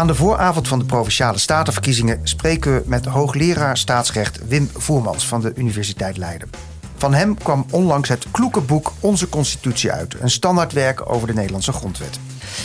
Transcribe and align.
Aan 0.00 0.06
de 0.06 0.14
vooravond 0.14 0.68
van 0.68 0.78
de 0.78 0.84
Provinciale 0.84 1.38
Statenverkiezingen 1.38 2.20
spreken 2.22 2.74
we 2.74 2.82
met 2.86 3.04
hoogleraar 3.04 3.76
staatsrecht 3.76 4.48
Wim 4.48 4.70
Voermans 4.76 5.26
van 5.26 5.40
de 5.40 5.52
Universiteit 5.54 6.16
Leiden. 6.16 6.50
Van 6.96 7.14
hem 7.14 7.38
kwam 7.38 7.66
onlangs 7.70 8.08
het 8.08 8.26
kloeke 8.30 8.60
boek 8.60 8.92
Onze 9.00 9.28
Constitutie 9.28 9.92
uit, 9.92 10.16
een 10.20 10.30
standaardwerk 10.30 11.10
over 11.10 11.26
de 11.26 11.34
Nederlandse 11.34 11.72
grondwet. 11.72 12.18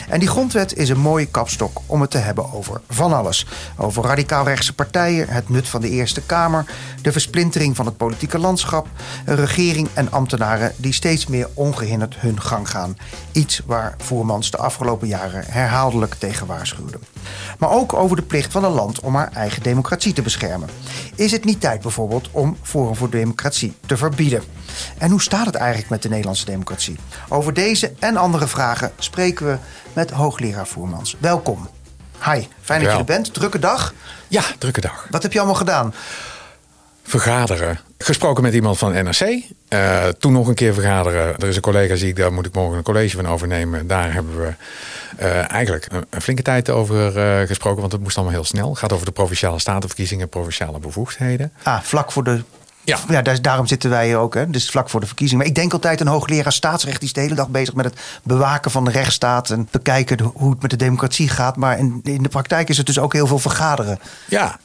En 0.09 0.19
die 0.19 0.29
grondwet 0.29 0.73
is 0.73 0.89
een 0.89 0.99
mooie 0.99 1.25
kapstok 1.25 1.81
om 1.85 2.01
het 2.01 2.11
te 2.11 2.17
hebben 2.17 2.53
over 2.53 2.81
van 2.89 3.13
alles. 3.13 3.47
Over 3.77 4.03
radicaal-rechtse 4.03 4.73
partijen, 4.73 5.29
het 5.29 5.49
nut 5.49 5.67
van 5.67 5.81
de 5.81 5.89
Eerste 5.89 6.21
Kamer, 6.21 6.65
de 7.01 7.11
versplintering 7.11 7.75
van 7.75 7.85
het 7.85 7.97
politieke 7.97 8.39
landschap, 8.39 8.87
een 9.25 9.35
regering 9.35 9.87
en 9.93 10.11
ambtenaren 10.11 10.73
die 10.77 10.93
steeds 10.93 11.27
meer 11.27 11.47
ongehinderd 11.53 12.15
hun 12.19 12.41
gang 12.41 12.69
gaan. 12.69 12.97
Iets 13.31 13.61
waar 13.65 13.95
Voermans 13.97 14.51
de 14.51 14.57
afgelopen 14.57 15.07
jaren 15.07 15.43
herhaaldelijk 15.47 16.13
tegen 16.13 16.47
waarschuwde. 16.47 16.99
Maar 17.59 17.69
ook 17.69 17.93
over 17.93 18.15
de 18.15 18.21
plicht 18.21 18.51
van 18.51 18.63
een 18.63 18.71
land 18.71 18.99
om 18.99 19.15
haar 19.15 19.31
eigen 19.33 19.63
democratie 19.63 20.13
te 20.13 20.21
beschermen. 20.21 20.69
Is 21.15 21.31
het 21.31 21.45
niet 21.45 21.61
tijd 21.61 21.81
bijvoorbeeld 21.81 22.29
om 22.31 22.57
Forum 22.61 22.95
voor 22.95 23.09
Democratie 23.09 23.75
te 23.85 23.97
verbieden? 23.97 24.43
En 24.97 25.11
hoe 25.11 25.21
staat 25.21 25.45
het 25.45 25.55
eigenlijk 25.55 25.89
met 25.89 26.01
de 26.01 26.09
Nederlandse 26.09 26.45
democratie? 26.45 26.95
Over 27.29 27.53
deze 27.53 27.93
en 27.99 28.17
andere 28.17 28.47
vragen 28.47 28.91
spreken 28.97 29.45
we 29.45 29.57
met 29.93 30.11
hoogleraar 30.11 30.67
Voermans. 30.67 31.15
Welkom. 31.19 31.67
Hi, 32.23 32.47
fijn 32.61 32.83
dat 32.83 32.91
je 32.91 32.97
er 32.97 33.03
bent. 33.03 33.33
Drukke 33.33 33.59
dag. 33.59 33.93
Ja, 34.27 34.43
drukke 34.57 34.81
dag. 34.81 35.07
Wat 35.09 35.23
heb 35.23 35.33
je 35.33 35.37
allemaal 35.37 35.57
gedaan? 35.57 35.93
Vergaderen. 37.07 37.79
Gesproken 37.97 38.43
met 38.43 38.53
iemand 38.53 38.77
van 38.77 38.91
NRC. 38.91 39.21
Uh, 39.69 40.07
toen 40.07 40.33
nog 40.33 40.47
een 40.47 40.55
keer 40.55 40.73
vergaderen. 40.73 41.37
Er 41.37 41.47
is 41.47 41.55
een 41.55 41.61
collega, 41.61 41.95
zie 41.95 42.09
ik, 42.09 42.15
daar 42.15 42.33
moet 42.33 42.45
ik 42.45 42.53
morgen 42.53 42.77
een 42.77 42.83
college 42.83 43.15
van 43.15 43.27
overnemen. 43.27 43.87
Daar 43.87 44.13
hebben 44.13 44.37
we 44.37 44.53
uh, 45.19 45.51
eigenlijk 45.51 45.87
een, 45.91 46.05
een, 46.09 46.21
flinke 46.21 46.41
tijd 46.41 46.69
over 46.69 47.17
uh, 47.17 47.47
gesproken, 47.47 47.79
want 47.79 47.91
het 47.91 48.01
moest 48.01 48.15
allemaal 48.15 48.35
heel 48.35 48.43
snel. 48.43 48.69
Het 48.69 48.79
gaat 48.79 48.93
over 48.93 49.05
de 49.05 49.11
provinciale 49.11 49.59
statenverkiezingen, 49.59 50.29
provinciale 50.29 50.79
bevoegdheden. 50.79 51.51
Ah, 51.63 51.81
vlak 51.81 52.11
voor 52.11 52.23
de 52.23 52.41
ja, 52.85 52.99
ja 53.09 53.21
daarom 53.21 53.67
zitten 53.67 53.89
wij 53.89 54.05
hier 54.05 54.17
ook. 54.17 54.33
Hè. 54.33 54.49
Dus 54.49 54.69
vlak 54.69 54.89
voor 54.89 54.99
de 54.99 55.05
verkiezingen. 55.05 55.43
Maar 55.43 55.51
ik 55.51 55.59
denk 55.59 55.73
altijd 55.73 55.99
een 55.99 56.07
hoogleraar 56.07 56.53
staatsrecht 56.53 56.99
die 56.99 57.07
is 57.07 57.13
de 57.13 57.21
hele 57.21 57.35
dag 57.35 57.49
bezig 57.49 57.73
met 57.73 57.85
het 57.85 57.99
bewaken 58.23 58.71
van 58.71 58.85
de 58.85 58.91
rechtsstaat. 58.91 59.49
En 59.49 59.67
bekijken 59.71 60.19
hoe 60.33 60.51
het 60.51 60.61
met 60.61 60.71
de 60.71 60.77
democratie 60.77 61.29
gaat. 61.29 61.55
Maar 61.55 61.77
in, 61.79 61.99
in 62.03 62.23
de 62.23 62.29
praktijk 62.29 62.69
is 62.69 62.77
het 62.77 62.85
dus 62.85 62.99
ook 62.99 63.13
heel 63.13 63.27
veel 63.27 63.39
vergaderen. 63.39 63.99
Ja, 64.25 64.59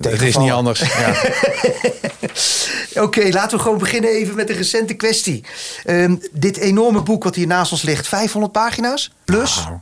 het 0.00 0.22
is 0.22 0.36
niet 0.36 0.50
anders. 0.50 0.80
Ja. 0.80 1.14
Oké, 3.02 3.28
laten 3.30 3.56
we 3.56 3.62
gewoon 3.62 3.78
beginnen 3.78 4.10
even 4.10 4.34
met 4.34 4.46
de 4.46 4.52
recente 4.52 4.94
kwestie. 4.94 5.44
Um, 5.86 6.20
dit 6.32 6.56
enorme 6.56 7.02
boek 7.02 7.24
wat 7.24 7.34
hier 7.34 7.46
naast 7.46 7.72
ons 7.72 7.82
ligt, 7.82 8.08
500 8.08 8.52
pagina's 8.52 9.12
plus. 9.24 9.64
Nou, 9.64 9.78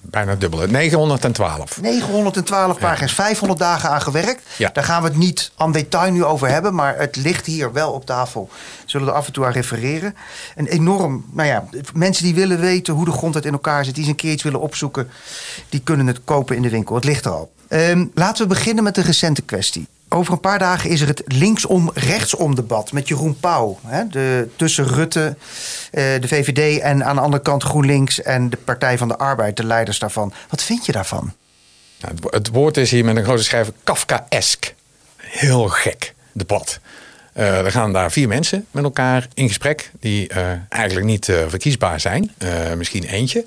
bijna 0.00 0.34
dubbel. 0.34 0.66
912. 0.66 1.80
912 1.80 2.78
pagina's, 2.78 3.12
500 3.12 3.58
dagen 3.58 3.90
aan 3.90 4.02
gewerkt. 4.02 4.42
Ja. 4.56 4.70
Daar 4.72 4.84
gaan 4.84 5.02
we 5.02 5.08
het 5.08 5.16
niet 5.16 5.50
aan 5.56 5.72
detail 5.72 6.12
nu 6.12 6.24
over 6.24 6.48
hebben, 6.48 6.74
maar 6.74 6.98
het 6.98 7.16
ligt 7.16 7.46
hier 7.46 7.72
wel 7.72 7.92
op 7.92 8.06
tafel. 8.06 8.48
Zullen 8.84 9.08
er 9.08 9.14
af 9.14 9.26
en 9.26 9.32
toe 9.32 9.44
aan 9.44 9.52
refereren. 9.52 10.16
Een 10.54 10.66
enorm, 10.66 11.24
nou 11.32 11.48
ja, 11.48 11.64
mensen 11.94 12.24
die 12.24 12.34
willen 12.34 12.60
weten 12.60 12.94
hoe 12.94 13.04
de 13.04 13.12
grondwet 13.12 13.44
in 13.44 13.52
elkaar 13.52 13.84
zit, 13.84 13.94
die 13.94 14.02
eens 14.02 14.12
een 14.12 14.18
keer 14.18 14.32
iets 14.32 14.42
willen 14.42 14.60
opzoeken, 14.60 15.10
die 15.68 15.80
kunnen 15.80 16.06
het 16.06 16.20
kopen 16.24 16.56
in 16.56 16.62
de 16.62 16.70
winkel. 16.70 16.94
Het 16.94 17.04
ligt 17.04 17.24
er 17.24 17.32
al. 17.32 17.54
Um, 17.68 18.10
laten 18.14 18.42
we 18.42 18.54
beginnen 18.54 18.84
met 18.84 18.94
de 18.94 19.02
recente 19.02 19.42
kwestie. 19.42 19.86
Over 20.08 20.32
een 20.32 20.40
paar 20.40 20.58
dagen 20.58 20.90
is 20.90 21.00
er 21.00 21.06
het 21.06 21.22
linksom-rechtsom 21.26 22.54
debat 22.54 22.92
met 22.92 23.08
Jeroen 23.08 23.36
Pauw. 23.40 23.78
Hè, 23.86 24.08
de, 24.08 24.48
tussen 24.56 24.86
Rutte, 24.86 25.36
eh, 25.90 26.04
de 26.20 26.28
VVD 26.28 26.80
en 26.80 27.04
aan 27.04 27.16
de 27.16 27.22
andere 27.22 27.42
kant 27.42 27.62
GroenLinks 27.62 28.22
en 28.22 28.50
de 28.50 28.56
Partij 28.56 28.98
van 28.98 29.08
de 29.08 29.16
Arbeid, 29.16 29.56
de 29.56 29.64
leiders 29.64 29.98
daarvan. 29.98 30.32
Wat 30.48 30.62
vind 30.62 30.86
je 30.86 30.92
daarvan? 30.92 31.32
Nou, 32.00 32.14
het 32.30 32.48
woord 32.48 32.76
is 32.76 32.90
hier 32.90 33.04
met 33.04 33.16
een 33.16 33.24
grote 33.24 33.42
schrijver 33.42 33.72
Kafkaesk. 33.84 34.74
Heel 35.16 35.68
gek 35.68 36.14
debat. 36.32 36.80
Uh, 37.38 37.64
er 37.64 37.70
gaan 37.70 37.92
daar 37.92 38.12
vier 38.12 38.28
mensen 38.28 38.66
met 38.70 38.84
elkaar 38.84 39.28
in 39.34 39.48
gesprek 39.48 39.90
die 40.00 40.30
uh, 40.30 40.50
eigenlijk 40.68 41.06
niet 41.06 41.28
uh, 41.28 41.36
verkiesbaar 41.48 42.00
zijn. 42.00 42.32
misschien 42.76 43.04
eentje. 43.04 43.44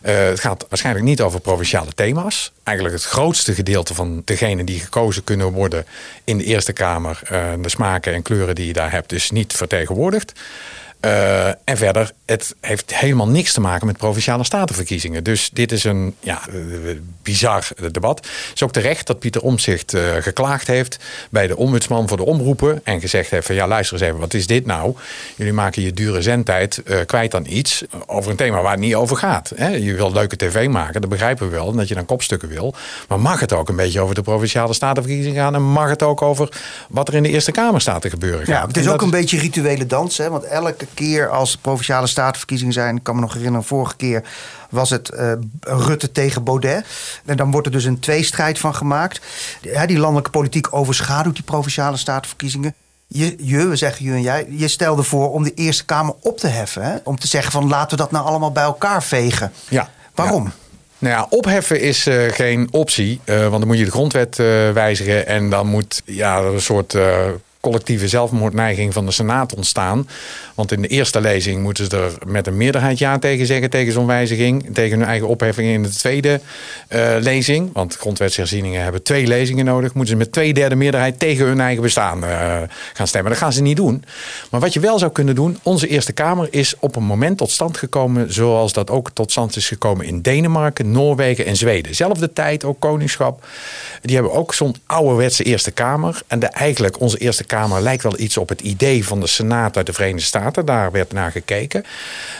het 0.00 0.40
gaat 0.40 0.66
waarschijnlijk 0.68 1.04
niet 1.04 1.20
over 1.20 1.40
provinciale 1.40 1.92
thema's. 1.94 2.52
Eigenlijk 2.62 2.96
het 2.96 3.04
grootste 3.04 3.54
gedeelte 3.54 3.94
van 3.94 4.22
degenen 4.24 4.66
die 4.66 4.80
gekozen 4.80 5.24
kunnen 5.24 5.52
worden 5.52 5.86
in 6.24 6.38
de 6.38 6.44
Eerste 6.44 6.72
Kamer, 6.72 7.20
de 7.60 7.68
smaken 7.68 8.12
en 8.12 8.22
kleuren 8.22 8.54
die 8.54 8.66
je 8.66 8.72
daar 8.72 8.90
hebt, 8.90 9.12
is 9.12 9.30
niet 9.30 9.52
vertegenwoordigd. 9.52 10.32
Uh, 11.04 11.46
en 11.46 11.76
verder, 11.76 12.12
het 12.24 12.54
heeft 12.60 12.94
helemaal 12.94 13.28
niks 13.28 13.52
te 13.52 13.60
maken 13.60 13.86
met 13.86 13.96
provinciale 13.96 14.44
statenverkiezingen. 14.44 15.24
Dus 15.24 15.50
dit 15.52 15.72
is 15.72 15.84
een 15.84 16.14
ja, 16.20 16.40
bizar 17.22 17.68
debat. 17.92 18.16
Het 18.16 18.50
is 18.54 18.62
ook 18.62 18.72
terecht 18.72 19.06
dat 19.06 19.18
Pieter 19.18 19.42
Omzicht 19.42 19.94
uh, 19.94 20.02
geklaagd 20.20 20.66
heeft 20.66 20.98
bij 21.30 21.46
de 21.46 21.56
ombudsman 21.56 22.08
voor 22.08 22.16
de 22.16 22.24
omroepen. 22.24 22.80
En 22.84 23.00
gezegd 23.00 23.30
heeft 23.30 23.46
van 23.46 23.54
ja, 23.54 23.66
luister 23.66 23.96
eens 23.96 24.06
even, 24.06 24.20
wat 24.20 24.34
is 24.34 24.46
dit 24.46 24.66
nou? 24.66 24.94
Jullie 25.36 25.52
maken 25.52 25.82
je 25.82 25.92
dure 25.92 26.22
zendtijd 26.22 26.82
uh, 26.84 26.98
kwijt 27.06 27.34
aan 27.34 27.46
iets 27.48 27.84
over 28.06 28.30
een 28.30 28.36
thema 28.36 28.62
waar 28.62 28.70
het 28.70 28.80
niet 28.80 28.94
over 28.94 29.16
gaat. 29.16 29.52
Hè? 29.54 29.68
Je 29.68 29.94
wil 29.94 30.12
leuke 30.12 30.36
tv 30.36 30.68
maken, 30.68 31.00
dat 31.00 31.10
begrijpen 31.10 31.48
we 31.48 31.54
wel, 31.54 31.72
dat 31.72 31.88
je 31.88 31.94
dan 31.94 32.06
kopstukken 32.06 32.48
wil. 32.48 32.74
Maar 33.08 33.20
mag 33.20 33.40
het 33.40 33.52
ook 33.52 33.68
een 33.68 33.76
beetje 33.76 34.00
over 34.00 34.14
de 34.14 34.22
provinciale 34.22 34.74
statenverkiezingen 34.74 35.42
gaan? 35.42 35.54
En 35.54 35.62
mag 35.62 35.88
het 35.88 36.02
ook 36.02 36.22
over 36.22 36.48
wat 36.88 37.08
er 37.08 37.14
in 37.14 37.22
de 37.22 37.28
Eerste 37.28 37.52
Kamer 37.52 37.80
staat 37.80 38.02
te 38.02 38.10
gebeuren? 38.10 38.44
Ja, 38.46 38.66
het 38.66 38.76
is 38.76 38.88
ook 38.88 39.02
een 39.02 39.10
beetje 39.10 39.38
rituele 39.38 39.86
dans, 39.86 40.18
hè? 40.18 40.30
want 40.30 40.44
elke 40.44 40.85
keer 40.94 41.28
als 41.28 41.56
provinciale 41.56 42.06
statenverkiezingen 42.06 42.72
zijn, 42.72 42.96
ik 42.96 43.02
kan 43.02 43.14
me 43.14 43.20
nog 43.20 43.34
herinneren, 43.34 43.66
vorige 43.66 43.96
keer 43.96 44.22
was 44.70 44.90
het 44.90 45.10
uh, 45.14 45.32
Rutte 45.60 46.12
tegen 46.12 46.44
Baudet. 46.44 46.86
En 47.24 47.36
dan 47.36 47.50
wordt 47.50 47.66
er 47.66 47.72
dus 47.72 47.84
een 47.84 47.98
tweestrijd 47.98 48.58
van 48.58 48.74
gemaakt. 48.74 49.20
Ja, 49.60 49.86
die 49.86 49.98
landelijke 49.98 50.30
politiek 50.30 50.66
overschaduwt 50.70 51.34
die 51.34 51.44
provinciale 51.44 51.96
statenverkiezingen. 51.96 52.74
Je, 53.06 53.34
je, 53.38 53.66
we 53.66 53.76
zeggen 53.76 54.04
je 54.04 54.12
en 54.12 54.22
jij, 54.22 54.46
je 54.50 54.68
stelde 54.68 55.02
voor 55.02 55.32
om 55.32 55.42
de 55.42 55.54
Eerste 55.54 55.84
Kamer 55.84 56.14
op 56.20 56.38
te 56.38 56.46
heffen. 56.46 56.82
Hè? 56.82 56.96
Om 57.04 57.18
te 57.18 57.26
zeggen 57.26 57.52
van 57.52 57.68
laten 57.68 57.90
we 57.90 58.02
dat 58.02 58.10
nou 58.10 58.26
allemaal 58.26 58.52
bij 58.52 58.62
elkaar 58.62 59.02
vegen. 59.02 59.52
Ja. 59.68 59.90
Waarom? 60.14 60.44
Ja. 60.44 60.52
Nou 60.98 61.14
ja, 61.14 61.26
opheffen 61.30 61.80
is 61.80 62.06
uh, 62.06 62.32
geen 62.32 62.68
optie. 62.70 63.20
Uh, 63.24 63.40
want 63.40 63.58
dan 63.58 63.66
moet 63.66 63.78
je 63.78 63.84
de 63.84 63.90
grondwet 63.90 64.38
uh, 64.38 64.70
wijzigen. 64.70 65.26
En 65.26 65.50
dan 65.50 65.66
moet 65.66 66.02
ja, 66.04 66.38
een 66.38 66.60
soort 66.60 66.96
collectieve 67.66 68.08
zelfmoordneiging 68.08 68.92
van 68.92 69.06
de 69.06 69.12
Senaat 69.12 69.54
ontstaan. 69.54 70.08
Want 70.54 70.72
in 70.72 70.82
de 70.82 70.88
eerste 70.88 71.20
lezing 71.20 71.62
moeten 71.62 71.84
ze 71.90 71.96
er 71.96 72.12
met 72.26 72.46
een 72.46 72.56
meerderheid 72.56 72.98
ja 72.98 73.18
tegen 73.18 73.46
zeggen 73.46 73.70
tegen 73.70 73.92
zo'n 73.92 74.06
wijziging. 74.06 74.74
Tegen 74.74 74.98
hun 74.98 75.08
eigen 75.08 75.28
opheffing 75.28 75.68
in 75.68 75.82
de 75.82 75.88
tweede 75.88 76.40
uh, 76.88 77.16
lezing. 77.20 77.70
Want 77.72 77.96
grondwetsherzieningen 77.96 78.82
hebben 78.82 79.02
twee 79.02 79.26
lezingen 79.26 79.64
nodig. 79.64 79.94
Moeten 79.94 80.12
ze 80.12 80.18
met 80.18 80.32
twee 80.32 80.54
derde 80.54 80.74
meerderheid 80.74 81.18
tegen 81.18 81.46
hun 81.46 81.60
eigen 81.60 81.82
bestaan 81.82 82.24
uh, 82.24 82.56
gaan 82.92 83.06
stemmen. 83.06 83.30
Dat 83.30 83.40
gaan 83.40 83.52
ze 83.52 83.62
niet 83.62 83.76
doen. 83.76 84.04
Maar 84.50 84.60
wat 84.60 84.72
je 84.72 84.80
wel 84.80 84.98
zou 84.98 85.12
kunnen 85.12 85.34
doen. 85.34 85.58
Onze 85.62 85.88
Eerste 85.88 86.12
Kamer 86.12 86.48
is 86.50 86.74
op 86.78 86.96
een 86.96 87.04
moment 87.04 87.38
tot 87.38 87.50
stand 87.50 87.76
gekomen. 87.76 88.32
Zoals 88.32 88.72
dat 88.72 88.90
ook 88.90 89.10
tot 89.10 89.30
stand 89.30 89.56
is 89.56 89.68
gekomen 89.68 90.06
in 90.06 90.22
Denemarken, 90.22 90.90
Noorwegen 90.90 91.46
en 91.46 91.56
Zweden. 91.56 91.94
Zelfde 91.94 92.32
tijd, 92.32 92.64
ook 92.64 92.80
koningschap. 92.80 93.46
Die 94.02 94.14
hebben 94.14 94.32
ook 94.32 94.54
zo'n 94.54 94.76
ouderwetse 94.86 95.42
Eerste 95.42 95.70
Kamer. 95.70 96.22
En 96.26 96.38
de, 96.38 96.46
eigenlijk 96.46 97.00
onze 97.00 97.18
Eerste 97.18 97.44
Kamer 97.44 97.54
lijkt 97.64 98.02
wel 98.02 98.18
iets 98.18 98.36
op 98.36 98.48
het 98.48 98.60
idee 98.60 99.04
van 99.04 99.20
de 99.20 99.26
Senaat 99.26 99.76
uit 99.76 99.86
de 99.86 99.92
Verenigde 99.92 100.26
Staten. 100.26 100.66
Daar 100.66 100.92
werd 100.92 101.12
naar 101.12 101.30
gekeken. 101.30 101.84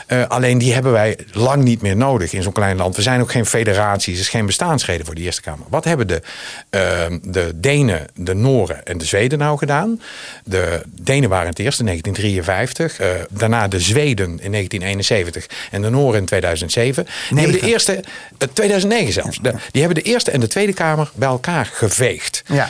Uh, 0.09 0.27
alleen 0.27 0.59
die 0.59 0.73
hebben 0.73 0.93
wij 0.93 1.19
lang 1.33 1.63
niet 1.63 1.83
meer 1.83 1.97
nodig 1.97 2.33
in 2.33 2.43
zo'n 2.43 2.53
klein 2.53 2.77
land. 2.77 2.97
We 2.97 3.03
zijn 3.03 3.21
ook 3.21 3.31
geen 3.31 3.47
federatie. 3.47 4.13
Het 4.13 4.23
is 4.23 4.29
geen 4.29 4.47
bestaansreden 4.47 5.07
voor 5.07 5.15
de 5.15 5.21
Eerste 5.21 5.43
Kamer. 5.43 5.67
Wat 5.69 5.85
hebben 5.85 6.07
de, 6.07 6.23
uh, 6.71 7.19
de 7.23 7.53
Denen, 7.55 8.07
de 8.15 8.35
Noren 8.35 8.87
en 8.87 8.99
de 8.99 9.05
Zweden 9.05 9.39
nou 9.39 9.59
gedaan? 9.59 10.01
De 10.45 10.83
Denen 10.87 11.29
waren 11.29 11.49
het 11.49 11.59
eerst 11.59 11.79
in 11.79 11.85
1953. 11.85 13.01
Uh, 13.01 13.25
daarna 13.31 13.69
de 13.69 13.81
Zweden 13.81 14.29
in 14.41 14.53
1971. 14.53 15.47
En 15.71 15.83
de 15.83 15.91
Noren 15.91 16.19
in 16.19 16.27
2007. 16.27 17.07
Die 17.29 17.39
hebben 17.39 17.61
de 17.61 17.67
eerste, 17.67 18.05
2009 18.53 19.13
zelfs. 19.13 19.39
De, 19.43 19.55
die 19.71 19.83
hebben 19.83 20.03
de 20.03 20.11
Eerste 20.11 20.31
en 20.31 20.41
de 20.41 20.47
Tweede 20.47 20.73
Kamer 20.73 21.11
bij 21.15 21.29
elkaar 21.29 21.71
geveegd. 21.73 22.43
Ja. 22.47 22.69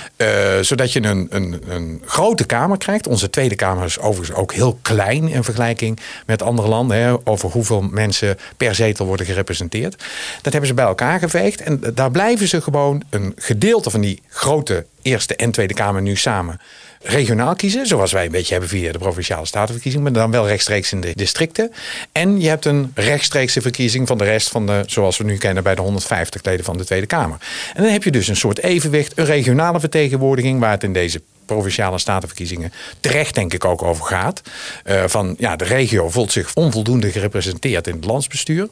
zodat 0.62 0.92
je 0.92 1.02
een, 1.02 1.26
een, 1.31 1.62
een 1.69 2.02
grote 2.26 2.46
Kamer 2.46 2.78
krijgt. 2.78 3.06
Onze 3.06 3.31
Tweede 3.31 3.55
Kamer 3.55 3.84
is 3.84 3.99
overigens 3.99 4.38
ook 4.38 4.52
heel 4.52 4.78
klein 4.82 5.28
in 5.28 5.44
vergelijking 5.44 6.00
met 6.26 6.43
andere 6.43 6.69
landen. 6.69 6.96
Hè, 6.96 7.14
over 7.25 7.50
hoeveel 7.50 7.81
mensen 7.81 8.38
per 8.56 8.75
zetel 8.75 9.06
worden 9.06 9.26
gerepresenteerd. 9.26 10.05
Dat 10.43 10.52
hebben 10.52 10.67
ze 10.67 10.75
bij 10.75 10.84
elkaar 10.84 11.19
geveegd. 11.19 11.61
En 11.61 11.81
daar 11.94 12.11
blijven 12.11 12.49
ze 12.49 12.61
gewoon 12.61 13.02
een 13.11 13.32
gedeelte 13.37 13.90
van 13.90 14.00
die 14.00 14.23
grote 14.28 14.87
Eerste 15.02 15.37
en 15.37 15.50
Tweede 15.50 15.75
Kamer 15.75 16.02
nu 16.02 16.17
samen 16.17 16.61
regionaal 17.06 17.54
kiezen, 17.54 17.86
zoals 17.86 18.12
wij 18.12 18.24
een 18.24 18.30
beetje 18.30 18.52
hebben 18.52 18.70
via 18.70 18.92
de 18.92 18.98
provinciale 18.98 19.46
statenverkiezing, 19.46 20.02
maar 20.02 20.12
dan 20.12 20.30
wel 20.30 20.46
rechtstreeks 20.46 20.92
in 20.92 21.00
de 21.00 21.12
districten. 21.14 21.72
En 22.12 22.40
je 22.40 22.48
hebt 22.48 22.64
een 22.64 22.92
rechtstreekse 22.94 23.60
verkiezing 23.60 24.06
van 24.06 24.18
de 24.18 24.24
rest 24.24 24.48
van 24.48 24.66
de, 24.66 24.82
zoals 24.86 25.16
we 25.16 25.24
nu 25.24 25.36
kennen 25.36 25.62
bij 25.62 25.74
de 25.74 25.80
150 25.80 26.44
leden 26.44 26.64
van 26.64 26.76
de 26.76 26.84
Tweede 26.84 27.06
Kamer. 27.06 27.38
En 27.74 27.82
dan 27.82 27.92
heb 27.92 28.04
je 28.04 28.10
dus 28.10 28.28
een 28.28 28.36
soort 28.36 28.62
evenwicht, 28.62 29.18
een 29.18 29.24
regionale 29.24 29.80
vertegenwoordiging, 29.80 30.60
waar 30.60 30.70
het 30.70 30.82
in 30.82 30.92
deze 30.92 31.22
provinciale 31.46 31.98
statenverkiezingen 31.98 32.72
terecht 33.00 33.34
denk 33.34 33.52
ik 33.52 33.64
ook 33.64 33.82
over 33.82 34.04
gaat. 34.04 34.42
Uh, 34.84 35.04
van 35.06 35.34
ja, 35.38 35.56
de 35.56 35.64
regio 35.64 36.10
voelt 36.10 36.32
zich 36.32 36.54
onvoldoende 36.54 37.10
gerepresenteerd 37.10 37.86
in 37.86 37.94
het 37.94 38.04
landsbestuur. 38.04 38.68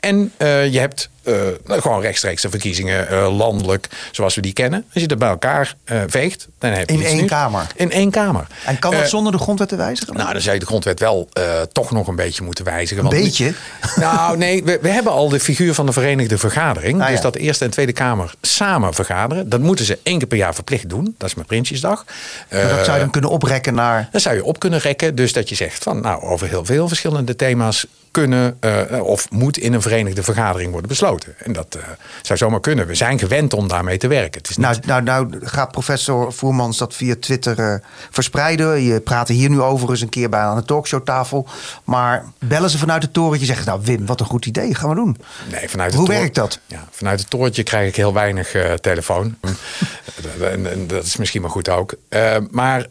En 0.00 0.32
uh, 0.38 0.72
je 0.72 0.78
hebt 0.78 1.10
uh, 1.24 1.34
gewoon 1.66 2.00
rechtstreeks 2.00 2.42
de 2.42 2.50
verkiezingen 2.50 3.06
uh, 3.10 3.36
landelijk, 3.36 3.88
zoals 4.10 4.34
we 4.34 4.40
die 4.40 4.52
kennen. 4.52 4.84
Als 4.92 5.02
je 5.02 5.08
dat 5.08 5.18
bij 5.18 5.28
elkaar 5.28 5.74
veegt, 6.06 6.48
dan 6.58 6.70
heb 6.70 6.90
je 6.90 6.96
In 6.96 7.04
één 7.04 7.26
kamer? 7.26 7.66
In 7.74 7.90
één 7.90 8.10
kamer. 8.10 8.46
En 8.64 8.78
kan 8.78 8.90
dat 8.90 9.08
zonder 9.08 9.32
de 9.32 9.38
grondwet 9.38 9.68
te 9.68 9.76
wijzigen? 9.76 10.14
Nou, 10.14 10.32
dan 10.32 10.40
zou 10.40 10.54
je 10.54 10.60
de 10.60 10.66
grondwet 10.66 11.00
wel 11.00 11.28
toch 11.72 11.90
nog 11.90 12.06
een 12.08 12.16
beetje 12.16 12.44
moeten 12.44 12.64
wijzigen. 12.64 13.04
Een 13.04 13.10
beetje? 13.10 13.52
Nou, 13.96 14.36
nee, 14.36 14.64
we, 14.64 14.78
we, 14.82 14.88
hebben 14.88 15.12
al 15.12 15.28
de 15.28 15.40
figuur 15.40 15.74
van 15.74 15.86
de 15.86 15.92
Verenigde 15.92 16.38
Vergadering. 16.38 17.02
Ah, 17.02 17.08
dus 17.08 17.20
dat 17.20 17.32
de 17.32 17.38
Eerste 17.38 17.64
en 17.64 17.70
Tweede 17.70 17.92
Kamer 17.92 18.34
samen 18.40 18.94
vergaderen. 18.94 19.48
Dat 19.48 19.60
moeten 19.60 19.84
ze 19.84 19.98
één 20.02 20.18
keer 20.18 20.26
per 20.26 20.38
jaar 20.38 20.54
verplicht 20.54 20.88
doen. 20.88 21.14
Dat 21.18 21.28
is 21.28 21.34
met 21.34 21.46
Prinsjesdag. 21.46 22.04
Maar 22.50 22.68
dat 22.68 22.84
zou 22.84 22.92
je 22.92 23.02
dan 23.02 23.10
kunnen 23.10 23.30
oprekken 23.30 23.74
naar... 23.74 24.08
Dat 24.12 24.22
zou 24.22 24.34
je 24.34 24.44
op 24.44 24.58
kunnen 24.58 24.78
rekken. 24.78 25.14
Dus 25.14 25.32
dat 25.32 25.48
je 25.48 25.54
zegt 25.54 25.82
van, 25.82 26.00
nou, 26.00 26.22
over 26.22 26.48
heel 26.48 26.64
veel 26.64 26.88
verschillende 26.88 27.36
thema's 27.36 27.86
kunnen 28.10 28.58
of 29.02 29.30
moet 29.30 29.58
in 29.58 29.72
een 29.72 29.82
verenigde 29.82 30.22
vergadering 30.22 30.70
worden 30.70 30.88
besloten. 30.88 31.11
En 31.38 31.52
dat 31.52 31.76
uh, 31.76 31.82
zou 32.22 32.38
zomaar 32.38 32.60
kunnen. 32.60 32.86
We 32.86 32.94
zijn 32.94 33.18
gewend 33.18 33.52
om 33.52 33.68
daarmee 33.68 33.98
te 33.98 34.06
werken. 34.06 34.40
Het 34.40 34.50
is 34.50 34.56
nou, 34.56 34.76
nou, 34.86 35.02
nou 35.02 35.46
gaat 35.46 35.70
professor 35.70 36.32
Voermans 36.32 36.78
dat 36.78 36.94
via 36.94 37.14
Twitter 37.20 37.58
uh, 37.58 37.74
verspreiden. 38.10 38.82
Je 38.82 39.00
praat 39.00 39.28
hier 39.28 39.50
nu 39.50 39.60
over 39.60 39.90
eens 39.90 40.00
een 40.00 40.08
keer 40.08 40.28
bij 40.28 40.40
aan 40.40 40.56
de 40.56 40.64
talkshowtafel. 40.64 41.46
Maar 41.84 42.24
bellen 42.38 42.70
ze 42.70 42.78
vanuit 42.78 43.02
het 43.02 43.12
torentje 43.12 43.46
zeggen... 43.46 43.66
nou 43.66 43.80
Wim, 43.82 44.06
wat 44.06 44.20
een 44.20 44.26
goed 44.26 44.46
idee, 44.46 44.74
gaan 44.74 44.88
we 44.88 44.94
doen. 44.94 45.16
Nee, 45.50 45.68
vanuit 45.68 45.94
Hoe 45.94 46.08
werkt 46.08 46.34
dat? 46.34 46.60
Ja, 46.66 46.88
vanuit 46.90 47.20
het 47.20 47.30
torentje 47.30 47.62
krijg 47.62 47.88
ik 47.88 47.96
heel 47.96 48.12
weinig 48.12 48.54
telefoon. 48.80 49.36
en, 50.40 50.70
en, 50.70 50.86
dat 50.86 51.04
is 51.04 51.16
misschien 51.16 51.40
maar 51.40 51.50
goed 51.50 51.68
ook. 51.68 51.94
maar 52.50 52.86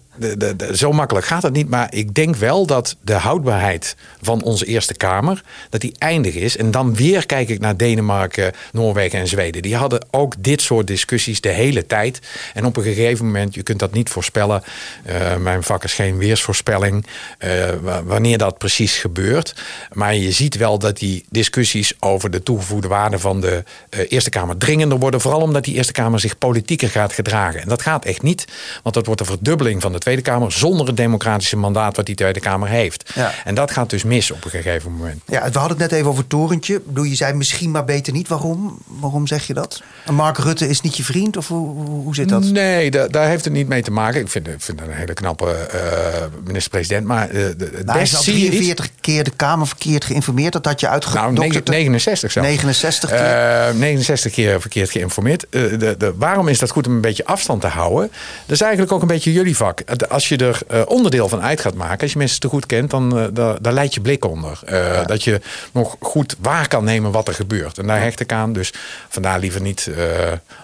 zo 0.74 0.92
makkelijk 0.92 1.26
gaat 1.26 1.44
het 1.44 1.54
niet. 1.54 1.70
Maar 1.70 1.94
ik 1.94 2.14
denk 2.14 2.36
wel 2.36 2.66
dat 2.66 2.96
de 3.02 3.14
houdbaarheid 3.14 3.96
van 4.22 4.44
onze 4.44 4.66
Eerste 4.66 4.94
Kamer... 4.94 5.44
dat 5.70 5.82
die 5.82 5.94
eindig 5.98 6.34
is. 6.34 6.58
En 6.58 6.72
dan 6.72 6.96
weer 6.96 7.26
kijk 7.26 7.50
ik 7.50 7.60
naar 7.60 7.78
Denemarken, 7.78 8.52
Noorwegen 8.72 9.20
en 9.20 9.28
Zweden. 9.28 9.62
Die 9.62 9.76
hadden 9.76 10.06
ook 10.12 10.36
dit 10.40 10.62
soort 10.62 10.88
discussies 10.88 11.42
de 11.42 11.50
hele 11.50 11.86
tijd. 11.86 12.20
En 12.54 12.66
op 12.66 12.78
een 12.78 12.84
gegeven 12.84 13.26
moment, 13.26 13.56
je 13.56 13.64
kunt 13.64 13.80
dat 13.80 13.94
niet 13.94 14.10
voorspellen. 14.10 14.64
Uh, 15.10 15.36
mijn 15.36 15.64
vak 15.64 15.84
is 15.84 15.94
geen 15.94 16.18
weersvoorspelling. 16.18 17.06
Uh, 17.40 17.70
wanneer 18.04 18.38
dat 18.38 18.58
precies 18.58 18.98
gebeurt. 18.98 19.56
Maar 19.92 20.16
je 20.16 20.32
ziet 20.32 20.58
wel 20.58 20.80
dat 20.80 20.98
die 20.98 21.26
discussies 21.30 21.94
over 22.00 22.32
de 22.32 22.44
toegevoegde 22.44 22.88
waarde 22.88 23.20
van 23.20 23.42
de 23.42 23.64
uh, 23.90 24.00
Eerste 24.10 24.30
Kamer 24.30 24.58
dringender 24.58 24.98
worden. 24.98 25.22
Vooral 25.22 25.42
omdat 25.42 25.64
die 25.64 25.76
Eerste 25.76 25.94
Kamer 25.94 26.20
zich 26.20 26.38
politieker 26.38 26.90
gaat 26.90 27.14
gedragen. 27.14 27.62
En 27.62 27.68
dat 27.68 27.82
gaat 27.82 28.06
echt 28.06 28.22
niet, 28.22 28.48
want 28.84 28.96
dat 28.96 29.06
wordt 29.06 29.22
een 29.22 29.28
verdubbeling 29.28 29.82
van 29.82 29.92
de 29.92 30.00
Tweede 30.02 30.22
Kamer 30.22 30.52
zonder 30.52 30.88
het 30.88 30.98
democratische 30.98 31.58
mandaat 31.58 31.96
wat 31.96 32.06
die 32.06 32.16
Tweede 32.16 32.40
Kamer 32.40 32.68
heeft. 32.68 33.12
Ja. 33.16 33.32
En 33.44 33.56
dat 33.56 33.72
gaat 33.72 33.90
dus 33.90 34.04
mis 34.04 34.32
op 34.32 34.46
een 34.46 34.52
gegeven 34.52 34.92
moment. 34.92 35.22
Ja, 35.26 35.52
we 35.52 35.60
hadden 35.60 35.78
het 35.78 35.90
net 35.90 35.92
even 35.92 36.08
over 36.08 36.20
het 36.20 36.30
torentje. 36.30 36.82
Bedoel, 36.86 37.04
je 37.04 37.16
zei 37.16 37.34
misschien 37.34 37.72
maar 37.72 37.86
beter 37.86 38.14
niet. 38.14 38.28
Waarom? 38.28 38.78
Waarom 38.86 39.28
zeg 39.28 39.48
je 39.48 39.54
dat? 39.54 39.82
Mark 40.12 40.38
Rutte 40.38 40.70
is 40.70 40.82
niet 40.82 40.98
je 40.98 41.04
vriend? 41.04 41.38
Of 41.38 41.48
hoe, 41.48 41.86
hoe 41.86 42.16
zit 42.16 42.30
dat? 42.30 42.44
Nee, 42.44 42.92
da 42.92 43.08
daar 43.08 43.28
heeft 43.28 43.44
het 43.44 43.54
niet 43.54 43.68
mee 43.68 43.82
te 43.82 43.92
maken. 43.92 44.22
Ik 44.22 44.28
vind, 44.28 44.48
ik 44.48 44.62
vind 44.62 44.82
een 44.82 44.92
hele 44.92 45.14
knappe 45.14 45.70
uh, 45.74 46.46
minister-president. 46.46 47.08
Maar 47.08 47.28
uh, 47.28 47.34
de, 47.34 47.70
nou, 47.72 47.92
hij 47.92 48.02
is 48.02 48.16
al 48.16 48.24
43 48.24 48.90
keer 49.02 49.24
de 49.24 49.32
Kamer 49.36 49.68
verkeerd 49.68 50.06
geïnformeerd. 50.06 50.54
Dat 50.54 50.66
had 50.66 50.80
je 50.80 50.88
uitgedokterd. 50.88 51.68
Nou, 51.68 51.78
69 51.78 52.32
zelfs. 52.32 52.48
69 52.48 53.10
keer? 53.10 53.70
Uh, 53.74 53.80
69 53.80 54.32
keer 54.32 54.62
verkeerd 54.62 54.90
geïnformeerd. 54.90 55.46
De, 55.50 55.96
de, 55.98 56.14
waarom 56.16 56.48
is 56.48 56.60
dat 56.60 56.70
goed 56.70 56.88
om 56.88 56.94
een 56.94 57.02
beetje 57.02 57.26
afstand 57.26 57.62
te 57.62 57.68
houden? 57.68 58.12
Dat 58.46 58.56
is 58.56 58.62
eigenlijk 58.62 58.92
ook 58.92 59.02
een 59.02 59.08
beetje 59.08 59.32
jullie 59.32 59.56
vak 59.56 59.82
als 60.10 60.30
je 60.30 60.38
er 60.38 60.60
uh, 60.72 60.82
onderdeel 60.86 61.30
van 61.30 61.42
uit 61.42 61.62
gaat 61.62 61.74
maken, 61.74 62.02
als 62.02 62.12
je 62.12 62.18
mensen 62.18 62.40
te 62.40 62.48
goed 62.48 62.66
kent, 62.66 62.90
dan 62.90 63.18
uh, 63.18 63.26
daar, 63.34 63.62
daar 63.62 63.74
leidt 63.74 63.94
je 63.94 64.02
blik 64.02 64.26
onder. 64.26 64.60
Uh, 64.66 64.72
ja. 64.72 65.04
Dat 65.04 65.24
je 65.24 65.42
nog 65.72 65.96
goed 66.00 66.36
waar 66.40 66.68
kan 66.68 66.84
nemen 66.84 67.12
wat 67.12 67.28
er 67.28 67.34
gebeurt. 67.34 67.78
En 67.78 67.88
daar 67.88 68.02
hecht 68.02 68.20
ik 68.20 68.32
aan. 68.32 68.54
Dus 68.54 68.74
vandaar 69.10 69.40
liever 69.40 69.62
niet 69.62 69.90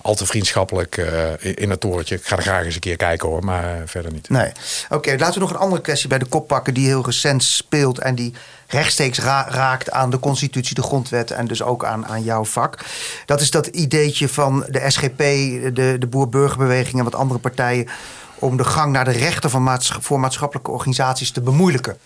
al 0.02 0.16
te 0.16 0.26
vriendschappelijk 0.26 0.96
in 1.42 1.70
het 1.70 1.80
torentje. 1.80 2.16
Ik 2.16 2.26
ga 2.26 2.36
er 2.36 2.42
graag 2.42 2.66
eens 2.66 2.74
een 2.74 2.80
keer 2.80 2.96
kijken 2.96 3.30
hoor, 3.30 3.44
maar 3.44 3.82
verder 3.86 4.12
niet. 4.12 4.30
Nee. 4.30 4.52
Oké, 4.90 5.16
laten 5.18 5.34
we 5.34 5.40
nog 5.40 5.50
een 5.50 5.58
andere 5.58 5.82
kwestie 5.82 6.10
bij 6.10 6.20
de 6.20 6.26
kop 6.26 6.48
pakken 6.48 6.74
die 6.74 6.88
heel 6.88 7.06
recent 7.06 7.44
speelt 7.44 8.00
en 8.00 8.16
die 8.16 8.34
rechtstreeks 8.68 9.20
ra 9.20 9.48
raakt 9.50 9.92
aan 9.92 10.10
de 10.10 10.20
constitutie, 10.20 10.76
de 10.76 10.82
grondwet 10.82 11.32
en 11.32 11.48
dus 11.48 11.62
ook 11.62 11.86
aan, 11.86 12.06
aan 12.06 12.24
jouw 12.24 12.46
vak. 12.46 12.78
Dat 13.26 13.42
is 13.42 13.52
dat 13.52 13.68
ideetje 13.68 14.30
van 14.30 14.66
de 14.70 14.84
SGP, 14.88 15.18
de, 15.18 15.96
de 16.00 16.08
boer-burgerbeweging 16.10 16.98
en 16.98 17.04
wat 17.04 17.16
andere 17.16 17.40
partijen 17.40 17.88
om 18.40 18.58
de 18.58 18.64
gang 18.64 18.92
naar 18.92 19.06
de 19.06 19.12
rechter 19.12 19.50
van 19.50 19.82
voor 19.82 20.20
maatschappelijke 20.20 20.72
organisaties 20.72 21.32
te 21.32 21.42
bemoeilijken. 21.42 21.98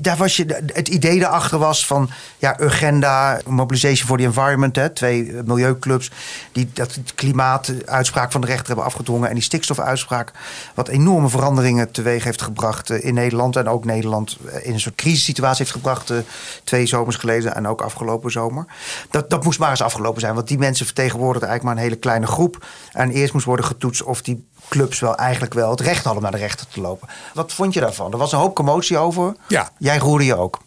Daar 0.00 0.16
was 0.16 0.36
je, 0.36 0.62
het 0.72 0.88
idee 0.88 1.20
daarachter 1.20 1.58
was 1.58 1.86
van 1.86 2.10
ja, 2.38 2.60
Urgenda, 2.60 3.40
Mobilization 3.46 4.08
for 4.08 4.18
the 4.18 4.24
Environment, 4.24 4.76
hè, 4.76 4.90
twee 4.90 5.32
milieuclubs 5.44 6.10
die 6.52 6.70
dat 6.72 6.98
klimaatuitspraak 7.14 8.32
van 8.32 8.40
de 8.40 8.46
rechter 8.46 8.66
hebben 8.66 8.84
afgedwongen 8.84 9.28
en 9.28 9.34
die 9.34 9.42
stikstofuitspraak, 9.42 10.32
wat 10.74 10.88
enorme 10.88 11.28
veranderingen 11.28 11.90
teweeg 11.90 12.24
heeft 12.24 12.42
gebracht 12.42 12.90
eh, 12.90 13.04
in 13.04 13.14
Nederland 13.14 13.56
en 13.56 13.68
ook 13.68 13.84
Nederland 13.84 14.36
eh, 14.46 14.66
in 14.66 14.72
een 14.72 14.80
soort 14.80 14.94
crisissituatie 14.94 15.58
heeft 15.58 15.76
gebracht 15.76 16.10
eh, 16.10 16.18
twee 16.64 16.86
zomers 16.86 17.16
geleden 17.16 17.54
en 17.54 17.68
ook 17.68 17.80
afgelopen 17.80 18.30
zomer. 18.30 18.64
Dat, 19.10 19.30
dat 19.30 19.44
moest 19.44 19.58
maar 19.58 19.70
eens 19.70 19.82
afgelopen 19.82 20.20
zijn, 20.20 20.34
want 20.34 20.48
die 20.48 20.58
mensen 20.58 20.86
vertegenwoordigen 20.86 21.48
eigenlijk 21.48 21.62
maar 21.76 21.84
een 21.84 21.90
hele 21.90 22.02
kleine 22.02 22.26
groep 22.26 22.66
en 22.92 23.10
eerst 23.10 23.32
moest 23.32 23.46
worden 23.46 23.66
getoetst 23.66 24.02
of 24.02 24.22
die 24.22 24.46
clubs 24.68 25.00
wel 25.00 25.16
eigenlijk 25.16 25.54
wel 25.54 25.70
het 25.70 25.80
recht 25.80 26.04
hadden 26.04 26.22
naar 26.22 26.32
de 26.32 26.38
rechter 26.38 26.66
te 26.68 26.80
lopen. 26.80 27.08
Wat 27.34 27.52
vond 27.52 27.74
je 27.74 27.80
daarvan? 27.80 28.12
Er 28.12 28.18
was 28.18 28.32
een 28.32 28.38
hoop 28.38 28.54
commotie 28.54 28.98
over. 28.98 29.34
Ja. 29.48 29.70
Jij 29.78 29.98
roerde 29.98 30.24
je 30.24 30.36
ook. 30.36 30.64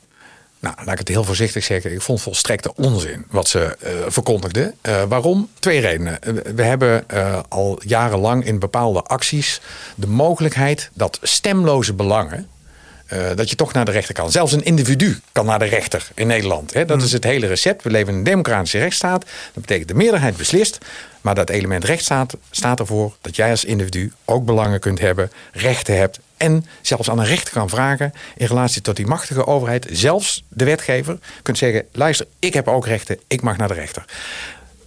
Nou, 0.60 0.76
laat 0.78 0.94
ik 0.94 1.00
het 1.00 1.08
heel 1.08 1.24
voorzichtig 1.24 1.64
zeggen. 1.64 1.94
Ik 1.94 2.02
vond 2.02 2.22
volstrekte 2.22 2.76
onzin 2.76 3.26
wat 3.30 3.48
ze 3.48 3.78
uh, 3.84 3.90
verkondigden. 4.08 4.74
Uh, 4.82 5.04
waarom? 5.04 5.50
Twee 5.60 5.80
redenen. 5.80 6.20
We 6.56 6.64
hebben 6.64 7.04
uh, 7.14 7.40
al 7.50 7.80
jarenlang 7.86 8.46
in 8.46 8.60
bepaalde 8.60 9.04
acties 9.04 9.62
de 9.96 10.08
mogelijkheid 10.08 10.90
dat 10.94 11.20
stemloze 11.22 11.94
belangen. 11.94 12.50
Dat 13.36 13.50
je 13.50 13.56
toch 13.56 13.74
naar 13.74 13.86
de 13.86 13.92
rechter 13.92 14.14
kan. 14.14 14.32
Zelfs 14.32 14.54
een 14.54 14.64
individu 14.64 15.20
kan 15.32 15.46
naar 15.46 15.60
de 15.60 15.66
rechter 15.66 16.08
in 16.16 16.28
Nederland. 16.28 16.74
Hè? 16.74 16.86
Dat 16.86 16.98
mm. 16.98 17.04
is 17.04 17.12
het 17.12 17.24
hele 17.24 17.48
recept. 17.48 17.84
We 17.84 17.90
leven 17.90 18.12
in 18.12 18.18
een 18.18 18.24
democratische 18.24 18.78
rechtsstaat. 18.80 19.26
Dat 19.54 19.62
betekent 19.62 19.88
de 19.88 19.94
meerderheid 19.94 20.38
beslist. 20.38 20.78
Maar 21.22 21.36
dat 21.36 21.50
element 21.50 21.84
rechtsstaat 21.84 22.38
staat 22.52 22.80
ervoor 22.80 23.16
dat 23.22 23.36
jij 23.36 23.50
als 23.50 23.66
individu 23.66 24.14
ook 24.26 24.46
belangen 24.46 24.80
kunt 24.80 25.00
hebben, 25.00 25.32
rechten 25.52 25.98
hebt 25.98 26.20
en 26.38 26.66
zelfs 26.82 27.10
aan 27.10 27.20
een 27.20 27.26
rechter 27.26 27.54
kan 27.54 27.70
vragen 27.70 28.14
in 28.36 28.46
relatie 28.46 28.82
tot 28.82 28.96
die 28.96 29.08
machtige 29.08 29.48
overheid, 29.48 29.88
zelfs 29.92 30.44
de 30.48 30.66
wetgever, 30.66 31.20
kunt 31.42 31.58
zeggen: 31.58 31.86
luister, 31.92 32.28
ik 32.40 32.54
heb 32.54 32.68
ook 32.68 32.86
rechten, 32.86 33.20
ik 33.28 33.42
mag 33.42 33.58
naar 33.58 33.68
de 33.68 33.74
rechter. 33.74 34.06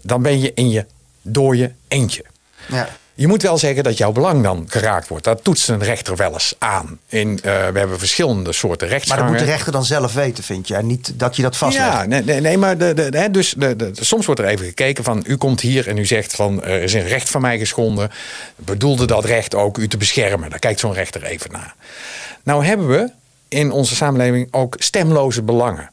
Dan 0.02 0.22
ben 0.22 0.40
je 0.40 0.52
in 0.54 0.70
je 0.70 0.86
dooie 1.22 1.74
eentje. 1.88 2.24
Ja. 2.68 2.88
Je 3.22 3.28
moet 3.28 3.42
wel 3.42 3.58
zeggen 3.58 3.84
dat 3.84 3.98
jouw 3.98 4.12
belang 4.12 4.42
dan 4.42 4.64
geraakt 4.68 5.08
wordt. 5.08 5.24
Dat 5.24 5.44
toetst 5.44 5.68
een 5.68 5.82
rechter 5.82 6.16
wel 6.16 6.32
eens 6.32 6.54
aan. 6.58 6.98
In, 7.08 7.28
uh, 7.28 7.42
we 7.42 7.78
hebben 7.78 7.98
verschillende 7.98 8.52
soorten 8.52 8.88
rechtsgangen. 8.88 9.22
Maar 9.22 9.32
dat 9.32 9.40
moet 9.40 9.48
de 9.48 9.54
rechter 9.56 9.72
dan 9.72 9.84
zelf 9.84 10.12
weten, 10.12 10.44
vind 10.44 10.68
je? 10.68 10.74
En 10.74 10.86
niet 10.86 11.12
dat 11.14 11.36
je 11.36 11.42
dat 11.42 11.56
vastlegt. 11.56 11.92
Ja, 11.92 12.04
nee, 12.06 12.22
nee, 12.22 12.40
nee 12.40 12.58
maar 12.58 12.78
de, 12.78 12.94
de, 12.94 13.28
dus 13.30 13.54
de, 13.58 13.90
soms 13.92 14.26
wordt 14.26 14.40
er 14.40 14.46
even 14.46 14.66
gekeken 14.66 15.04
van... 15.04 15.24
u 15.26 15.36
komt 15.36 15.60
hier 15.60 15.88
en 15.88 15.96
u 15.96 16.06
zegt 16.06 16.34
van 16.34 16.62
er 16.62 16.82
is 16.82 16.92
een 16.92 17.06
recht 17.06 17.30
van 17.30 17.40
mij 17.40 17.58
geschonden. 17.58 18.10
Bedoelde 18.56 19.06
dat 19.06 19.24
recht 19.24 19.54
ook 19.54 19.78
u 19.78 19.88
te 19.88 19.96
beschermen? 19.96 20.50
Daar 20.50 20.58
kijkt 20.58 20.80
zo'n 20.80 20.94
rechter 20.94 21.22
even 21.22 21.50
naar. 21.52 21.74
Nou 22.42 22.64
hebben 22.64 22.88
we 22.88 23.10
in 23.48 23.70
onze 23.70 23.94
samenleving 23.94 24.48
ook 24.50 24.76
stemloze 24.78 25.42
belangen. 25.42 25.90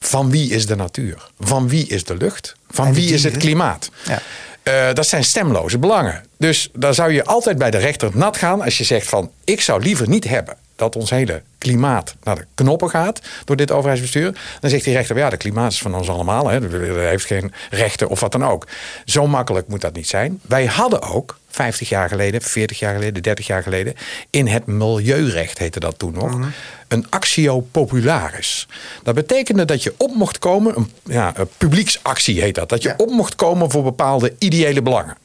Van 0.00 0.30
wie 0.30 0.50
is 0.50 0.66
de 0.66 0.76
natuur? 0.76 1.30
Van 1.40 1.68
wie 1.68 1.86
is 1.86 2.04
de 2.04 2.16
lucht? 2.16 2.56
Van 2.70 2.94
wie 2.94 3.12
is 3.12 3.24
het 3.24 3.36
klimaat? 3.36 3.90
Ja. 4.04 4.20
Uh, 4.62 4.94
dat 4.94 5.06
zijn 5.06 5.24
stemloze 5.24 5.78
belangen. 5.78 6.26
Dus 6.38 6.70
daar 6.72 6.94
zou 6.94 7.12
je 7.12 7.24
altijd 7.24 7.58
bij 7.58 7.70
de 7.70 7.78
rechter 7.78 8.10
nat 8.14 8.36
gaan 8.36 8.62
als 8.62 8.78
je 8.78 8.84
zegt 8.84 9.08
van 9.08 9.30
ik 9.44 9.60
zou 9.60 9.82
liever 9.82 10.08
niet 10.08 10.28
hebben 10.28 10.56
dat 10.78 10.96
ons 10.96 11.10
hele 11.10 11.42
klimaat 11.58 12.14
naar 12.22 12.36
de 12.36 12.46
knoppen 12.54 12.90
gaat 12.90 13.20
door 13.44 13.56
dit 13.56 13.70
overheidsbestuur. 13.70 14.40
Dan 14.60 14.70
zegt 14.70 14.84
die 14.84 14.94
rechter, 14.94 15.16
ja, 15.16 15.30
de 15.30 15.36
klimaat 15.36 15.72
is 15.72 15.78
van 15.78 15.94
ons 15.94 16.08
allemaal. 16.08 16.48
Hè. 16.48 16.60
Er 16.60 17.08
heeft 17.08 17.24
geen 17.24 17.52
rechten 17.70 18.08
of 18.08 18.20
wat 18.20 18.32
dan 18.32 18.44
ook. 18.44 18.66
Zo 19.04 19.26
makkelijk 19.26 19.68
moet 19.68 19.80
dat 19.80 19.94
niet 19.94 20.08
zijn. 20.08 20.40
Wij 20.42 20.66
hadden 20.66 21.02
ook 21.02 21.38
50 21.48 21.88
jaar 21.88 22.08
geleden, 22.08 22.42
40 22.42 22.78
jaar 22.78 22.94
geleden, 22.94 23.22
30 23.22 23.46
jaar 23.46 23.62
geleden... 23.62 23.94
in 24.30 24.46
het 24.46 24.66
milieurecht 24.66 25.58
heette 25.58 25.80
dat 25.80 25.98
toen 25.98 26.12
nog... 26.12 26.38
Mhm. 26.38 26.48
een 26.88 27.06
actio 27.10 27.60
popularis. 27.60 28.68
Dat 29.02 29.14
betekende 29.14 29.64
dat 29.64 29.82
je 29.82 29.94
op 29.96 30.14
mocht 30.14 30.38
komen... 30.38 30.76
een, 30.76 30.92
ja, 31.04 31.32
een 31.36 31.48
publieksactie 31.56 32.40
heet 32.40 32.54
dat. 32.54 32.68
Dat 32.68 32.82
je 32.82 32.94
op 32.96 33.10
mocht 33.10 33.34
komen 33.34 33.70
voor 33.70 33.82
bepaalde 33.82 34.34
ideële 34.38 34.82
belangen 34.82 35.16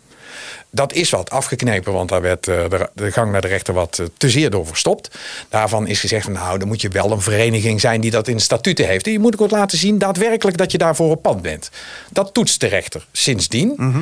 dat 0.76 0.94
is 0.94 1.10
wat 1.10 1.30
afgeknepen, 1.30 1.94
want 1.94 2.10
daar 2.10 2.22
werd 2.22 2.48
uh, 2.48 2.70
de, 2.70 2.90
de, 2.94 3.12
gang 3.12 3.32
naar 3.32 3.42
de 3.42 3.48
rechter 3.48 3.74
wat 3.74 3.98
uh, 4.02 4.08
te 4.18 4.30
zeer 4.30 4.50
door 4.50 4.68
verstopt. 4.68 5.18
Daarvan 5.50 5.88
is 5.88 6.00
gezegd, 6.00 6.24
van, 6.24 6.34
nou, 6.34 6.60
dan 6.60 6.68
moet 6.68 6.82
je 6.82 6.90
wel 6.90 7.12
een 7.12 7.22
vereniging 7.22 7.82
zijn 7.82 8.02
die 8.02 8.12
dat 8.12 8.28
in 8.28 8.40
statuten 8.40 8.86
heeft. 8.86 9.06
En 9.06 9.12
je 9.12 9.20
moet 9.20 9.40
ook 9.40 9.52
laten 9.52 9.78
zien 9.78 9.98
daadwerkelijk 9.98 10.58
dat 10.58 10.72
je 10.72 10.78
daarvoor 10.78 11.10
op 11.10 11.22
pad 11.22 11.42
bent. 11.42 11.70
Dat 12.10 12.34
toetst 12.34 12.60
de 12.60 12.68
rechter 12.68 13.06
sindsdien. 13.12 13.74
Mhm. 13.78 14.02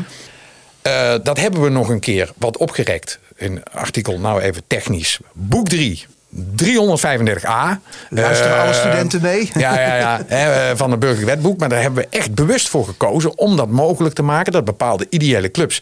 Uh, 0.87 1.15
dat 1.23 1.37
hebben 1.37 1.61
we 1.61 1.69
nog 1.69 1.89
een 1.89 1.99
keer 1.99 2.31
wat 2.37 2.57
opgerekt. 2.57 3.19
In 3.35 3.63
artikel, 3.63 4.19
nou 4.19 4.41
even 4.41 4.63
technisch. 4.67 5.19
Boek 5.33 5.69
3. 5.69 6.05
335a. 6.35 7.79
Luisteren 8.09 8.55
uh, 8.55 8.61
alle 8.63 8.73
studenten 8.73 9.21
mee? 9.21 9.51
Ja, 9.53 9.79
ja, 9.79 9.95
ja 9.95 10.21
hè, 10.27 10.77
van 10.77 10.91
het 10.91 10.99
burgerlijk 10.99 11.27
wetboek. 11.27 11.59
Maar 11.59 11.69
daar 11.69 11.81
hebben 11.81 12.03
we 12.03 12.17
echt 12.17 12.33
bewust 12.33 12.69
voor 12.69 12.85
gekozen 12.85 13.37
om 13.37 13.57
dat 13.57 13.69
mogelijk 13.69 14.15
te 14.15 14.21
maken. 14.21 14.51
Dat 14.51 14.65
bepaalde 14.65 15.05
ideële 15.09 15.51
clubs. 15.51 15.81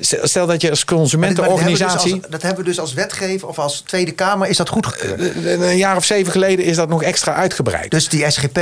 Stel 0.00 0.46
dat 0.46 0.60
je 0.60 0.70
als 0.70 0.84
consumentenorganisatie. 0.84 2.20
Dat, 2.20 2.30
dat, 2.30 2.42
hebben 2.42 2.64
we 2.64 2.70
dus 2.70 2.80
als 2.80 2.94
wetgever 2.94 3.48
of 3.48 3.58
als 3.58 3.80
Tweede 3.80 4.12
Kamer 4.12 4.48
is 4.48 4.56
dat 4.56 4.68
goedgekeurd? 4.68 5.20
Een 5.44 5.76
jaar 5.76 5.96
of 5.96 6.04
zeven 6.04 6.32
geleden 6.32 6.64
is 6.64 6.76
dat 6.76 6.88
nog 6.88 7.02
extra 7.02 7.34
uitgebreid. 7.34 7.90
Dus 7.90 8.08
die 8.08 8.30
SGP 8.30 8.58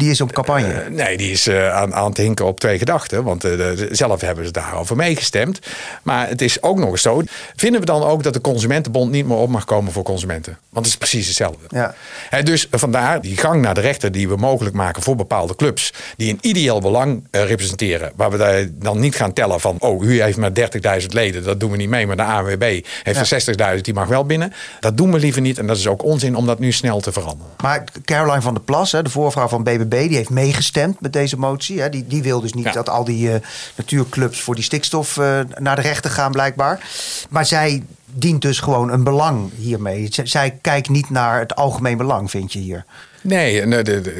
die 0.00 0.10
is 0.10 0.20
op 0.20 0.32
campagne? 0.32 0.84
Uh, 0.84 0.90
nee, 0.90 1.16
die 1.16 1.30
is 1.30 1.46
uh, 1.46 1.74
aan, 1.74 1.94
aan 1.94 2.08
het 2.08 2.16
hinken 2.16 2.46
op 2.46 2.60
twee 2.60 2.78
gedachten. 2.78 3.24
Want 3.24 3.44
uh, 3.44 3.66
zelf 3.90 4.20
hebben 4.20 4.44
ze 4.44 4.50
daarover 4.50 4.96
meegestemd. 4.96 5.58
Maar 6.02 6.28
het 6.28 6.42
is 6.42 6.62
ook 6.62 6.78
nog 6.78 6.90
eens 6.90 7.02
zo. 7.02 7.22
Vinden 7.56 7.80
we 7.80 7.86
dan 7.86 8.02
ook 8.02 8.22
dat 8.22 8.32
de 8.32 8.40
Consumentenbond 8.40 9.10
niet 9.10 9.26
meer 9.26 9.36
op 9.36 9.48
mag 9.48 9.64
komen 9.64 9.92
voor 9.92 10.02
consumenten? 10.02 10.58
Want 10.68 10.84
het 10.86 10.94
is 10.94 10.96
precies 10.96 11.26
hetzelfde. 11.26 11.64
Ja. 11.68 11.94
dus 12.42 12.68
vandaar 12.70 13.20
die 13.20 13.36
gang 13.36 13.62
naar 13.62 13.74
de 13.74 13.80
rechter 13.80 14.12
die 14.12 14.28
we 14.28 14.36
mogelijk 14.36 14.74
maken 14.74 15.02
voor 15.02 15.16
bepaalde 15.16 15.56
clubs. 15.56 15.92
Die 16.16 16.32
een 16.32 16.38
ideeel 16.40 16.80
belang 16.80 17.24
representeren. 17.30 18.12
Waar 18.16 18.30
we 18.30 18.70
dan 18.72 19.00
niet 19.00 19.14
gaan 19.14 19.32
tellen 19.32 19.60
van... 19.60 19.76
oh, 19.78 20.04
u 20.04 20.22
heeft 20.22 20.38
maar 20.38 20.52
30.000 21.00 21.06
leden, 21.06 21.44
dat 21.44 21.60
doen 21.60 21.70
we 21.70 21.76
niet 21.76 21.88
mee. 21.88 22.06
Maar 22.06 22.16
de 22.16 22.22
ANWB 22.22 22.84
heeft 23.02 23.30
er 23.30 23.74
60.000, 23.76 23.80
die 23.80 23.94
mag 23.94 24.08
wel 24.08 24.24
binnen. 24.24 24.52
Dat 24.80 24.96
doen 24.96 25.12
we 25.12 25.18
liever 25.18 25.40
niet. 25.40 25.58
En 25.58 25.66
dat 25.66 25.76
is 25.76 25.86
ook 25.86 26.04
onzin 26.04 26.36
om 26.36 26.46
dat 26.46 26.58
nu 26.58 26.72
snel 26.72 27.00
te 27.00 27.12
veranderen. 27.12 27.52
Maar 27.62 27.84
Caroline 28.04 28.42
van 28.42 28.54
der 28.54 28.62
Plas, 28.62 28.90
de 28.90 29.02
voorvrouw 29.10 29.48
van 29.48 29.62
BBB 29.62 29.89
die 29.90 30.16
heeft 30.16 30.30
meegestemd 30.30 31.00
met 31.00 31.12
deze 31.12 31.38
motie. 31.38 31.80
Hè. 31.80 31.88
Die, 31.88 32.06
die 32.06 32.22
wil 32.22 32.40
dus 32.40 32.52
niet 32.52 32.72
dat 32.72 32.88
al 32.88 33.04
die 33.04 33.28
uh, 33.28 33.34
natuurclubs 33.76 34.40
voor 34.40 34.54
die 34.54 34.64
stikstof 34.64 35.16
uh, 35.16 35.40
naar 35.58 35.76
de 35.76 35.82
rechter 35.82 36.10
gaan, 36.10 36.32
blijkbaar. 36.32 36.88
Maar 37.30 37.46
zij 37.46 37.82
dient 38.04 38.42
dus 38.42 38.60
gewoon 38.60 38.90
een 38.90 39.04
belang 39.04 39.50
hiermee. 39.56 40.08
zij 40.24 40.58
kijkt 40.60 40.88
niet 40.88 41.10
naar 41.10 41.38
het 41.38 41.56
algemeen 41.56 41.96
belang, 41.96 42.30
vind 42.30 42.52
je 42.52 42.58
hier. 42.58 42.84
Nee, 43.20 43.62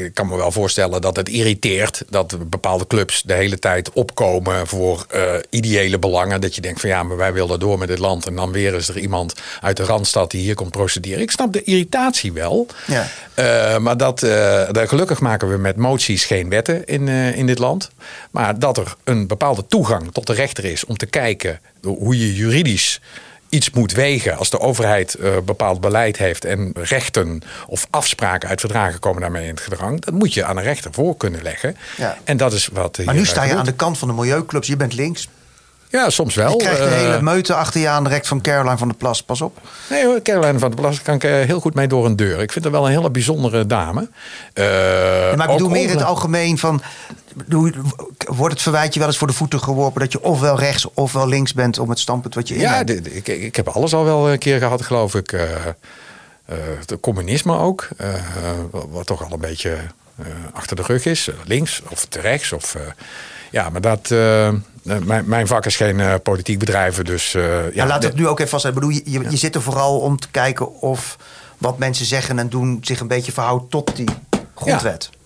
ik 0.04 0.14
kan 0.14 0.28
me 0.28 0.36
wel 0.36 0.52
voorstellen 0.52 1.00
dat 1.00 1.16
het 1.16 1.28
irriteert 1.28 2.02
dat 2.08 2.50
bepaalde 2.50 2.86
clubs 2.86 3.22
de 3.22 3.34
hele 3.34 3.58
tijd 3.58 3.92
opkomen 3.92 4.66
voor 4.66 5.06
uh, 5.14 5.32
ideële 5.50 5.98
belangen. 5.98 6.40
Dat 6.40 6.54
je 6.54 6.60
denkt 6.60 6.80
van 6.80 6.90
ja, 6.90 7.02
maar 7.02 7.16
wij 7.16 7.32
willen 7.32 7.60
door 7.60 7.78
met 7.78 7.88
dit 7.88 7.98
land. 7.98 8.26
En 8.26 8.34
dan 8.34 8.52
weer 8.52 8.74
is 8.74 8.88
er 8.88 8.98
iemand 8.98 9.34
uit 9.60 9.76
de 9.76 9.84
Randstad 9.84 10.30
die 10.30 10.40
hier 10.40 10.54
komt 10.54 10.70
procederen. 10.70 11.20
Ik 11.20 11.30
snap 11.30 11.52
de 11.52 11.62
irritatie 11.62 12.32
wel. 12.32 12.66
Ja. 12.86 13.06
Uh, 13.36 13.78
maar 13.78 13.96
dat, 13.96 14.22
uh, 14.22 14.68
gelukkig 14.72 15.20
maken 15.20 15.50
we 15.50 15.56
met 15.56 15.76
moties 15.76 16.24
geen 16.24 16.48
wetten 16.48 16.86
in, 16.86 17.08
in 17.08 17.46
dit 17.46 17.58
land. 17.58 17.90
Maar 18.30 18.58
dat 18.58 18.76
er 18.76 18.94
een 19.04 19.26
bepaalde 19.26 19.66
toegang 19.66 20.12
tot 20.12 20.26
de 20.26 20.32
rechter 20.32 20.64
is 20.64 20.84
om 20.84 20.96
te 20.96 21.06
kijken 21.06 21.60
hoe 21.82 22.18
je 22.18 22.34
juridisch 22.34 23.00
iets 23.50 23.70
moet 23.70 23.92
wegen 23.92 24.36
als 24.36 24.50
de 24.50 24.60
overheid 24.60 25.16
uh, 25.20 25.36
bepaald 25.44 25.80
beleid 25.80 26.16
heeft 26.16 26.44
en 26.44 26.72
rechten 26.74 27.42
of 27.66 27.86
afspraken 27.90 28.48
uit 28.48 28.60
verdragen 28.60 29.00
komen 29.00 29.20
daarmee 29.20 29.46
in 29.46 29.54
het 29.54 29.60
gedrang, 29.60 30.00
dat 30.00 30.14
moet 30.14 30.34
je 30.34 30.44
aan 30.44 30.56
een 30.56 30.62
rechter 30.62 30.92
voor 30.92 31.16
kunnen 31.16 31.42
leggen. 31.42 31.76
Ja. 31.96 32.18
En 32.24 32.36
dat 32.36 32.52
is 32.52 32.68
wat. 32.72 32.98
Maar 33.04 33.14
nu 33.14 33.26
sta 33.26 33.42
je 33.42 33.54
aan 33.54 33.64
de 33.64 33.72
kant 33.72 33.98
van 33.98 34.08
de 34.08 34.14
milieuclubs, 34.14 34.66
je 34.66 34.76
bent 34.76 34.94
links. 34.94 35.28
Ja, 35.90 36.10
soms 36.10 36.34
wel. 36.34 36.50
Je 36.50 36.56
krijgt 36.56 36.78
hele 36.78 37.14
eh, 37.14 37.20
meute 37.20 37.54
achter 37.54 37.80
je 37.80 37.88
aan 37.88 38.04
direct 38.04 38.26
van 38.26 38.40
Caroline 38.40 38.78
van 38.78 38.88
der 38.88 38.96
Plas. 38.96 39.22
Pas 39.22 39.40
op. 39.40 39.58
Nee 39.88 40.04
hoor, 40.04 40.22
Caroline 40.22 40.58
van 40.58 40.70
der 40.70 40.80
Plas 40.80 41.02
kan 41.02 41.14
ik 41.14 41.24
eh, 41.24 41.30
heel 41.32 41.60
goed 41.60 41.74
mee 41.74 41.88
door 41.88 42.06
een 42.06 42.16
deur. 42.16 42.40
Ik 42.40 42.52
vind 42.52 42.64
haar 42.64 42.72
wel 42.72 42.86
een 42.86 42.92
hele 42.92 43.10
bijzondere 43.10 43.66
dame. 43.66 44.08
Uh, 44.54 44.64
maar 45.36 45.48
ik 45.48 45.52
bedoel 45.52 45.68
meer 45.68 45.82
in 45.82 45.96
het 45.96 46.02
algemeen 46.02 46.58
van... 46.58 46.82
Wordt 48.26 48.52
het 48.52 48.62
verwijt 48.62 48.92
je 48.92 48.98
wel 48.98 49.08
eens 49.08 49.18
voor 49.18 49.26
de 49.26 49.32
voeten 49.32 49.62
geworpen... 49.62 50.00
dat 50.00 50.12
je 50.12 50.22
ofwel 50.22 50.58
rechts 50.58 50.86
ofwel 50.94 51.28
links 51.28 51.54
bent 51.54 51.78
om 51.78 51.90
het 51.90 51.98
standpunt 51.98 52.34
wat 52.34 52.48
je 52.48 52.54
in 52.54 52.60
Ja, 52.60 52.86
ik, 52.86 53.28
ik 53.28 53.56
heb 53.56 53.68
alles 53.68 53.94
al 53.94 54.04
wel 54.04 54.30
een 54.30 54.38
keer 54.38 54.58
gehad, 54.58 54.82
geloof 54.82 55.14
ik. 55.14 55.32
Uh, 55.32 55.42
het 56.78 57.00
communisme 57.00 57.58
ook. 57.58 57.88
wat 58.70 59.06
toch 59.06 59.24
al 59.24 59.32
een 59.32 59.40
beetje 59.40 59.76
achter 60.52 60.76
de 60.76 60.82
rug 60.82 61.04
is. 61.04 61.30
Links 61.44 61.82
of 61.88 62.06
rechts 62.10 62.52
of... 62.52 62.76
Ja, 63.50 63.70
maar 63.70 63.80
dat. 63.80 64.12
Uh, 64.82 64.98
mijn, 64.98 65.24
mijn 65.28 65.46
vak 65.46 65.66
is 65.66 65.76
geen 65.76 65.98
uh, 65.98 66.14
politiek 66.22 66.58
bedrijven, 66.58 67.04
dus. 67.04 67.34
Uh, 67.34 67.74
ja, 67.74 67.86
laat 67.86 68.02
het 68.02 68.14
nu 68.14 68.28
ook 68.28 68.38
even 68.38 68.60
vast. 68.60 68.74
Bedoel, 68.74 68.90
je, 68.90 69.02
je, 69.04 69.30
je 69.30 69.36
zit 69.36 69.54
er 69.54 69.62
vooral 69.62 69.98
om 69.98 70.18
te 70.18 70.28
kijken 70.30 70.80
of 70.80 71.16
wat 71.58 71.78
mensen 71.78 72.06
zeggen 72.06 72.38
en 72.38 72.48
doen 72.48 72.78
zich 72.82 73.00
een 73.00 73.08
beetje 73.08 73.32
verhoudt 73.32 73.70
tot 73.70 73.96
die 73.96 74.08
grondwet. 74.54 75.08
Ja, 75.12 75.18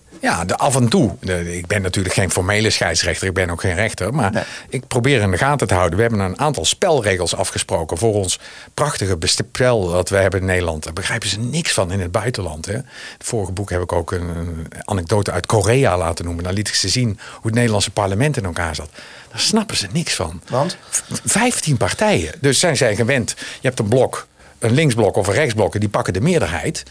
de, 0.45 0.57
af 0.57 0.75
en 0.75 0.89
toe. 0.89 1.15
ik 1.45 1.67
ben 1.67 1.81
natuurlijk 1.81 2.15
geen 2.15 2.31
formele 2.31 2.69
scheidsrechter, 2.69 3.27
ik 3.27 3.33
ben 3.33 3.49
ook 3.49 3.61
geen 3.61 3.75
rechter. 3.75 4.13
Maar 4.13 4.47
ik 4.69 4.87
probeer 4.87 5.21
in 5.21 5.31
de 5.31 5.37
gaten 5.37 5.67
te 5.67 5.73
houden. 5.73 5.95
We 5.95 6.01
hebben 6.01 6.19
een 6.19 6.39
aantal 6.39 6.65
spelregels 6.65 7.35
afgesproken 7.35 7.97
voor 7.97 8.13
ons 8.13 8.39
prachtige 8.73 9.17
spel 9.19 9.91
dat 9.91 10.09
we 10.09 10.17
hebben 10.17 10.39
in 10.39 10.45
Nederland. 10.45 10.83
Daar 10.83 10.93
begrijpen 10.93 11.29
ze 11.29 11.39
niks 11.39 11.73
van 11.73 11.91
in 11.91 11.99
het 11.99 12.11
buitenland. 12.11 12.65
Hè. 12.65 12.73
Het 12.73 12.85
vorige 13.17 13.51
boek 13.51 13.69
heb 13.69 13.81
ik 13.81 13.91
ook 13.91 14.11
een, 14.11 14.27
een 14.27 14.67
anekdote 14.85 15.31
uit 15.31 15.45
Korea 15.45 15.97
laten 15.97 16.25
noemen. 16.25 16.43
Daar 16.43 16.53
liet 16.53 16.67
ik 16.67 16.75
ze 16.75 16.89
zien 16.89 17.19
hoe 17.33 17.45
het 17.45 17.53
Nederlandse 17.53 17.91
parlement 17.91 18.37
in 18.37 18.45
elkaar 18.45 18.75
zat. 18.75 18.89
Daar 19.29 19.39
snappen 19.39 19.77
ze 19.77 19.87
niks 19.91 20.13
van. 20.13 20.41
Want? 20.49 20.77
Vijftien 21.25 21.77
partijen. 21.77 22.33
Dus 22.41 22.59
zijn 22.59 22.77
zij 22.77 22.95
gewend. 22.95 23.33
Je 23.37 23.67
hebt 23.67 23.79
een 23.79 23.87
blok, 23.87 24.27
een 24.59 24.71
linksblok 24.71 25.15
of 25.15 25.27
een 25.27 25.33
rechtsblok. 25.33 25.73
En 25.73 25.79
die 25.79 25.89
pakken 25.89 26.13
de 26.13 26.21
meerderheid 26.21 26.83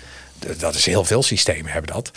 dat 0.58 0.74
is 0.74 0.86
heel 0.86 1.04
veel 1.04 1.22
systemen 1.22 1.72
hebben 1.72 1.94
dat. 1.94 2.10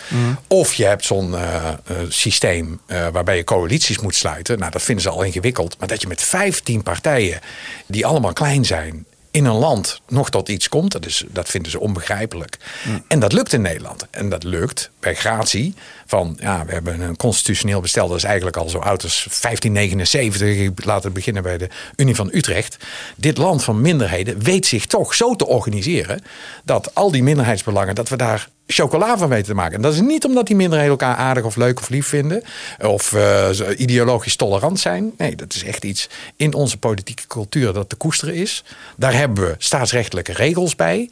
Of 0.48 0.74
je 0.74 0.86
hebt 0.86 1.06
zo'n 1.06 1.32
uh, 1.32 1.74
systeem 2.10 2.80
uh, 2.88 3.08
waarbij 3.08 3.38
je 3.38 3.44
coalities 3.44 4.00
moet 4.00 4.16
sluiten. 4.16 4.60
Nou, 4.60 4.72
dat 4.72 4.82
vinden 4.82 5.04
ze 5.04 5.10
al 5.10 5.24
ingewikkeld. 5.24 5.76
Maar 5.80 5.88
dat 5.88 6.02
je 6.02 6.08
met 6.08 6.22
15 6.22 6.84
partijen, 6.84 7.40
die 7.88 8.06
allemaal 8.06 8.34
klein 8.34 8.66
zijn, 8.66 9.06
in 9.38 9.46
een 9.46 9.56
land 9.56 10.02
nog 10.08 10.30
tot 10.30 10.50
iets 10.50 10.70
komt, 10.70 10.92
dat, 10.92 11.06
is, 11.06 11.24
dat 11.28 11.50
vinden 11.50 11.72
ze 11.72 11.80
onbegrijpelijk. 11.80 12.58
Mm. 12.86 13.04
En 13.08 13.20
dat 13.20 13.34
lukt 13.34 13.54
in 13.54 13.62
Nederland. 13.62 14.08
En 14.10 14.30
dat 14.30 14.44
lukt 14.44 14.90
bij 15.00 15.16
gratie 15.16 15.74
van, 16.06 16.38
ja, 16.40 16.66
we 16.66 16.72
hebben 16.72 17.02
een 17.02 17.16
constitutioneel 17.16 17.82
bestel, 17.82 18.08
dat 18.08 18.18
is 18.18 18.24
eigenlijk 18.24 18.58
al 18.58 18.70
zo 18.70 18.78
oud 18.78 19.04
als 19.04 19.28
1579. 19.42 20.86
Laten 20.86 21.08
we 21.08 21.16
beginnen 21.16 21.44
bij 21.44 21.58
de 21.58 21.70
Unie 21.96 22.16
van 22.16 22.30
Utrecht. 22.32 22.78
Dit 23.16 23.38
land 23.38 23.64
van 23.64 23.82
minderheden 23.82 24.40
weet 24.40 24.66
zich 24.66 24.86
toch 24.86 25.16
zo 25.16 25.36
te 25.36 25.48
organiseren 25.48 26.22
dat 26.64 26.96
al 26.96 27.12
die 27.12 27.24
minderheidsbelangen, 27.24 27.96
dat 27.96 28.10
we 28.10 28.16
daar 28.16 28.50
chocola 28.68 29.18
van 29.18 29.30
weten 29.30 29.46
te 29.46 29.54
maken. 29.54 29.76
En 29.76 29.82
dat 29.82 29.94
is 29.94 30.02
niet 30.02 30.26
omdat 30.26 30.48
die 30.48 30.56
minderheden 30.56 30.92
elkaar 30.92 31.16
aardig 31.16 31.44
of 31.44 31.56
leuk 31.56 31.80
of 31.80 31.90
lief 31.90 32.08
vinden. 32.08 32.44
Of 32.82 33.12
uh, 33.12 33.50
ideologisch 33.78 34.36
tolerant 34.36 34.80
zijn. 34.80 35.12
Nee, 35.18 35.36
dat 35.36 35.54
is 35.54 35.64
echt 35.64 35.84
iets 35.84 36.10
in 36.36 36.54
onze 36.54 36.78
politieke 36.78 37.28
cultuur 37.28 37.74
dat 37.74 37.90
te 37.90 37.96
koesteren 37.96 38.34
is. 38.34 38.64
Daar 38.96 39.14
hebben 39.14 39.46
we 39.46 39.56
staatsrechtelijke 39.58 40.34
regels 40.34 40.76
bij. 40.76 41.10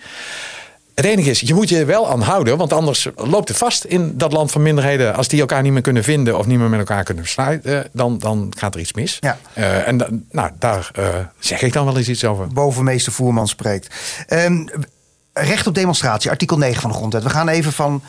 Het 0.95 1.05
enige 1.05 1.29
is, 1.29 1.39
je 1.39 1.53
moet 1.53 1.69
je 1.69 1.85
wel 1.85 2.09
aan 2.09 2.21
houden, 2.21 2.57
want 2.57 2.74
anders 2.74 3.07
loopt 3.15 3.47
het 3.47 3.57
vast 3.57 3.83
in 3.83 4.17
dat 4.17 4.31
land 4.31 4.51
van 4.51 4.62
minderheden. 4.62 5.15
Als 5.15 5.27
die 5.27 5.39
elkaar 5.39 5.62
niet 5.62 5.71
meer 5.71 5.81
kunnen 5.81 6.03
vinden 6.03 6.38
of 6.38 6.45
niet 6.45 6.57
meer 6.57 6.69
met 6.69 6.79
elkaar 6.79 7.03
kunnen 7.03 7.24
besluiten, 7.24 7.89
dan, 7.91 8.17
dan 8.17 8.53
gaat 8.57 8.74
er 8.74 8.79
iets 8.79 8.93
mis. 8.93 9.17
Ja. 9.19 9.38
Uh, 9.57 9.88
en 9.88 10.25
nou, 10.31 10.51
daar 10.59 10.91
uh, 11.00 11.07
zeg 11.39 11.62
ik 11.62 11.74
dan 11.74 11.85
wel 11.85 11.97
eens 11.97 12.09
iets 12.09 12.25
over. 12.25 12.47
Bovenmeester 12.47 13.12
Voerman 13.12 13.47
spreekt. 13.47 13.95
Um, 14.29 14.69
recht 15.44 15.68
op 15.68 15.75
demonstratie, 15.75 16.30
artikel 16.30 16.58
9 16.58 16.82
van 16.82 16.89
de 16.89 16.96
grondwet. 16.96 17.24
We 17.24 17.30
gaan 17.30 17.48
even 17.48 17.74
van 17.74 18.04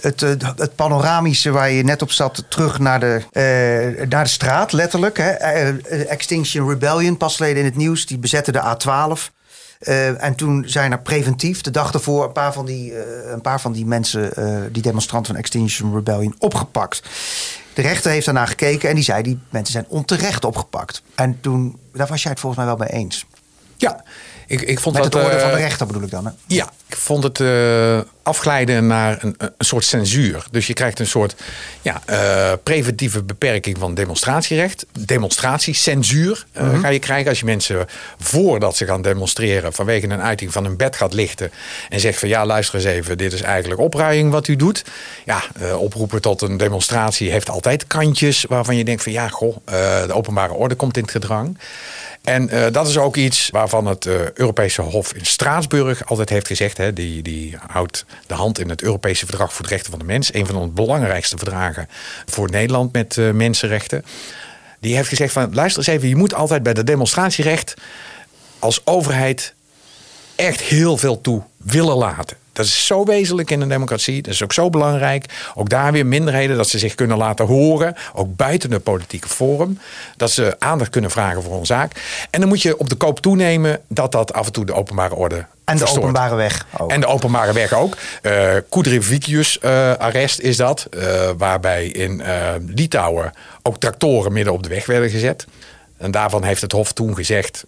het, 0.00 0.22
eh, 0.22 0.30
het 0.56 0.74
panoramische 0.74 1.50
waar 1.50 1.70
je 1.70 1.84
net 1.84 2.02
op 2.02 2.10
zat 2.10 2.44
terug 2.48 2.78
naar 2.78 3.00
de, 3.00 3.22
uh, 3.32 4.06
naar 4.08 4.24
de 4.24 4.30
straat, 4.30 4.72
letterlijk. 4.72 5.16
Hè. 5.18 5.62
Uh, 5.72 6.10
Extinction 6.10 6.68
Rebellion, 6.68 7.16
pas 7.16 7.36
geleden 7.36 7.58
in 7.58 7.64
het 7.64 7.76
nieuws, 7.76 8.06
die 8.06 8.18
bezetten 8.18 8.52
de 8.52 8.62
A12. 8.62 9.34
Uh, 9.80 10.24
en 10.24 10.34
toen 10.34 10.64
zijn 10.66 10.92
er 10.92 11.00
preventief, 11.00 11.60
de 11.60 11.70
dag 11.70 11.92
ervoor, 11.92 12.24
een 12.24 12.32
paar 12.32 12.52
van 12.52 12.66
die, 12.66 12.94
een 13.32 13.40
paar 13.40 13.60
van 13.60 13.72
die 13.72 13.86
mensen, 13.86 14.32
die 14.72 14.82
demonstranten 14.82 15.32
van 15.32 15.42
Extinction 15.42 15.94
Rebellion, 15.94 16.34
opgepakt. 16.38 17.02
De 17.74 17.82
rechter 17.82 18.10
heeft 18.10 18.24
daarna 18.24 18.46
gekeken 18.46 18.88
en 18.88 18.94
die 18.94 19.04
zei: 19.04 19.22
die 19.22 19.38
mensen 19.50 19.72
zijn 19.72 19.86
onterecht 19.88 20.44
opgepakt. 20.44 21.02
En 21.14 21.38
toen, 21.40 21.78
daar 21.92 22.06
was 22.06 22.22
jij 22.22 22.30
het 22.30 22.40
volgens 22.40 22.64
mij 22.64 22.76
wel 22.76 22.86
mee 22.86 22.98
eens. 22.98 23.26
Ja, 23.76 24.04
ik, 24.46 24.62
ik 24.62 24.80
vond 24.80 24.94
Met 24.94 25.04
dat, 25.04 25.14
het 25.14 25.22
orde 25.24 25.40
van 25.40 25.50
de 25.50 25.56
eh, 25.56 25.62
rechter 25.62 25.86
bedoel 25.86 26.02
ik 26.02 26.10
dan, 26.10 26.24
hè? 26.24 26.30
Ja, 26.46 26.70
ik 26.88 26.96
vond 26.96 27.22
het 27.22 27.38
uh, 27.38 28.00
afglijden 28.22 28.86
naar 28.86 29.18
een, 29.20 29.34
een, 29.38 29.52
soort 29.58 29.84
censuur. 29.84 30.46
Dus 30.50 30.66
je 30.66 30.72
krijgt 30.72 30.98
een 30.98 31.06
soort 31.06 31.34
ja, 31.82 32.02
uh, 32.10 32.52
preventieve 32.62 33.22
beperking 33.22 33.78
van 33.78 33.94
demonstratierecht. 33.94 34.86
Demonstratiecensuur 34.98 36.46
uh, 36.56 36.62
mm 36.62 36.74
ga 36.80 36.88
je 36.88 36.98
krijgen 36.98 37.28
als 37.28 37.38
je 37.38 37.44
mensen 37.44 37.86
voordat 38.18 38.76
ze 38.76 38.86
gaan 38.86 39.02
demonstreren... 39.02 39.72
vanwege 39.72 40.08
een 40.08 40.22
uiting 40.22 40.52
van 40.52 40.64
hun 40.64 40.76
bed 40.76 40.96
gaat 40.96 41.14
lichten... 41.14 41.50
en 41.88 42.00
zegt 42.00 42.18
van 42.18 42.28
ja, 42.28 42.46
luister 42.46 42.74
eens 42.74 42.84
even, 42.84 43.18
dit 43.18 43.32
is 43.32 43.40
eigenlijk 43.40 43.80
opruiing 43.80 44.30
wat 44.30 44.48
u 44.48 44.56
doet. 44.56 44.84
Ja, 45.24 45.42
oproepen 45.76 46.20
tot 46.20 46.42
een 46.42 46.56
demonstratie 46.56 47.30
heeft 47.30 47.50
altijd 47.50 47.86
kantjes... 47.86 48.44
waarvan 48.48 48.76
je 48.76 48.84
denkt 48.84 49.02
van 49.02 49.12
ja, 49.12 49.28
goh, 49.28 49.56
de 50.06 50.12
openbare 50.12 50.52
orde 50.52 50.74
komt 50.74 50.96
in 50.96 51.02
het 51.02 51.10
gedrang. 51.10 51.58
En 52.26 52.54
uh, 52.54 52.66
dat 52.72 52.88
is 52.88 52.98
ook 52.98 53.16
iets 53.16 53.48
waarvan 53.50 53.86
het 53.86 54.06
uh, 54.06 54.30
Europese 54.30 54.82
Hof 54.82 55.12
in 55.12 55.26
Straatsburg 55.26 56.06
altijd 56.06 56.28
heeft 56.28 56.46
gezegd. 56.46 56.76
Hè, 56.76 56.92
die, 56.92 57.22
die 57.22 57.56
houdt 57.66 58.04
de 58.26 58.34
hand 58.34 58.58
in 58.58 58.68
het 58.68 58.82
Europese 58.82 59.26
Verdrag 59.26 59.52
voor 59.52 59.64
de 59.64 59.70
Rechten 59.70 59.90
van 59.90 59.98
de 59.98 60.04
Mens. 60.04 60.34
Een 60.34 60.46
van 60.46 60.62
de 60.62 60.68
belangrijkste 60.68 61.36
verdragen 61.36 61.88
voor 62.26 62.50
Nederland 62.50 62.92
met 62.92 63.16
uh, 63.16 63.30
mensenrechten. 63.30 64.04
Die 64.80 64.96
heeft 64.96 65.08
gezegd 65.08 65.32
van 65.32 65.54
luister 65.54 65.78
eens 65.78 65.96
even, 65.96 66.08
je 66.08 66.16
moet 66.16 66.34
altijd 66.34 66.62
bij 66.62 66.74
de 66.74 66.84
demonstratierecht 66.84 67.74
als 68.58 68.86
overheid 68.86 69.54
echt 70.34 70.60
heel 70.60 70.96
veel 70.96 71.20
toe 71.20 71.42
willen 71.56 71.96
laten. 71.96 72.36
Dat 72.56 72.66
is 72.66 72.86
zo 72.86 73.04
wezenlijk 73.04 73.50
in 73.50 73.60
een 73.60 73.68
democratie. 73.68 74.22
Dat 74.22 74.32
is 74.32 74.42
ook 74.42 74.52
zo 74.52 74.70
belangrijk. 74.70 75.24
Ook 75.54 75.68
daar 75.68 75.92
weer 75.92 76.06
minderheden 76.06 76.56
dat 76.56 76.68
ze 76.68 76.78
zich 76.78 76.94
kunnen 76.94 77.16
laten 77.16 77.46
horen. 77.46 77.94
Ook 78.14 78.36
buiten 78.36 78.70
de 78.70 78.80
politieke 78.80 79.28
forum. 79.28 79.78
Dat 80.16 80.30
ze 80.30 80.56
aandacht 80.58 80.90
kunnen 80.90 81.10
vragen 81.10 81.42
voor 81.42 81.58
een 81.58 81.66
zaak. 81.66 81.92
En 82.30 82.40
dan 82.40 82.48
moet 82.48 82.62
je 82.62 82.78
op 82.78 82.88
de 82.88 82.94
koop 82.94 83.20
toenemen 83.20 83.80
dat 83.88 84.12
dat 84.12 84.32
af 84.32 84.46
en 84.46 84.52
toe 84.52 84.64
de 84.64 84.74
openbare 84.74 85.14
orde 85.14 85.44
en 85.64 85.76
de 85.76 85.86
openbare 85.86 86.34
weg 86.34 86.66
ook. 86.78 86.90
En 86.90 87.00
de 87.00 87.06
openbare 87.06 87.52
weg 87.52 87.72
ook. 87.72 87.96
Uh, 88.22 88.54
Kudrivicius 88.70 89.58
uh, 89.62 89.94
arrest 89.94 90.38
is 90.38 90.56
dat. 90.56 90.86
Uh, 90.90 91.30
waarbij 91.36 91.86
in 91.86 92.22
Litouwen 92.66 93.32
ook 93.62 93.78
tractoren 93.78 94.32
midden 94.32 94.52
op 94.52 94.62
de 94.62 94.68
weg 94.68 94.86
werden 94.86 95.10
gezet. 95.10 95.46
En 95.96 96.10
daarvan 96.10 96.44
heeft 96.44 96.60
het 96.60 96.72
Hof 96.72 96.92
toen 96.92 97.14
gezegd, 97.14 97.64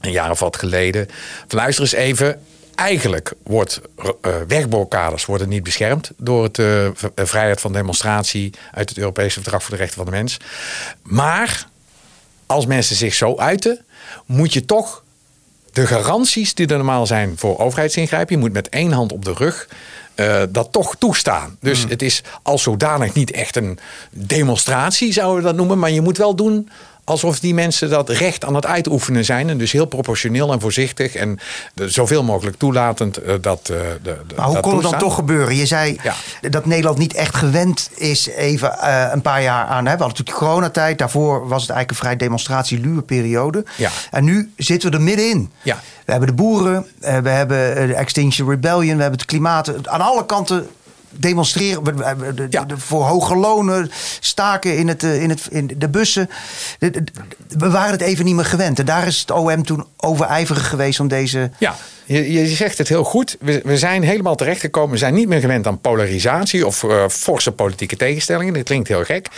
een 0.00 0.10
jaar 0.10 0.30
of 0.30 0.40
wat 0.40 0.56
geleden... 0.56 1.08
Van 1.48 1.58
luister 1.58 1.84
eens 1.84 1.92
even, 1.92 2.40
eigenlijk 2.74 3.32
wordt 3.42 3.80
uh, 3.98 4.34
wegblokkades 4.48 5.24
worden 5.24 5.48
niet 5.48 5.62
beschermd 5.62 6.10
door 6.16 6.42
het 6.42 6.58
uh, 6.58 6.88
vrijheid 7.14 7.60
van 7.60 7.72
demonstratie 7.72 8.52
uit 8.72 8.88
het 8.88 8.98
Europese 8.98 9.40
Verdrag 9.40 9.62
voor 9.62 9.70
de 9.70 9.76
Rechten 9.76 9.96
van 9.96 10.04
de 10.04 10.10
Mens. 10.10 10.36
Maar 11.02 11.68
als 12.46 12.66
mensen 12.66 12.96
zich 12.96 13.14
zo 13.14 13.36
uiten, 13.36 13.84
moet 14.26 14.52
je 14.52 14.64
toch 14.64 15.02
de 15.72 15.86
garanties 15.86 16.54
die 16.54 16.66
er 16.66 16.76
normaal 16.76 17.06
zijn 17.06 17.32
voor 17.36 17.58
overheidsingrijpen, 17.58 18.34
je 18.34 18.40
moet 18.40 18.52
met 18.52 18.68
één 18.68 18.92
hand 18.92 19.12
op 19.12 19.24
de 19.24 19.32
rug 19.32 19.68
uh, 20.16 20.42
dat 20.48 20.72
toch 20.72 20.96
toestaan. 20.98 21.56
Dus 21.60 21.80
hmm. 21.80 21.90
het 21.90 22.02
is 22.02 22.22
als 22.42 22.62
zodanig 22.62 23.14
niet 23.14 23.30
echt 23.30 23.56
een 23.56 23.78
demonstratie, 24.10 25.12
zouden 25.12 25.36
we 25.36 25.48
dat 25.48 25.56
noemen. 25.56 25.78
Maar 25.78 25.90
je 25.90 26.00
moet 26.00 26.18
wel 26.18 26.34
doen 26.34 26.68
alsof 27.10 27.40
die 27.40 27.54
mensen 27.54 27.90
dat 27.90 28.08
recht 28.08 28.44
aan 28.44 28.54
het 28.54 28.66
uitoefenen 28.66 29.24
zijn. 29.24 29.48
En 29.48 29.58
dus 29.58 29.72
heel 29.72 29.84
proportioneel 29.84 30.52
en 30.52 30.60
voorzichtig 30.60 31.14
en 31.14 31.38
zoveel 31.74 32.22
mogelijk 32.22 32.56
toelatend 32.56 33.26
uh, 33.26 33.34
dat. 33.40 33.68
Uh, 33.72 33.78
de, 34.02 34.16
maar 34.36 34.46
hoe 34.46 34.60
kon 34.60 34.72
het 34.72 34.82
dan 34.82 34.98
toch 34.98 35.14
gebeuren? 35.14 35.56
Je 35.56 35.66
zei 35.66 36.00
dat 36.40 36.66
Nederland 36.66 36.98
niet 36.98 37.14
echt 37.14 37.34
gewend 37.34 37.90
is 37.94 38.26
even 38.26 38.76
uh, 38.82 39.08
een 39.12 39.22
paar 39.22 39.42
jaar 39.42 39.64
aan. 39.64 39.86
Hè? 39.86 39.96
We 39.96 40.02
hadden 40.02 40.08
natuurlijk 40.08 40.38
coronatijd. 40.38 40.98
Daarvoor 40.98 41.48
was 41.48 41.62
het 41.62 41.70
eigenlijk 41.70 41.90
een 41.90 41.96
vrij 41.96 42.16
demonstratie 42.16 43.02
periode. 43.02 43.64
Ja. 43.76 43.90
En 44.10 44.24
nu 44.24 44.52
zitten 44.56 44.90
we 44.90 44.96
er 44.96 45.02
middenin. 45.02 45.50
Ja. 45.62 45.80
We 46.04 46.10
hebben 46.16 46.36
de 46.36 46.42
boeren, 46.42 46.86
we 46.98 47.28
hebben 47.28 47.88
de 47.88 47.94
Extinction 47.94 48.48
Rebellion, 48.48 48.96
we 48.96 49.02
hebben 49.02 49.18
het 49.20 49.24
klimaat. 49.24 49.88
Aan 49.88 50.00
alle 50.00 50.26
kanten 50.26 50.68
demonstreren 51.10 51.96
ja. 52.50 52.66
voor 52.76 53.04
hoge 53.04 53.36
lonen, 53.36 53.90
staken 54.20 54.76
in, 54.76 54.88
het, 54.88 55.02
in, 55.02 55.30
het, 55.30 55.46
in 55.50 55.70
de 55.76 55.88
bussen. 55.88 56.30
we 57.48 57.70
waren 57.70 57.90
het 57.90 58.00
even 58.00 58.24
niet 58.24 58.34
meer 58.34 58.44
gewend. 58.44 58.78
En 58.78 58.84
daar 58.84 59.06
is 59.06 59.20
het 59.20 59.30
OM 59.30 59.64
toen 59.64 59.86
overijverig 59.96 60.68
geweest 60.68 61.00
om 61.00 61.08
deze. 61.08 61.50
Ja, 61.58 61.76
je, 62.12 62.32
je 62.32 62.46
zegt 62.46 62.78
het 62.78 62.88
heel 62.88 63.04
goed. 63.04 63.36
We, 63.40 63.60
we 63.64 63.78
zijn 63.78 64.02
helemaal 64.02 64.34
terechtgekomen. 64.34 64.90
We 64.90 64.96
zijn 64.96 65.14
niet 65.14 65.28
meer 65.28 65.40
gewend 65.40 65.66
aan 65.66 65.80
polarisatie 65.80 66.66
of 66.66 66.82
uh, 66.82 67.08
forse 67.08 67.52
politieke 67.52 67.96
tegenstellingen. 67.96 68.54
Dat 68.54 68.62
klinkt 68.62 68.88
heel 68.88 69.04
gek. 69.04 69.28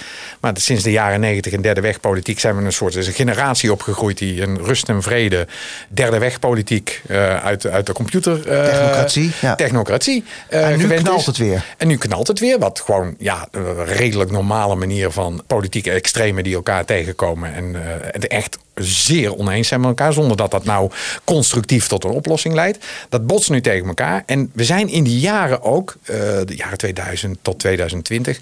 Maar 0.40 0.52
sinds 0.54 0.82
de 0.82 0.90
jaren 0.90 1.20
negentig 1.20 1.52
in 1.52 1.60
derde 1.60 1.80
wegpolitiek 1.80 2.40
zijn 2.40 2.56
we 2.56 2.64
een 2.64 2.72
soort 2.72 2.94
een 2.94 3.02
generatie 3.02 3.72
opgegroeid 3.72 4.18
die 4.18 4.42
een 4.42 4.58
rust 4.64 4.88
en 4.88 5.02
vrede 5.02 5.46
derde 5.88 6.18
wegpolitiek 6.18 7.02
uh, 7.06 7.44
uit, 7.44 7.66
uit 7.66 7.86
de 7.86 7.92
computer. 7.92 8.36
Uh, 8.36 8.64
technocratie. 8.64 9.30
Ja. 9.40 9.54
Technocratie. 9.54 10.24
en 10.48 10.78
nu 10.78 10.88
knalt 10.88 11.20
is. 11.20 11.26
het 11.26 11.36
weer. 11.36 11.64
En 11.76 11.86
nu 11.86 11.96
knalt 11.96 12.28
het 12.28 12.38
weer. 12.38 12.58
Wat 12.58 12.80
gewoon 12.80 13.14
ja, 13.18 13.48
een 13.50 13.84
redelijk 13.84 14.30
normale 14.30 14.74
manier 14.74 15.10
van 15.10 15.42
politieke 15.46 15.90
extremen 15.90 16.44
die 16.44 16.54
elkaar 16.54 16.84
tegenkomen. 16.84 17.54
En, 17.54 17.76
en 18.12 18.28
echt 18.28 18.58
zeer 18.74 19.36
oneens 19.36 19.68
zijn 19.68 19.80
met 19.80 19.88
elkaar. 19.88 20.12
Zonder 20.12 20.36
dat 20.36 20.50
dat 20.50 20.64
nou 20.64 20.90
constructief 21.24 21.86
tot 21.86 22.04
een 22.04 22.10
oplossing 22.10 22.54
leidt. 22.54 22.86
Dat 23.08 23.26
botst 23.26 23.50
nu 23.50 23.60
tegen 23.60 23.86
elkaar. 23.86 24.22
En 24.26 24.50
we 24.54 24.64
zijn 24.64 24.88
in 24.88 25.04
die 25.04 25.20
jaren 25.20 25.62
ook, 25.62 25.96
uh, 26.02 26.16
de 26.44 26.56
jaren 26.56 26.78
2000 26.78 27.38
tot 27.42 27.58
2020 27.58 28.40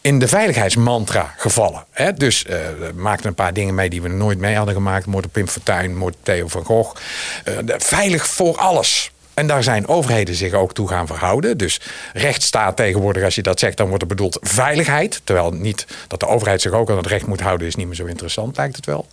in 0.00 0.18
de 0.18 0.28
veiligheidsmantra 0.28 1.34
gevallen. 1.36 1.84
Hè? 1.90 2.12
Dus 2.12 2.44
uh, 2.44 2.50
we 2.50 2.92
maakten 2.94 3.28
een 3.28 3.34
paar 3.34 3.52
dingen 3.52 3.74
mee 3.74 3.90
die 3.90 4.02
we 4.02 4.08
nooit 4.08 4.38
mee 4.38 4.56
hadden 4.56 4.74
gemaakt. 4.74 5.06
Moord 5.06 5.24
op 5.24 5.32
Pim 5.32 5.48
Fortuyn, 5.48 5.96
moord 5.96 6.16
Theo 6.22 6.48
van 6.48 6.64
Gogh. 6.64 7.00
Uh, 7.48 7.54
veilig 7.78 8.26
voor 8.26 8.56
alles. 8.56 9.12
En 9.34 9.46
daar 9.46 9.62
zijn 9.62 9.88
overheden 9.88 10.34
zich 10.34 10.52
ook 10.52 10.74
toe 10.74 10.88
gaan 10.88 11.06
verhouden. 11.06 11.58
Dus 11.58 11.80
rechtsstaat 12.12 12.76
tegenwoordig, 12.76 13.24
als 13.24 13.34
je 13.34 13.42
dat 13.42 13.58
zegt, 13.58 13.76
dan 13.76 13.88
wordt 13.88 14.02
er 14.02 14.08
bedoeld 14.08 14.38
veiligheid. 14.40 15.20
Terwijl 15.24 15.50
niet 15.50 15.86
dat 16.08 16.20
de 16.20 16.26
overheid 16.26 16.60
zich 16.60 16.72
ook 16.72 16.90
aan 16.90 16.96
het 16.96 17.06
recht 17.06 17.26
moet 17.26 17.40
houden, 17.40 17.66
is 17.66 17.74
niet 17.74 17.86
meer 17.86 17.96
zo 17.96 18.04
interessant, 18.04 18.56
lijkt 18.56 18.76
het 18.76 18.86
wel. 18.86 19.06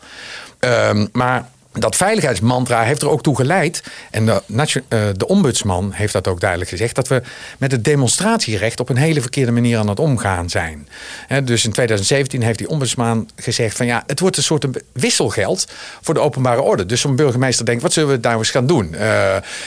Um, 0.59 1.09
maar 1.11 1.49
dat 1.79 1.95
veiligheidsmantra 1.95 2.83
heeft 2.83 3.01
er 3.01 3.09
ook 3.09 3.23
toe 3.23 3.35
geleid, 3.35 3.83
en 4.11 4.25
de, 4.25 4.41
uh, 4.47 4.99
de, 5.17 5.27
ombudsman 5.27 5.91
heeft 5.91 6.13
dat 6.13 6.27
ook 6.27 6.39
duidelijk 6.39 6.69
gezegd, 6.69 6.95
dat 6.95 7.07
we 7.07 7.21
met 7.57 7.71
het 7.71 7.83
demonstratierecht 7.83 8.79
op 8.79 8.89
een 8.89 8.97
hele 8.97 9.21
verkeerde 9.21 9.51
manier 9.51 9.77
aan 9.77 9.87
het 9.87 9.99
omgaan 9.99 10.49
zijn. 10.49 10.87
He, 11.27 11.43
dus 11.43 11.65
in 11.65 11.71
2017 11.71 12.41
heeft 12.41 12.57
die 12.57 12.69
ombudsman 12.69 13.29
gezegd 13.35 13.77
van 13.77 13.85
ja, 13.85 14.03
het 14.07 14.19
wordt 14.19 14.37
een 14.37 14.43
soort 14.43 14.65
wisselgeld 14.91 15.67
voor 16.01 16.13
de 16.13 16.19
openbare 16.19 16.61
orde. 16.61 16.85
Dus 16.85 17.01
zo'n 17.01 17.15
burgemeester 17.15 17.65
denkt, 17.65 17.81
wat 17.81 17.93
zullen 17.93 18.09
we 18.09 18.19
daar 18.19 18.37
eens 18.37 18.49
gaan 18.49 18.67
doen? 18.67 18.89
Uh, 18.93 18.99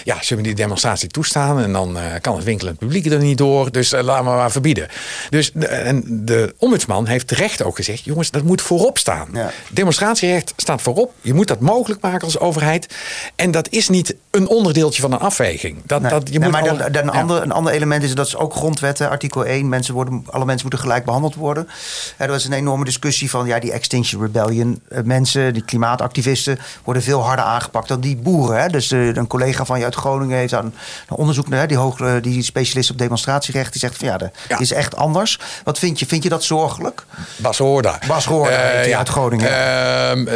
ja, 0.05 0.17
zullen 0.21 0.43
we 0.43 0.49
die 0.49 0.55
demonstratie 0.55 1.09
toestaan 1.09 1.61
en 1.61 1.73
dan 1.73 1.97
uh, 1.97 2.03
kan 2.21 2.37
het 2.37 2.45
winkelend 2.45 2.79
publiek 2.79 3.07
er 3.07 3.19
niet 3.19 3.39
door, 3.39 3.73
dus 3.73 3.91
laten 3.91 4.25
we 4.25 4.31
maar 4.31 4.51
verbieden. 4.51 4.89
Dus 5.31 5.51
de, 5.55 5.67
en 5.67 6.05
de 6.07 6.55
ombudsman 6.59 7.07
heeft 7.07 7.27
terecht 7.27 7.63
ook 7.63 7.77
gezegd, 7.77 8.05
jongens, 8.05 8.31
dat 8.31 8.43
moet 8.43 8.63
voorop 8.63 8.99
staan. 8.99 9.29
Ja. 9.33 9.51
Demonstratierecht 9.71 10.53
staat 10.57 10.83
voorop, 10.83 11.13
je 11.21 11.35
moet 11.35 11.49
dat 11.49 11.61
mogelijk 11.61 12.01
als 12.03 12.39
overheid. 12.39 12.95
En 13.37 13.51
dat 13.51 13.69
is 13.69 13.89
niet 13.89 14.17
een 14.31 14.49
onderdeeltje 14.49 15.03
van 15.03 15.13
een 15.13 15.19
afweging. 15.19 15.77
Dat, 15.87 16.03
dat, 16.03 16.29
je 16.29 16.39
nee, 16.39 16.51
moet 16.51 16.61
maar 16.61 16.71
al, 16.71 16.81
een, 16.81 17.11
ander, 17.11 17.43
een 17.43 17.53
ander 17.53 17.73
element 17.73 18.03
is 18.03 18.15
dat 18.15 18.27
is 18.27 18.37
ook 18.37 18.55
grondwetten, 18.55 19.11
artikel 19.11 19.45
1. 19.45 19.69
Mensen 19.69 19.95
worden, 19.95 20.27
alle 20.31 20.45
mensen 20.45 20.69
moeten 20.69 20.87
gelijk 20.87 21.05
behandeld 21.05 21.35
worden. 21.35 21.69
Er 22.17 22.29
was 22.29 22.45
een 22.45 22.53
enorme 22.53 22.85
discussie 22.85 23.31
van 23.31 23.47
ja, 23.47 23.59
die 23.59 23.73
Extinction 23.73 24.23
Rebellion 24.23 24.81
eh, 24.89 25.03
mensen, 25.03 25.53
die 25.53 25.65
klimaatactivisten, 25.65 26.59
worden 26.85 27.03
veel 27.03 27.21
harder 27.21 27.45
aangepakt 27.45 27.89
dan 27.89 28.01
die 28.01 28.17
boeren. 28.17 28.61
Hè. 28.61 28.69
Dus 28.69 28.93
uh, 28.93 29.15
een 29.15 29.27
collega 29.27 29.65
van 29.65 29.79
je 29.79 29.85
uit 29.85 29.95
Groningen 29.95 30.39
heeft 30.39 30.55
aan 30.55 30.75
een 31.09 31.17
onderzoek 31.17 31.49
naar 31.49 31.67
die, 31.67 31.77
hoog, 31.77 32.21
die 32.21 32.43
specialist 32.43 32.91
op 32.91 32.99
demonstratierecht, 32.99 33.73
die 33.73 33.81
zegt 33.81 33.97
van 33.97 34.09
ja, 34.09 34.17
dat 34.17 34.31
ja. 34.49 34.59
is 34.59 34.73
echt 34.73 34.97
anders. 34.97 35.39
Wat 35.65 35.79
vind 35.79 35.99
je? 35.99 36.07
Vind 36.07 36.23
je 36.23 36.29
dat 36.29 36.45
zorgelijk? 36.45 37.05
Bas 37.37 37.59
Hoorda. 37.59 37.99
Bas 38.07 38.25
Hoorda, 38.25 38.75
uh, 38.75 38.87
ja. 38.87 38.99
uit 38.99 39.09
Groningen. 39.09 39.51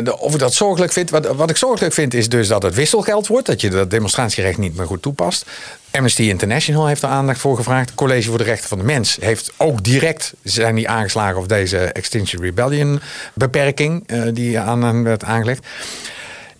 Uh, 0.06 0.12
of 0.18 0.32
ik 0.32 0.38
dat 0.38 0.54
zorgelijk 0.54 0.92
vind, 0.92 1.10
wat, 1.10 1.26
wat 1.26 1.45
ik 1.50 1.56
zorgelijk 1.56 1.94
vind 1.94 2.14
is 2.14 2.28
dus 2.28 2.48
dat 2.48 2.62
het 2.62 2.74
wisselgeld 2.74 3.26
wordt. 3.26 3.46
Dat 3.46 3.60
je 3.60 3.70
dat 3.70 3.90
demonstratierecht 3.90 4.58
niet 4.58 4.76
meer 4.76 4.86
goed 4.86 5.02
toepast. 5.02 5.46
Amnesty 5.90 6.22
International 6.22 6.86
heeft 6.86 7.02
er 7.02 7.08
aandacht 7.08 7.40
voor 7.40 7.56
gevraagd. 7.56 7.86
Het 7.86 7.94
College 7.94 8.28
voor 8.28 8.38
de 8.38 8.44
Rechten 8.44 8.68
van 8.68 8.78
de 8.78 8.84
Mens 8.84 9.16
heeft 9.20 9.52
ook 9.56 9.84
direct 9.84 10.34
zijn 10.42 10.74
die 10.74 10.88
aangeslagen 10.88 11.40
op 11.40 11.48
deze 11.48 11.78
Extinction 11.78 12.42
Rebellion 12.42 13.00
beperking 13.34 14.04
uh, 14.06 14.22
die 14.32 14.58
aan 14.58 14.82
hen 14.82 15.02
werd 15.02 15.24
aangelegd. 15.24 15.66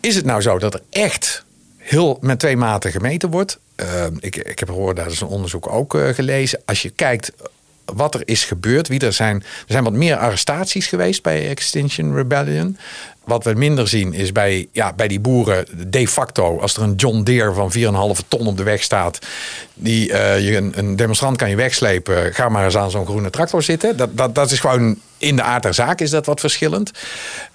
Is 0.00 0.14
het 0.14 0.24
nou 0.24 0.40
zo 0.40 0.58
dat 0.58 0.74
er 0.74 0.82
echt 0.90 1.44
heel 1.76 2.18
met 2.20 2.38
twee 2.38 2.56
maten 2.56 2.90
gemeten 2.90 3.30
wordt? 3.30 3.58
Uh, 3.76 4.04
ik, 4.20 4.36
ik 4.36 4.58
heb 4.58 4.68
gehoord, 4.68 4.96
daar 4.96 5.10
is 5.10 5.20
een 5.20 5.26
onderzoek 5.26 5.72
ook 5.72 5.94
uh, 5.94 6.08
gelezen. 6.08 6.62
Als 6.64 6.82
je 6.82 6.90
kijkt 6.90 7.32
wat 7.94 8.14
er 8.14 8.22
is 8.24 8.44
gebeurd. 8.44 8.88
Wie 8.88 9.00
er, 9.00 9.12
zijn, 9.12 9.36
er 9.36 9.64
zijn 9.66 9.84
wat 9.84 9.92
meer 9.92 10.16
arrestaties 10.16 10.86
geweest 10.86 11.22
bij 11.22 11.48
Extinction 11.48 12.14
Rebellion. 12.14 12.78
Wat 13.24 13.44
we 13.44 13.52
minder 13.52 13.88
zien 13.88 14.14
is 14.14 14.32
bij, 14.32 14.68
ja, 14.72 14.92
bij 14.92 15.08
die 15.08 15.20
boeren 15.20 15.66
de 15.90 16.08
facto, 16.08 16.60
als 16.60 16.76
er 16.76 16.82
een 16.82 16.94
John 16.94 17.22
Deere 17.22 17.52
van 17.52 17.72
4,5 18.16 18.28
ton 18.28 18.46
op 18.46 18.56
de 18.56 18.62
weg 18.62 18.82
staat, 18.82 19.18
die, 19.74 20.08
uh, 20.08 20.40
je, 20.48 20.56
een, 20.56 20.72
een, 20.78 20.96
demonstrant 20.96 21.36
kan 21.36 21.50
je 21.50 21.56
wegslepen, 21.56 22.34
ga 22.34 22.48
maar 22.48 22.64
eens 22.64 22.76
aan 22.76 22.90
zo'n 22.90 23.06
groene 23.06 23.30
tractor 23.30 23.62
zitten. 23.62 23.96
Dat, 23.96 24.16
dat, 24.16 24.34
dat 24.34 24.50
is 24.50 24.60
gewoon 24.60 24.98
in 25.26 25.36
de 25.36 25.42
aard 25.42 25.62
der 25.62 25.74
zaak 25.74 26.00
is 26.00 26.10
dat 26.10 26.26
wat 26.26 26.40
verschillend. 26.40 26.90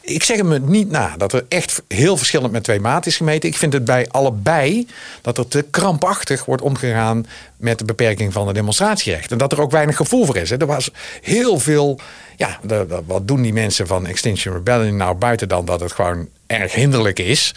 Ik 0.01 0.23
zeg 0.23 0.37
hem 0.37 0.69
niet 0.69 0.89
na 0.89 1.17
dat 1.17 1.33
er 1.33 1.45
echt 1.47 1.81
heel 1.87 2.17
verschillend 2.17 2.51
met 2.51 2.63
twee 2.63 2.79
maten 2.79 3.11
is 3.11 3.17
gemeten. 3.17 3.49
Ik 3.49 3.57
vind 3.57 3.73
het 3.73 3.85
bij 3.85 4.07
allebei 4.09 4.87
dat 5.21 5.37
er 5.37 5.47
te 5.47 5.65
krampachtig 5.69 6.45
wordt 6.45 6.61
omgegaan 6.61 7.25
met 7.57 7.77
de 7.77 7.85
beperking 7.85 8.33
van 8.33 8.47
de 8.47 8.53
demonstratierecht. 8.53 9.31
En 9.31 9.37
dat 9.37 9.51
er 9.51 9.61
ook 9.61 9.71
weinig 9.71 9.95
gevoel 9.95 10.25
voor 10.25 10.37
is. 10.37 10.51
Er 10.51 10.65
was 10.65 10.91
heel 11.21 11.59
veel 11.59 11.99
ja, 12.35 12.59
wat 13.05 13.27
doen 13.27 13.41
die 13.41 13.53
mensen 13.53 13.87
van 13.87 14.05
Extinction 14.05 14.53
Rebellion 14.53 14.97
nou 14.97 15.15
buiten 15.15 15.47
dan 15.47 15.65
dat 15.65 15.79
het 15.79 15.91
gewoon 15.91 16.27
erg 16.47 16.73
hinderlijk 16.73 17.19
is? 17.19 17.53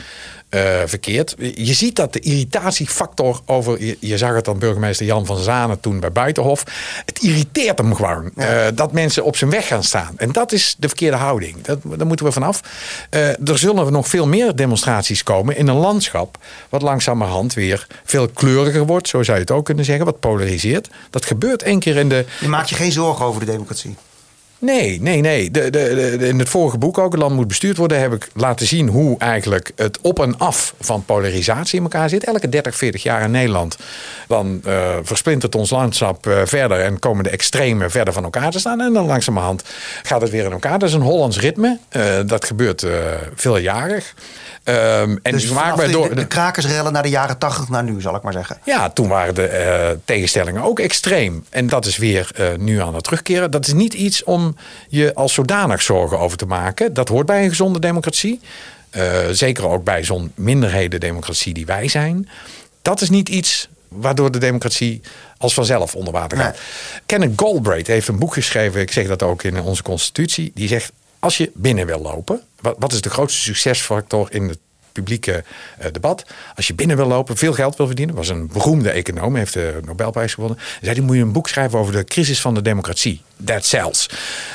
Uh, 0.55 0.61
verkeerd. 0.87 1.35
Je 1.55 1.75
ziet 1.75 1.97
dat 1.97 2.13
de 2.13 2.21
irritatiefactor 2.21 3.41
over. 3.47 3.97
Je, 4.01 4.19
zag 4.19 4.35
het 4.35 4.45
dan 4.45 4.59
burgemeester 4.59 5.07
Jan 5.07 5.27
van 5.27 5.39
Zanen 5.39 5.81
toen 5.81 6.01
bij 6.01 6.13
Buitenhof. 6.13 6.65
Het 7.05 7.19
irriteert 7.19 7.79
hem 7.79 7.95
gewoon 7.95 8.31
uh, 8.37 8.67
dat 8.75 8.93
mensen 8.93 9.25
op 9.25 9.37
zijn 9.37 9.51
weg 9.51 9.67
gaan 9.67 9.85
staan. 9.85 10.15
En 10.17 10.33
dat 10.33 10.53
is 10.53 10.75
de 10.79 10.89
verkeerde 10.89 11.17
houding. 11.17 11.63
Dat, 11.63 11.79
daar 11.83 12.07
moeten 12.07 12.27
we 12.27 12.33
vanaf. 12.33 12.61
Uh, 13.11 13.29
er 13.29 13.59
zullen 13.59 13.93
nog 13.93 14.09
veel 14.09 14.27
meer 14.27 14.57
demonstraties 14.57 15.23
komen 15.23 15.57
in 15.57 15.69
een 15.69 15.77
landschap. 15.77 16.39
wat 16.69 16.83
langzamerhand 16.83 17.55
weer 17.55 17.87
veel 18.05 18.29
kleuriger 18.29 18.87
wordt. 18.87 19.09
Zo 19.09 19.23
zou 19.23 19.37
je 19.37 19.43
het 19.43 19.53
ook 19.53 19.65
kunnen 19.65 19.85
zeggen. 19.85 20.05
Wat 20.05 20.21
polariseert. 20.21 20.89
Dat 21.11 21.25
gebeurt 21.25 21.63
één 21.63 21.79
keer 21.79 21.97
in 21.97 22.09
de. 22.09 22.25
Je 22.41 22.49
maakt 22.49 22.69
je 22.69 22.75
geen 22.75 22.93
zorgen 22.93 23.25
over 23.25 23.41
de 23.41 23.51
democratie. 23.51 23.97
Nee, 24.65 25.01
nee, 25.01 25.21
nee. 25.21 25.51
De, 25.51 25.71
de, 25.71 26.17
de, 26.19 26.29
in 26.29 26.39
het 26.39 26.49
vorige 26.49 26.79
boek 26.79 26.99
ook, 26.99 27.13
Het 27.13 27.21
Land 27.21 27.35
moet 27.35 27.49
bestuurd 27.49 27.77
worden, 27.77 28.01
heb 28.01 28.13
ik 28.13 28.29
laten 28.35 28.67
zien 28.67 28.89
hoe 28.89 29.19
eigenlijk 29.19 29.73
het 29.77 29.99
op 30.01 30.21
en 30.21 30.39
af 30.39 30.75
van 30.81 31.05
polarisatie 31.05 31.77
in 31.77 31.83
elkaar 31.83 32.09
zit. 32.09 32.25
Elke 32.25 32.49
30, 32.49 32.77
40 32.77 33.03
jaar 33.03 33.23
in 33.23 33.31
Nederland. 33.31 33.77
Dan 34.29 34.61
uh, 34.67 34.97
versplintert 35.03 35.55
ons 35.55 35.71
landschap 35.71 36.27
uh, 36.27 36.41
verder 36.45 36.81
en 36.81 36.99
komen 36.99 37.25
de 37.25 37.31
extremen 37.31 37.91
verder 37.91 38.15
van 38.15 38.25
elkaar 38.25 38.51
te 38.51 38.59
staan. 38.59 38.81
En 38.81 38.93
dan 38.93 39.07
langzamerhand 39.07 39.63
gaat 40.03 40.21
het 40.21 40.31
weer 40.31 40.45
in 40.45 40.53
elkaar. 40.53 40.79
Dat 40.79 40.89
is 40.89 40.95
een 40.95 41.01
Hollands 41.01 41.41
ritme. 41.41 41.79
Uh, 41.97 42.03
dat 42.27 42.45
gebeurt 42.45 42.87
veeljarig. 43.35 44.15
Um, 44.65 45.19
en 45.23 45.33
dus 45.33 45.49
de, 45.49 45.89
door, 45.91 46.15
de, 46.15 46.27
krakersrellen 46.27 46.93
naar 46.93 47.03
de 47.03 47.09
jaren 47.09 47.39
80 47.39 47.69
naar 47.69 47.85
nu, 47.85 48.01
zal 48.01 48.17
ik 48.17 48.23
maar 48.23 48.33
zeggen. 48.33 48.59
Ja, 48.65 48.91
toen 48.91 49.09
waren 49.09 49.35
de 49.35 49.99
tegenstellingen 50.05 50.63
ook 50.63 50.79
extreem. 50.81 51.45
En 51.51 51.67
dat 51.67 51.87
is 51.87 51.97
weer 51.97 52.31
nu 52.59 52.81
aan 52.81 52.95
het 52.95 53.05
terugkeren. 53.05 53.51
Dat 53.51 53.67
is 53.67 53.73
niet 53.73 53.95
iets 53.95 54.25
om 54.25 54.54
je 54.89 55.15
als 55.15 55.33
zodanig 55.33 55.83
zorgen 55.83 56.19
over 56.19 56.37
te 56.37 56.47
maken. 56.47 56.95
Dat 56.95 57.09
hoort 57.09 57.27
bij 57.27 57.43
een 57.43 57.49
gezonde 57.49 57.79
democratie. 57.79 58.41
Uh, 58.97 59.29
zeker 59.31 59.69
ook 59.69 59.85
bij 59.85 60.05
zo'n 60.05 60.33
minderheden-democratie 60.35 61.55
die 61.55 61.67
wij 61.67 61.89
zijn. 61.89 62.29
Dat 62.83 63.01
is 63.01 63.11
niet 63.11 63.29
iets 63.29 63.69
waardoor 63.89 64.31
de 64.31 64.39
democratie 64.39 65.01
als 65.39 65.55
vanzelf 65.55 65.95
onder 65.95 66.13
water 66.13 66.39
gaat. 66.39 66.53
Nee. 66.53 67.03
Kenneth 67.07 67.33
Galbraith 67.37 67.87
heeft 67.87 68.09
een 68.09 68.19
boek 68.19 68.33
geschreven, 68.33 68.81
ik 68.81 68.93
zeg 68.93 69.07
dat 69.07 69.23
ook 69.23 69.43
in 69.43 69.61
onze 69.61 69.83
constitutie. 69.83 70.51
Die 70.55 70.69
zegt, 70.69 70.93
als 71.19 71.37
je 71.37 71.51
binnen 71.55 71.87
wil 71.87 72.01
lopen, 72.01 72.41
wat, 72.61 72.77
wat 72.79 72.93
is 72.93 73.01
de 73.01 73.11
grootste 73.11 73.41
succesfactor 73.41 74.29
in 74.31 74.49
het 74.49 74.59
publieke 74.95 75.45
uh, 75.81 75.87
debat. 75.93 76.25
Als 76.57 76.67
je 76.67 76.75
binnen 76.75 76.97
wil 76.97 77.07
lopen, 77.07 77.37
veel 77.37 77.53
geld 77.53 77.77
wil 77.77 77.87
verdienen. 77.87 78.15
Was 78.15 78.29
een 78.29 78.47
beroemde 78.47 78.91
econoom, 78.91 79.37
heeft 79.37 79.53
de 79.53 79.81
Nobelprijs 79.85 80.35
gewonnen. 80.35 80.59
Zei 80.81 80.95
hij, 80.95 81.05
moet 81.05 81.17
je 81.17 81.23
een 81.23 81.33
boek 81.33 81.49
schrijven 81.49 81.79
over 81.79 81.93
de 81.93 82.05
crisis 82.05 82.41
van 82.41 82.55
de 82.55 82.63
democratie. 82.63 83.23
That 83.45 83.65
sells. 83.65 84.11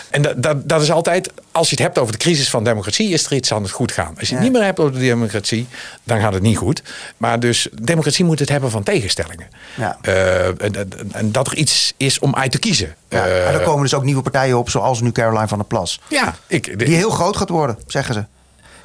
En 0.09 0.21
dat, 0.21 0.43
dat, 0.43 0.69
dat 0.69 0.81
is 0.81 0.91
altijd, 0.91 1.31
als 1.51 1.69
je 1.69 1.75
het 1.75 1.83
hebt 1.83 1.97
over 1.97 2.11
de 2.11 2.19
crisis 2.19 2.49
van 2.49 2.63
democratie, 2.63 3.09
is 3.09 3.25
er 3.25 3.33
iets 3.33 3.53
aan 3.53 3.61
het 3.61 3.71
goed 3.71 3.91
gaan. 3.91 4.15
Als 4.19 4.29
je 4.29 4.35
het 4.35 4.43
niet 4.43 4.53
meer 4.53 4.63
hebt 4.63 4.79
over 4.79 4.93
de 4.93 4.99
democratie, 4.99 5.67
dan 6.03 6.19
gaat 6.19 6.33
het 6.33 6.41
niet 6.41 6.57
goed. 6.57 6.81
Maar 7.17 7.39
dus 7.39 7.67
democratie 7.81 8.25
moet 8.25 8.39
het 8.39 8.49
hebben 8.49 8.71
van 8.71 8.83
tegenstellingen. 8.83 9.47
Ja. 9.75 9.97
Uh, 10.07 10.47
en, 10.47 10.89
en, 11.11 11.31
dat 11.31 11.47
er 11.47 11.55
iets 11.55 11.93
is 11.97 12.19
om 12.19 12.35
uit 12.35 12.51
te 12.51 12.59
kiezen. 12.59 12.95
Ja, 13.09 13.25
en 13.25 13.53
er 13.53 13.61
komen 13.61 13.81
dus 13.81 13.93
ook 13.93 14.03
nieuwe 14.03 14.21
partijen 14.21 14.57
op, 14.57 14.69
zoals 14.69 15.01
nu 15.01 15.11
Caroline 15.11 15.47
van 15.47 15.57
der 15.57 15.67
Plas. 15.67 15.99
Ja, 16.07 16.35
ik, 16.47 16.79
die 16.79 16.95
heel 16.95 17.09
groot 17.09 17.37
gaat 17.37 17.49
worden, 17.49 17.77
zeggen 17.87 18.13
ze. 18.13 18.25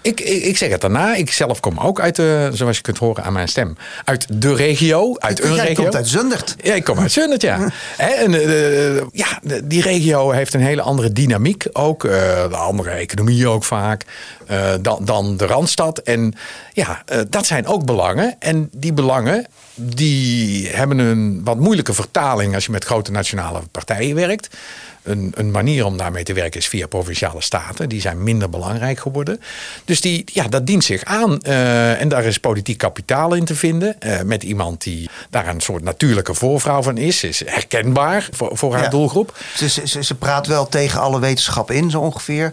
Ik, 0.04 0.20
ik, 0.20 0.56
zeg 0.56 0.70
het 0.70 0.80
daarna. 0.80 1.14
Ik 1.14 1.32
zelf 1.32 1.60
kom 1.60 1.78
ook 1.78 2.00
uit, 2.00 2.16
de, 2.16 2.50
zoals 2.52 2.76
je 2.76 2.82
kunt 2.82 2.98
horen 2.98 3.24
aan 3.24 3.32
mijn 3.32 3.48
stem, 3.48 3.76
uit 4.04 4.26
de 4.40 4.54
regio. 4.54 5.16
Uit 5.18 5.42
een 5.42 5.54
regio. 5.54 5.82
komt 5.82 5.96
uit 5.96 6.08
Zundert. 6.08 6.56
Ja, 6.62 6.74
ik 6.74 6.84
kom 6.84 6.98
uit 6.98 7.12
Zundert, 7.12 7.42
ja. 7.42 7.58
en, 7.96 8.32
uh, 8.32 9.02
ja, 9.12 9.40
die 9.64 9.82
regio 9.82 10.30
heeft 10.30 10.54
een 10.54 10.60
hele 10.60 10.82
andere 10.82 11.12
dynamiek 11.12 11.64
ook. 11.72 12.04
Uh, 12.04 12.12
de 12.48 12.56
andere 12.56 12.90
economie 12.90 13.48
ook 13.48 13.64
vaak. 13.64 14.04
Uh, 14.50 14.72
dan, 14.80 15.04
dan 15.04 15.36
de 15.36 15.46
Randstad. 15.46 15.98
En 15.98 16.34
ja, 16.72 17.04
dat 17.28 17.46
zijn 17.46 17.66
ook 17.66 17.84
belangen. 17.84 18.36
En 18.38 18.68
die 18.72 18.92
belangen 18.92 19.46
die 19.74 20.68
hebben 20.68 20.98
een 20.98 21.40
wat 21.44 21.58
moeilijke 21.58 21.94
vertaling 21.94 22.54
als 22.54 22.64
je 22.64 22.72
met 22.72 22.84
grote 22.84 23.10
nationale 23.10 23.60
partijen 23.70 24.14
werkt. 24.14 24.56
Een, 25.02 25.32
een, 25.34 25.50
manier 25.50 25.84
om 25.84 25.96
daarmee 25.96 26.22
te 26.22 26.32
werken 26.32 26.60
is 26.60 26.68
via 26.68 26.86
provinciale 26.86 27.42
staten. 27.42 27.88
Die 27.88 28.00
zijn 28.00 28.22
minder 28.22 28.50
belangrijk 28.50 28.98
geworden. 28.98 29.40
Dus 29.84 30.00
die, 30.00 30.22
ja, 30.26 30.48
dat 30.48 30.66
dient 30.66 30.84
zich 30.84 31.04
aan. 31.04 31.38
Uh, 31.42 32.00
en 32.00 32.08
daar 32.08 32.24
is 32.24 32.38
politiek 32.38 32.78
kapitaal 32.78 33.34
in 33.34 33.44
te 33.44 33.54
vinden. 33.54 33.96
Uh, 34.00 34.20
met 34.20 34.42
iemand 34.42 34.82
die 34.82 35.08
daar 35.30 35.48
een 35.48 35.60
soort 35.60 35.82
natuurlijke 35.82 36.34
voorvrouw 36.34 36.82
van 36.82 36.96
is. 36.96 37.24
Is 37.24 37.42
herkenbaar 37.46 38.28
voor, 38.30 38.56
voor 38.56 38.74
haar 38.74 38.82
ja. 38.82 38.88
doelgroep. 38.88 39.38
Ze, 39.56 39.68
ze, 39.68 40.04
ze, 40.04 40.14
praat 40.14 40.46
wel 40.46 40.68
tegen 40.68 41.00
alle 41.00 41.20
wetenschap 41.20 41.70
in, 41.70 41.90
zo 41.90 42.00
ongeveer. 42.00 42.52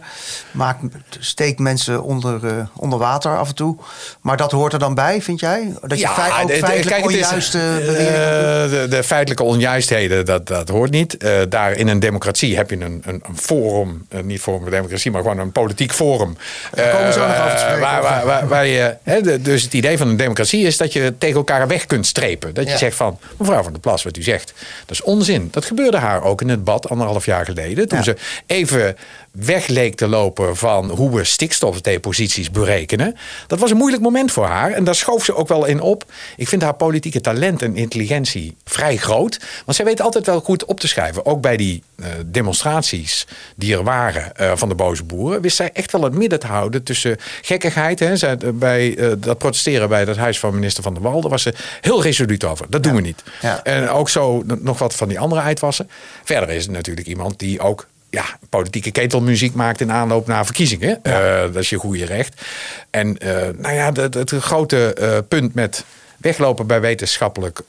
Maakt, 0.52 0.84
steekt 1.20 1.60
mensen 1.60 1.81
onder, 1.88 2.44
uh, 2.44 2.52
onder 2.76 3.00
water 3.00 3.38
af 3.38 3.48
en 3.50 3.56
toe. 3.56 3.76
Maar 4.22 4.38
dat 4.38 4.52
hoort 4.52 4.74
er 4.74 4.80
dan 4.80 4.94
bij, 4.94 5.22
vind 5.22 5.40
jij? 5.40 5.74
Dat 5.82 5.98
je 5.98 6.06
ja, 6.06 6.14
feit, 6.14 6.44
ook 6.44 6.48
de, 6.48 6.58
feitelijk 6.58 7.06
onjuiste 7.06 7.58
de, 7.58 8.86
de, 8.90 9.04
feitelijke 9.04 9.44
onjuistheden, 9.44 10.26
dat, 10.26 10.48
dat 10.48 10.70
hoort 10.70 10.92
niet. 10.92 11.18
daar 11.50 11.72
in 11.72 11.88
een 11.88 12.00
democratie 12.00 12.56
heb 12.56 12.70
je 12.70 12.76
een, 12.76 13.02
een, 13.06 13.24
een 13.28 13.38
forum, 13.38 14.08
niet 14.24 14.42
forum 14.42 14.62
voor 14.62 14.72
democratie, 14.72 15.12
maar 15.12 15.22
gewoon 15.22 15.40
een 15.40 15.52
politiek 15.52 15.92
forum. 15.94 16.38
Daar 16.74 16.96
komen 16.96 17.14
zo 17.14 17.28
nog 17.28 17.36
te 17.36 17.58
spreken. 17.58 17.80
Waar, 17.80 18.02
waar, 18.02 18.26
waar, 18.26 18.48
waar 18.48 18.66
je, 18.66 18.98
dus 19.42 19.64
het 19.64 19.74
idee 19.74 19.98
van 19.98 20.08
een 20.08 20.18
democratie 20.18 20.66
is 20.66 20.78
dat 20.78 20.94
je 20.94 21.14
tegen 21.18 21.36
elkaar 21.36 21.68
weg 21.68 21.86
kunt 21.86 22.08
strepen. 22.08 22.54
Dat 22.54 22.70
je 22.70 22.78
zegt 22.78 22.96
van, 22.96 23.20
mevrouw 23.38 23.64
van 23.64 23.72
der 23.72 23.82
Plas, 23.82 24.04
wat 24.04 24.18
u 24.18 24.24
zegt, 24.24 24.54
dat 24.86 24.92
is 24.92 25.02
onzin. 25.02 25.48
Dat 25.52 25.66
gebeurde 25.66 25.98
haar 25.98 26.24
ook 26.24 26.42
in 26.42 26.50
het 26.50 26.64
bad 26.64 26.90
anderhalf 26.90 27.26
jaar 27.26 27.46
geleden. 27.46 27.88
Toen 27.88 28.04
ze 28.04 28.16
even 28.46 28.98
weg 29.32 29.68
leek 29.68 29.96
te 29.96 30.08
lopen 30.08 30.58
van 30.58 30.90
hoe 30.90 31.16
we 31.16 31.24
stikstofdeposities 31.24 32.52
berekenen. 32.52 33.16
Dat 33.48 33.60
was 33.60 33.72
een 33.72 33.78
moeilijk 33.78 34.04
moment 34.04 34.32
voor 34.32 34.46
haar. 34.46 34.72
En 34.72 34.84
daar 34.84 34.96
schoof 34.96 35.26
ze 35.26 35.36
ook 35.36 35.48
wel 35.48 35.66
in 35.66 35.82
op. 35.82 36.06
Ik 36.38 36.48
vind 36.48 36.62
haar 36.62 36.74
politieke 36.74 37.22
talent 37.22 37.62
en 37.62 37.76
intelligentie 37.76 38.56
vrij 38.66 38.98
groot. 38.98 39.40
Want 39.66 39.78
zij 39.78 39.86
weet 39.86 40.02
altijd 40.02 40.26
wel 40.26 40.40
goed 40.40 40.66
op 40.66 40.80
te 40.80 40.88
schrijven. 40.88 41.26
Ook 41.26 41.42
bij 41.42 41.58
die 41.58 41.84
uh, 41.96 42.06
demonstraties 42.26 43.28
die 43.56 43.74
er 43.74 43.84
waren 43.84 44.32
uh, 44.40 44.52
van 44.56 44.70
de 44.70 44.76
boze 44.76 45.04
boeren. 45.04 45.42
Wist 45.42 45.56
zij 45.56 45.70
echt 45.74 45.92
wel 45.92 46.04
het 46.04 46.14
midden 46.14 46.40
te 46.40 46.48
houden 46.48 46.84
tussen 46.84 47.18
gekkigheid. 47.42 48.00
Hè. 48.00 48.16
Zij, 48.18 48.38
uh, 48.44 48.50
bij 48.54 48.98
dat 49.18 49.38
protesteren 49.38 49.90
bij 49.90 50.00
het 50.00 50.18
huis 50.18 50.40
van 50.40 50.54
minister 50.54 50.84
Van 50.84 50.94
der 50.94 51.04
Wal. 51.04 51.22
Daar 51.22 51.30
was 51.30 51.42
ze 51.42 51.54
heel 51.82 52.02
resoluut 52.02 52.44
over. 52.44 52.66
Dat 52.70 52.84
doen 52.84 52.92
ja. 52.92 52.98
we 52.98 53.06
niet. 53.06 53.24
Ja. 53.42 53.64
En 53.64 53.90
ook 53.90 54.10
zo 54.10 54.44
nog 54.60 54.80
wat 54.80 54.96
van 54.96 55.08
die 55.08 55.20
andere 55.20 55.42
uitwassen. 55.42 55.90
Verder 56.24 56.50
is 56.50 56.64
het 56.64 56.72
natuurlijk 56.72 57.08
iemand 57.08 57.40
die 57.40 57.60
ook 57.60 57.88
ja, 58.12 58.26
politieke 58.50 58.92
ketelmuziek 58.92 59.54
maakt 59.54 59.82
in 59.82 59.92
aanloop 59.92 60.28
naar 60.28 60.46
verkiezingen. 60.46 61.00
Ja. 61.04 61.46
Uh, 61.46 61.54
dat 61.54 61.62
is 61.62 61.70
je 61.70 61.78
goede 61.78 62.06
recht. 62.06 62.42
En 62.90 63.18
uh, 63.24 63.32
nou 63.58 63.76
ja, 63.76 63.92
het, 63.92 64.14
het 64.14 64.32
grote 64.32 64.98
uh, 65.02 65.18
punt 65.28 65.54
met 65.54 65.86
weglopen 66.22 66.68
bij 66.68 66.82
wetenschappelijk 66.82 67.62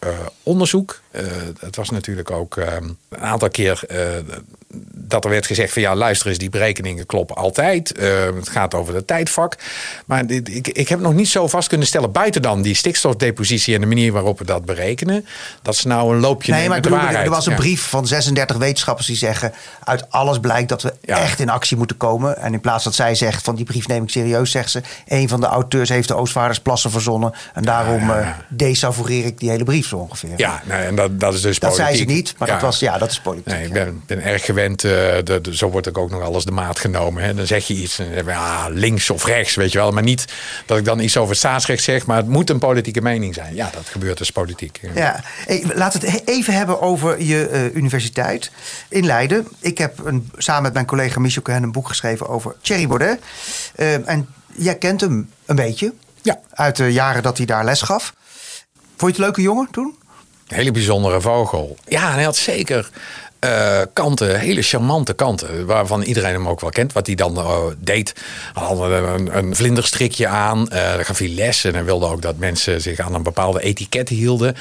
onderzoek. 0.42 1.00
het 1.58 1.76
was 1.76 1.90
natuurlijk 1.90 2.30
ook 2.30 2.56
een 2.56 2.98
aantal 3.18 3.48
keer 3.48 3.84
dat 4.94 5.24
er 5.24 5.30
werd 5.30 5.46
gezegd 5.46 5.72
van 5.72 5.82
ja, 5.82 5.94
luister 5.94 6.28
eens, 6.28 6.38
die 6.38 6.50
berekeningen 6.50 7.06
kloppen 7.06 7.36
altijd. 7.36 7.92
Het 8.34 8.48
gaat 8.48 8.74
over 8.74 8.94
het 8.94 9.06
tijdvak. 9.06 9.56
Maar 10.06 10.26
dit, 10.26 10.54
ik, 10.54 10.68
ik 10.68 10.88
heb 10.88 11.00
nog 11.00 11.14
niet 11.14 11.28
zo 11.28 11.48
vast 11.48 11.68
kunnen 11.68 11.86
stellen, 11.86 12.12
buiten 12.12 12.42
dan 12.42 12.62
die 12.62 12.74
stikstofdepositie 12.74 13.74
en 13.74 13.80
de 13.80 13.86
manier 13.86 14.12
waarop 14.12 14.38
we 14.38 14.44
dat 14.44 14.64
berekenen, 14.64 15.26
dat 15.62 15.76
ze 15.76 15.88
nou 15.88 16.14
een 16.14 16.20
loopje 16.20 16.52
nee, 16.52 16.68
maar 16.68 16.80
de 16.80 16.88
waarheid. 16.88 17.24
Er 17.24 17.30
was 17.30 17.46
een 17.46 17.52
ja. 17.52 17.58
brief 17.58 17.88
van 17.88 18.06
36 18.06 18.56
wetenschappers 18.56 19.06
die 19.06 19.16
zeggen, 19.16 19.52
uit 19.84 20.10
alles 20.10 20.38
blijkt 20.38 20.68
dat 20.68 20.82
we 20.82 20.94
ja. 21.02 21.18
echt 21.18 21.40
in 21.40 21.48
actie 21.48 21.76
moeten 21.76 21.96
komen. 21.96 22.38
En 22.38 22.52
in 22.52 22.60
plaats 22.60 22.84
dat 22.84 22.94
zij 22.94 23.14
zegt 23.14 23.44
van 23.44 23.54
die 23.54 23.64
brief 23.64 23.88
neem 23.88 24.02
ik 24.02 24.10
serieus, 24.10 24.50
zegt 24.50 24.70
ze, 24.70 24.82
een 25.06 25.28
van 25.28 25.40
de 25.40 25.46
auteurs 25.46 25.88
heeft 25.88 26.08
de 26.08 26.16
Oostvaardersplassen 26.16 26.90
verzonnen. 26.90 27.32
En 27.54 27.62
daarom 27.62 28.00
ja, 28.00 28.20
uh, 28.20 28.28
desavoureer 28.48 29.24
ik 29.24 29.38
die 29.38 29.50
hele 29.50 29.64
brief 29.64 29.86
zo 29.86 29.96
ongeveer. 29.96 30.34
Ja, 30.36 30.62
nee, 30.64 30.82
en 30.82 30.94
dat, 30.94 31.20
dat 31.20 31.34
is 31.34 31.40
dus 31.40 31.58
Dat 31.58 31.70
politiek. 31.70 31.96
zei 31.96 32.08
ze 32.08 32.14
niet, 32.14 32.34
maar 32.38 32.48
dat 32.48 32.60
was, 32.60 32.78
ja, 32.78 32.98
dat 32.98 33.10
is 33.10 33.20
politiek. 33.20 33.52
Nee, 33.52 33.66
ik 33.66 33.72
ben, 33.72 34.02
ben 34.06 34.22
erg 34.22 34.44
gewend 34.44 34.84
uh, 34.84 34.90
de, 34.90 35.38
de, 35.42 35.56
zo 35.56 35.70
wordt 35.70 35.98
ook 35.98 36.10
nog 36.10 36.22
alles 36.22 36.44
de 36.44 36.50
maat 36.50 36.78
genomen. 36.78 37.22
Hè. 37.22 37.34
Dan 37.34 37.46
zeg 37.46 37.66
je 37.66 37.74
iets, 37.74 37.98
en, 37.98 38.24
ja, 38.26 38.68
links 38.68 39.10
of 39.10 39.24
rechts, 39.24 39.54
weet 39.54 39.72
je 39.72 39.78
wel. 39.78 39.90
Maar 39.90 40.02
niet 40.02 40.24
dat 40.66 40.78
ik 40.78 40.84
dan 40.84 41.00
iets 41.00 41.16
over 41.16 41.36
staatsrecht 41.36 41.82
zeg, 41.82 42.06
maar 42.06 42.16
het 42.16 42.28
moet 42.28 42.50
een 42.50 42.58
politieke 42.58 43.00
mening 43.02 43.34
zijn. 43.34 43.54
Ja, 43.54 43.70
dat 43.74 43.88
gebeurt 43.88 44.18
dus 44.18 44.30
politiek. 44.30 44.80
Ja, 44.94 45.20
hey, 45.24 45.64
laten 45.74 46.00
we 46.00 46.10
het 46.10 46.28
even 46.28 46.54
hebben 46.54 46.80
over 46.80 47.22
je 47.22 47.48
uh, 47.52 47.74
universiteit 47.74 48.50
in 48.88 49.06
Leiden. 49.06 49.48
Ik 49.60 49.78
heb 49.78 49.98
een, 50.04 50.30
samen 50.36 50.62
met 50.62 50.72
mijn 50.72 50.86
collega 50.86 51.20
Michel 51.20 51.42
Cohen 51.42 51.62
een 51.62 51.72
boek 51.72 51.88
geschreven 51.88 52.28
over 52.28 52.54
Thierry 52.60 52.86
Baudet. 52.86 53.18
Uh, 53.76 54.08
en 54.08 54.28
jij 54.54 54.76
kent 54.76 55.00
hem 55.00 55.30
een 55.46 55.56
beetje. 55.56 55.92
Ja. 56.22 56.40
Uit 56.50 56.76
de 56.76 56.92
jaren 56.92 57.22
dat 57.22 57.36
hij 57.36 57.46
daar 57.46 57.64
les 57.64 57.82
gaf. 57.82 58.14
Vond 59.02 59.16
je 59.16 59.22
het 59.22 59.30
een 59.30 59.34
leuke 59.36 59.54
jongen 59.54 59.72
toen? 59.72 59.96
Hele 60.46 60.70
bijzondere 60.70 61.20
vogel. 61.20 61.76
Ja, 61.88 62.12
hij 62.12 62.22
had 62.22 62.36
zeker 62.36 62.90
uh, 63.44 63.80
kanten, 63.92 64.38
hele 64.38 64.62
charmante 64.62 65.12
kanten, 65.12 65.66
waarvan 65.66 66.02
iedereen 66.02 66.32
hem 66.32 66.48
ook 66.48 66.60
wel 66.60 66.70
kent. 66.70 66.92
Wat 66.92 67.06
hij 67.06 67.14
dan 67.14 67.38
uh, 67.38 67.56
deed, 67.78 68.14
had 68.52 68.78
een, 68.78 69.36
een 69.36 69.56
vlinderstrikje 69.56 70.26
aan, 70.26 70.68
uh, 70.72 70.92
gaf 71.00 71.18
hij 71.18 71.28
les 71.28 71.64
en 71.64 71.74
hij 71.74 71.84
wilde 71.84 72.06
ook 72.06 72.22
dat 72.22 72.36
mensen 72.36 72.80
zich 72.80 72.98
aan 72.98 73.14
een 73.14 73.22
bepaalde 73.22 73.62
etiket 73.62 74.08
hielden. 74.08 74.56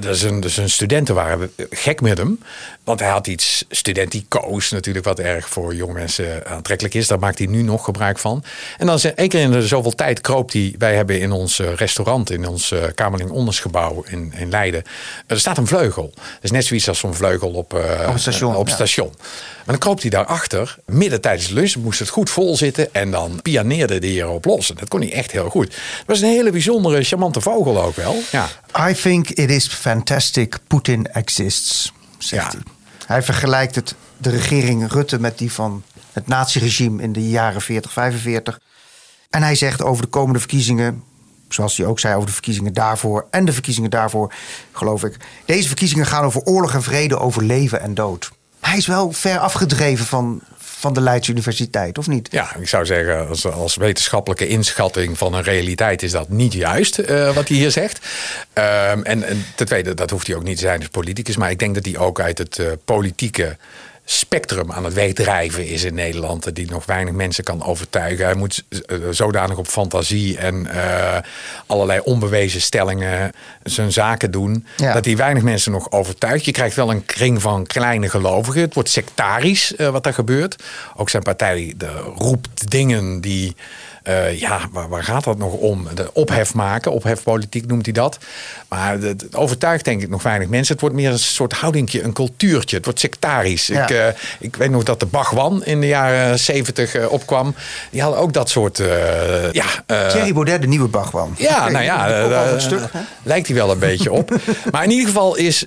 dus, 0.00 0.22
een, 0.22 0.40
dus 0.40 0.56
een 0.56 0.70
studenten 0.70 1.14
waren 1.14 1.52
gek 1.70 2.00
met 2.00 2.18
hem, 2.18 2.38
want 2.84 3.00
hij 3.00 3.08
had 3.08 3.26
iets 3.26 3.64
studentico's 3.68 4.70
natuurlijk, 4.70 5.04
wat 5.04 5.18
erg 5.18 5.48
voor 5.48 5.74
jonge 5.74 5.92
mensen 5.92 6.46
aantrekkelijk 6.46 6.94
is. 6.94 7.06
Daar 7.06 7.18
maakt 7.18 7.38
hij 7.38 7.46
nu 7.46 7.62
nog 7.62 7.84
gebruik 7.84 8.18
van. 8.18 8.44
En 8.78 8.86
dan 8.86 9.00
één 9.00 9.28
keer 9.28 9.40
in 9.40 9.50
de 9.50 9.66
zoveel 9.66 9.94
tijd 9.94 10.20
kroopt 10.20 10.52
hij, 10.52 10.74
wij 10.78 10.94
hebben 10.94 11.20
in 11.20 11.32
ons 11.32 11.58
restaurant, 11.58 12.30
in 12.30 12.46
ons 12.46 12.74
Kamerling 12.94 13.30
Ondersgebouw 13.30 14.04
in, 14.06 14.32
in 14.36 14.50
Leiden, 14.50 14.82
er 15.26 15.40
staat 15.40 15.58
een 15.58 15.66
vleugel. 15.66 16.10
Dat 16.14 16.24
is 16.40 16.50
net 16.50 16.64
zoiets 16.64 16.88
als 16.88 16.98
zo'n 16.98 17.14
vleugel 17.14 17.50
op 17.50 17.72
op 18.10 18.24
het 18.24 18.34
station. 18.34 18.56
Op 18.56 18.64
het 18.64 18.74
station. 18.74 19.12
Maar 19.16 19.64
dan 19.64 19.78
kroopt 19.78 20.02
hij 20.02 20.10
daarachter. 20.10 20.78
Midden 20.86 21.20
tijdens 21.20 21.48
de 21.48 21.54
lunch 21.54 21.76
moest 21.76 21.98
het 21.98 22.08
goed 22.08 22.30
vol 22.30 22.56
zitten. 22.56 22.94
En 22.94 23.10
dan 23.10 23.42
pianeerde 23.42 23.94
hij 23.94 24.08
erop 24.08 24.44
los. 24.44 24.70
En 24.70 24.76
dat 24.78 24.88
kon 24.88 25.00
hij 25.00 25.12
echt 25.12 25.30
heel 25.30 25.48
goed. 25.48 25.74
Het 25.74 26.06
was 26.06 26.20
een 26.20 26.28
hele 26.28 26.50
bijzondere, 26.50 27.04
charmante 27.04 27.40
vogel 27.40 27.82
ook 27.82 27.96
wel. 27.96 28.16
Ja. 28.32 28.48
I 28.88 28.94
think 28.94 29.28
it 29.28 29.50
is 29.50 29.68
fantastic 29.68 30.58
Putin 30.66 31.06
exists, 31.06 31.92
zegt 32.18 32.52
ja. 32.52 32.58
hij. 32.58 32.72
Hij 33.06 33.22
vergelijkt 33.22 33.74
het 33.74 33.94
de 34.16 34.30
regering 34.30 34.92
Rutte 34.92 35.20
met 35.20 35.38
die 35.38 35.52
van 35.52 35.82
het 36.12 36.26
naziregime 36.26 37.02
in 37.02 37.12
de 37.12 37.28
jaren 37.28 37.60
40, 37.60 37.92
45. 37.92 38.60
En 39.30 39.42
hij 39.42 39.54
zegt 39.54 39.82
over 39.82 40.02
de 40.02 40.10
komende 40.10 40.38
verkiezingen, 40.38 41.02
zoals 41.54 41.76
hij 41.76 41.86
ook 41.86 42.00
zei 42.00 42.14
over 42.14 42.26
de 42.26 42.32
verkiezingen 42.32 42.72
daarvoor 42.72 43.26
en 43.30 43.44
de 43.44 43.52
verkiezingen 43.52 43.90
daarvoor, 43.90 44.32
geloof 44.72 45.04
ik. 45.04 45.16
Deze 45.44 45.66
verkiezingen 45.66 46.06
gaan 46.06 46.24
over 46.24 46.42
oorlog 46.42 46.74
en 46.74 46.82
vrede, 46.82 47.18
over 47.18 47.44
leven 47.44 47.80
en 47.80 47.94
dood. 47.94 48.30
Hij 48.60 48.76
is 48.76 48.86
wel 48.86 49.12
ver 49.12 49.38
afgedreven 49.38 50.06
van, 50.06 50.40
van 50.58 50.92
de 50.92 51.00
Leidse 51.00 51.30
Universiteit, 51.30 51.98
of 51.98 52.06
niet? 52.06 52.28
Ja, 52.30 52.56
ik 52.56 52.68
zou 52.68 52.86
zeggen, 52.86 53.28
als, 53.28 53.46
als 53.46 53.76
wetenschappelijke 53.76 54.46
inschatting 54.46 55.18
van 55.18 55.34
een 55.34 55.42
realiteit 55.42 56.02
is 56.02 56.10
dat 56.10 56.28
niet 56.28 56.52
juist 56.52 56.98
uh, 56.98 57.34
wat 57.34 57.48
hij 57.48 57.56
hier 57.56 57.70
zegt. 57.70 58.06
Um, 58.54 58.64
en, 59.02 59.22
en 59.22 59.44
ten 59.54 59.66
tweede, 59.66 59.94
dat 59.94 60.10
hoeft 60.10 60.26
hij 60.26 60.36
ook 60.36 60.42
niet 60.42 60.56
te 60.56 60.62
zijn 60.62 60.78
als 60.78 60.88
politicus, 60.88 61.36
maar 61.36 61.50
ik 61.50 61.58
denk 61.58 61.74
dat 61.74 61.84
hij 61.84 61.98
ook 61.98 62.20
uit 62.20 62.38
het 62.38 62.58
uh, 62.58 62.66
politieke 62.84 63.56
spectrum 64.04 64.72
aan 64.72 64.84
het 64.84 64.94
wegdrijven 64.94 65.66
is 65.66 65.84
in 65.84 65.94
Nederland. 65.94 66.54
Die 66.54 66.70
nog 66.70 66.86
weinig 66.86 67.14
mensen 67.14 67.44
kan 67.44 67.64
overtuigen. 67.64 68.24
Hij 68.24 68.34
moet 68.34 68.64
eh, 68.68 68.96
zodanig 69.10 69.56
op 69.56 69.66
fantasie 69.66 70.38
en 70.38 70.66
uh, 70.74 71.16
allerlei 71.66 72.00
onbewezen 72.04 72.60
stellingen 72.60 73.32
zijn 73.62 73.92
zaken 73.92 74.30
doen. 74.30 74.66
Ja. 74.76 74.92
Dat 74.92 75.04
hij 75.04 75.16
weinig 75.16 75.42
mensen 75.42 75.72
nog 75.72 75.90
overtuigt. 75.90 76.44
Je 76.44 76.52
krijgt 76.52 76.76
wel 76.76 76.90
een 76.90 77.04
kring 77.04 77.42
van 77.42 77.66
kleine 77.66 78.08
gelovigen. 78.08 78.60
Het 78.60 78.74
wordt 78.74 78.88
sectarisch 78.88 79.74
uh, 79.76 79.88
wat 79.88 80.06
er 80.06 80.14
gebeurt. 80.14 80.62
Ook 80.96 81.10
zijn 81.10 81.22
partij 81.22 81.74
de, 81.76 82.12
roept 82.16 82.70
dingen 82.70 83.20
die 83.20 83.56
uh, 84.04 84.40
ja, 84.40 84.60
waar, 84.72 84.88
waar, 84.88 85.04
gaat 85.04 85.24
dat 85.24 85.38
nog 85.38 85.52
om? 85.52 85.86
De 85.94 86.10
ophef 86.12 86.54
maken, 86.54 86.92
ophefpolitiek 86.92 87.66
noemt 87.66 87.84
hij 87.84 87.94
dat. 87.94 88.18
Maar 88.68 88.98
het, 88.98 89.36
overtuigt 89.36 89.84
denk 89.84 90.02
ik 90.02 90.08
nog 90.08 90.22
weinig 90.22 90.48
mensen. 90.48 90.72
Het 90.72 90.80
wordt 90.80 90.96
meer 90.96 91.10
een 91.10 91.18
soort 91.18 91.52
houdingje, 91.52 92.02
een 92.02 92.12
cultuurtje. 92.12 92.76
Het 92.76 92.84
wordt 92.84 93.00
sectarisch. 93.00 93.66
Ja. 93.66 93.82
Ik, 93.82 93.90
uh, 93.90 94.06
ik 94.38 94.56
weet 94.56 94.70
nog 94.70 94.82
dat 94.82 95.00
de 95.00 95.06
Bagwan 95.06 95.64
in 95.64 95.80
de 95.80 95.86
jaren 95.86 96.38
zeventig 96.38 96.96
uh, 96.96 97.12
opkwam. 97.12 97.54
Die 97.90 98.02
hadden 98.02 98.20
ook 98.20 98.32
dat 98.32 98.50
soort... 98.50 98.76
ja, 99.52 99.66
Thierry 99.86 100.32
Baudet, 100.32 100.60
de 100.60 100.66
nieuwe 100.66 100.88
Bagwan. 100.88 101.34
Ja, 101.36 101.56
okay, 101.56 101.72
nou 101.72 101.84
ja, 101.84 102.58
stuk, 102.58 102.80
lijkt 103.22 103.46
hij 103.46 103.56
wel 103.56 103.70
een 103.70 103.78
beetje 103.78 104.12
op. 104.12 104.30
maar 104.72 104.84
in 104.84 104.90
ieder 104.90 105.06
geval 105.06 105.36
is, 105.36 105.66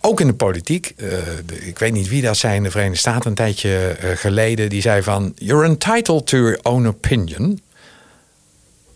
ook 0.00 0.20
in 0.20 0.26
de 0.26 0.34
politiek... 0.34 0.94
De, 0.96 1.66
ik 1.66 1.78
weet 1.78 1.92
niet 1.92 2.08
wie 2.08 2.22
dat 2.22 2.36
zijn 2.36 2.56
in 2.56 2.62
de 2.62 2.70
Verenigde 2.70 2.98
Staten 2.98 3.30
een 3.30 3.34
tijdje 3.36 3.96
geleden... 4.14 4.68
die 4.68 4.80
zei 4.80 5.02
van... 5.02 5.32
You're 5.36 5.66
entitled 5.66 6.26
to 6.26 6.36
your 6.36 6.58
own 6.62 6.86
opinion 6.86 7.28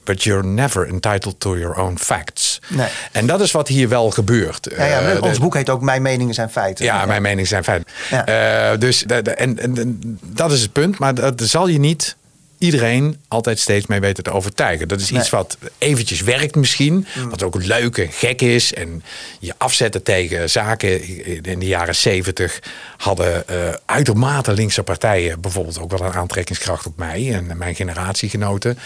but 0.04 0.22
you're 0.22 0.46
never 0.46 0.88
entitled 0.88 1.40
to 1.40 1.59
your 1.59 1.80
own 1.80 1.98
facts. 1.98 2.61
Nee. 2.68 2.88
En 3.12 3.26
dat 3.26 3.40
is 3.40 3.50
wat 3.50 3.68
hier 3.68 3.88
wel 3.88 4.11
gebeurt. 4.11 4.68
Ja, 4.76 4.85
ja, 4.85 5.14
uh, 5.14 5.22
ons 5.22 5.38
boek 5.38 5.54
heet 5.54 5.70
ook 5.70 5.80
Mijn 5.80 6.02
meningen 6.02 6.35
zijn 6.35 6.50
feiten. 6.50 6.85
Ja, 6.85 7.07
Mijn 7.07 7.22
meningen 7.22 7.46
zijn 7.46 7.64
feiten. 7.64 7.92
Ja. 8.11 8.72
Uh, 8.72 8.78
dus 8.78 9.07
en, 9.07 10.18
dat 10.22 10.52
is 10.52 10.62
het 10.62 10.72
punt. 10.72 10.98
Maar 10.98 11.14
dat 11.14 11.40
zal 11.42 11.66
je 11.66 11.78
niet 11.78 12.16
iedereen 12.58 13.20
altijd 13.28 13.58
steeds 13.58 13.86
mee 13.86 14.00
weten 14.00 14.24
te 14.24 14.30
overtuigen. 14.30 14.88
Dat 14.88 15.00
is 15.00 15.10
iets 15.10 15.30
wat 15.30 15.58
eventjes 15.78 16.20
werkt 16.20 16.54
misschien. 16.54 17.06
Mm. 17.16 17.30
Wat 17.30 17.42
ook 17.42 17.54
leuk 17.54 17.98
en 17.98 18.12
gek 18.12 18.40
is. 18.40 18.74
En 18.74 19.02
je 19.38 19.54
afzetten 19.58 20.02
tegen 20.02 20.50
zaken. 20.50 21.02
In 21.44 21.58
de 21.58 21.66
jaren 21.66 21.94
zeventig 21.94 22.62
hadden 22.96 23.44
uh, 23.50 23.56
uitermate 23.86 24.52
linkse 24.52 24.82
partijen 24.82 25.40
bijvoorbeeld 25.40 25.80
ook 25.80 25.90
wel 25.90 26.00
een 26.00 26.12
aantrekkingskracht 26.12 26.86
op 26.86 26.96
mij 26.96 27.32
en 27.32 27.56
mijn 27.56 27.74
generatiegenoten. 27.74 28.78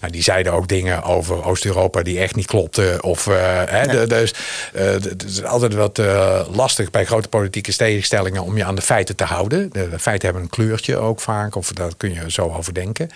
Nou, 0.00 0.12
die 0.12 0.22
zeiden 0.22 0.52
ook 0.52 0.68
dingen 0.68 1.02
over 1.02 1.44
Oost-Europa 1.44 2.02
die 2.02 2.18
echt 2.18 2.34
niet 2.34 2.46
klopten. 2.46 3.02
Of, 3.02 3.26
uh, 3.26 3.62
hè, 3.66 4.06
dus 4.06 4.34
uh, 4.74 4.82
het 4.82 5.24
is 5.24 5.44
altijd 5.44 5.74
wat 5.74 6.00
lastig 6.50 6.90
bij 6.90 7.04
grote 7.04 7.28
politieke 7.28 7.76
tegenstellingen 7.76 8.42
om 8.42 8.56
je 8.56 8.64
aan 8.64 8.74
de 8.74 8.82
feiten 8.82 9.16
te 9.16 9.24
houden. 9.24 9.70
De, 9.72 9.88
de 9.88 9.98
feiten 9.98 10.24
hebben 10.24 10.42
een 10.42 10.50
kleurtje 10.50 10.96
ook 10.96 11.20
vaak. 11.20 11.54
Of 11.54 11.72
daar 11.72 11.92
kun 11.96 12.14
je 12.14 12.30
zo 12.30 12.52
over 12.56 12.74
denken. 12.74 13.10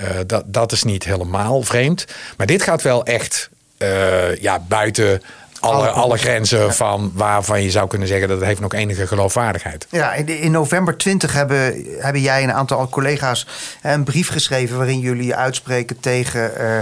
Uh, 0.00 0.08
dat, 0.26 0.42
dat 0.46 0.72
is 0.72 0.82
niet 0.82 1.04
helemaal 1.04 1.62
vreemd. 1.62 2.06
Maar 2.36 2.46
dit 2.46 2.62
gaat 2.62 2.82
wel 2.82 3.04
echt 3.04 3.50
uh, 3.78 4.36
ja, 4.36 4.58
buiten 4.68 5.22
alle, 5.62 5.88
alle 5.88 6.18
grenzen 6.18 6.74
van 6.74 7.12
waarvan 7.14 7.62
je 7.62 7.70
zou 7.70 7.88
kunnen 7.88 8.08
zeggen 8.08 8.28
dat 8.28 8.36
het 8.36 8.46
heeft 8.46 8.60
nog 8.60 8.72
enige 8.74 9.06
geloofwaardigheid. 9.06 9.86
Ja, 9.90 10.12
in, 10.12 10.28
in 10.28 10.50
november 10.50 10.96
20 10.96 11.32
hebben, 11.32 11.84
hebben 11.98 12.22
jij 12.22 12.42
en 12.42 12.48
een 12.48 12.54
aantal 12.54 12.88
collega's 12.88 13.46
een 13.82 14.04
brief 14.04 14.28
geschreven 14.28 14.76
waarin 14.76 14.98
jullie 14.98 15.34
uitspreken 15.34 16.00
tegen 16.00 16.52
uh, 16.60 16.78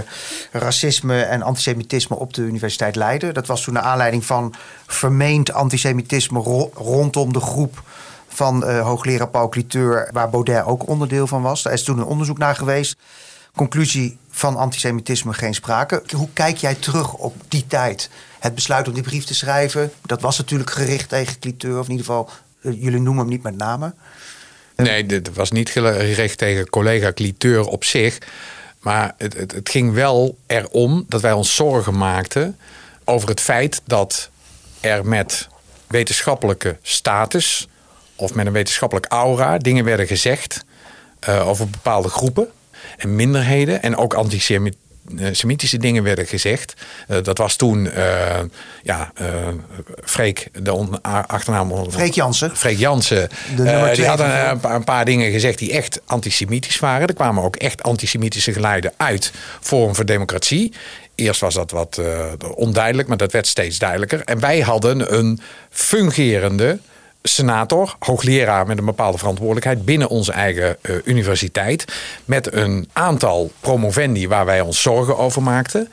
racisme 0.51 1.21
en 1.21 1.41
antisemitisme 1.41 2.15
op 2.15 2.33
de 2.33 2.41
Universiteit 2.41 2.95
Leiden. 2.95 3.33
Dat 3.33 3.47
was 3.47 3.63
toen 3.63 3.73
naar 3.73 3.83
aanleiding 3.83 4.25
van 4.25 4.53
vermeend 4.87 5.53
antisemitisme 5.53 6.39
ro 6.39 6.71
rondom 6.73 7.33
de 7.33 7.39
groep 7.41 7.83
van 8.33 8.69
uh, 8.69 8.81
hoogleraar 8.81 9.29
Paul 9.29 9.49
Cliteur, 9.49 10.09
waar 10.11 10.29
Baudet 10.29 10.65
ook 10.65 10.87
onderdeel 10.87 11.27
van 11.27 11.41
was. 11.41 11.63
Daar 11.63 11.73
is 11.73 11.83
toen 11.83 11.97
een 11.97 12.05
onderzoek 12.05 12.37
naar 12.37 12.55
geweest. 12.55 12.95
Conclusie 13.55 14.17
van 14.29 14.57
antisemitisme 14.57 15.33
geen 15.33 15.53
sprake. 15.53 16.03
Hoe 16.15 16.29
kijk 16.33 16.57
jij 16.57 16.75
terug 16.75 17.13
op 17.13 17.35
die 17.47 17.67
tijd? 17.67 18.09
Het 18.39 18.55
besluit 18.55 18.87
om 18.87 18.93
die 18.93 19.03
brief 19.03 19.23
te 19.23 19.33
schrijven, 19.33 19.91
dat 20.01 20.21
was 20.21 20.37
natuurlijk 20.37 20.69
gericht 20.69 21.09
tegen 21.09 21.39
Cliteur, 21.39 21.79
of 21.79 21.85
in 21.85 21.91
ieder 21.91 22.05
geval, 22.05 22.29
uh, 22.61 22.81
jullie 22.81 22.99
noemen 22.99 23.23
hem 23.23 23.31
niet 23.31 23.43
met 23.43 23.57
name. 23.57 23.93
Nee, 24.75 25.05
dit 25.05 25.33
was 25.33 25.51
niet 25.51 25.69
gericht 25.69 26.37
tegen 26.37 26.69
collega 26.69 27.13
Cliteur 27.13 27.65
op 27.65 27.83
zich. 27.83 28.17
Maar 28.79 29.13
het, 29.17 29.33
het, 29.33 29.51
het 29.51 29.69
ging 29.69 29.93
wel 29.93 30.37
erom 30.47 31.05
dat 31.07 31.21
wij 31.21 31.31
ons 31.31 31.55
zorgen 31.55 31.97
maakten 31.97 32.57
over 33.03 33.29
het 33.29 33.41
feit 33.41 33.81
dat 33.85 34.29
er 34.79 35.05
met 35.05 35.47
wetenschappelijke 35.87 36.77
status 36.81 37.67
of 38.21 38.33
met 38.33 38.45
een 38.45 38.51
wetenschappelijk 38.51 39.05
aura 39.05 39.57
dingen 39.57 39.85
werden 39.85 40.07
gezegd 40.07 40.63
uh, 41.29 41.47
over 41.47 41.69
bepaalde 41.69 42.09
groepen 42.09 42.47
en 42.97 43.15
minderheden 43.15 43.81
en 43.81 43.95
ook 43.95 44.13
antisemitische 44.13 45.77
dingen 45.77 46.03
werden 46.03 46.27
gezegd. 46.27 46.73
Uh, 47.07 47.17
dat 47.23 47.37
was 47.37 47.55
toen, 47.55 47.85
uh, 47.85 48.39
ja, 48.83 49.11
Freek, 50.03 50.47
de 50.53 51.01
achternaam... 51.27 51.91
Freek 51.91 52.13
Jansen. 52.13 52.57
Freek 52.57 52.77
Jansen. 52.77 53.29
die 53.55 54.05
had 54.05 54.19
een, 54.19 54.71
een, 54.71 54.83
paar, 54.83 55.05
dingen 55.05 55.31
gezegd 55.31 55.57
die 55.57 55.71
echt 55.71 56.01
antisemitisch 56.05 56.79
waren. 56.79 57.07
Er 57.07 57.13
kwamen 57.13 57.43
ook 57.43 57.55
echt 57.55 57.83
antisemitische 57.83 58.53
geluiden 58.53 58.93
uit 58.97 59.31
Forum 59.59 59.95
voor 59.95 60.05
Democratie. 60.05 60.73
Eerst 61.15 61.41
was 61.41 61.53
dat 61.53 61.71
wat 61.71 62.01
onduidelijk, 62.55 63.07
maar 63.07 63.17
dat 63.17 63.31
werd 63.31 63.47
steeds 63.47 63.79
duidelijker. 63.79 64.21
En 64.21 64.39
wij 64.39 64.59
hadden 64.59 65.17
een 65.17 65.39
fungerende 65.69 66.79
senator, 67.23 67.95
hoogleraar 67.99 68.67
met 68.67 68.77
een 68.77 68.85
bepaalde 68.85 69.17
verantwoordelijkheid 69.17 69.85
binnen 69.85 70.07
onze 70.07 70.31
eigen 70.31 70.77
uh, 70.81 70.95
universiteit. 71.03 71.85
Met 72.25 72.53
een 72.53 72.89
aantal 72.93 73.51
promovendi 73.59 74.27
waar 74.27 74.45
wij 74.45 74.61
ons 74.61 74.81
zorgen 74.81 75.17
over 75.17 75.41
maakten. 75.41 75.89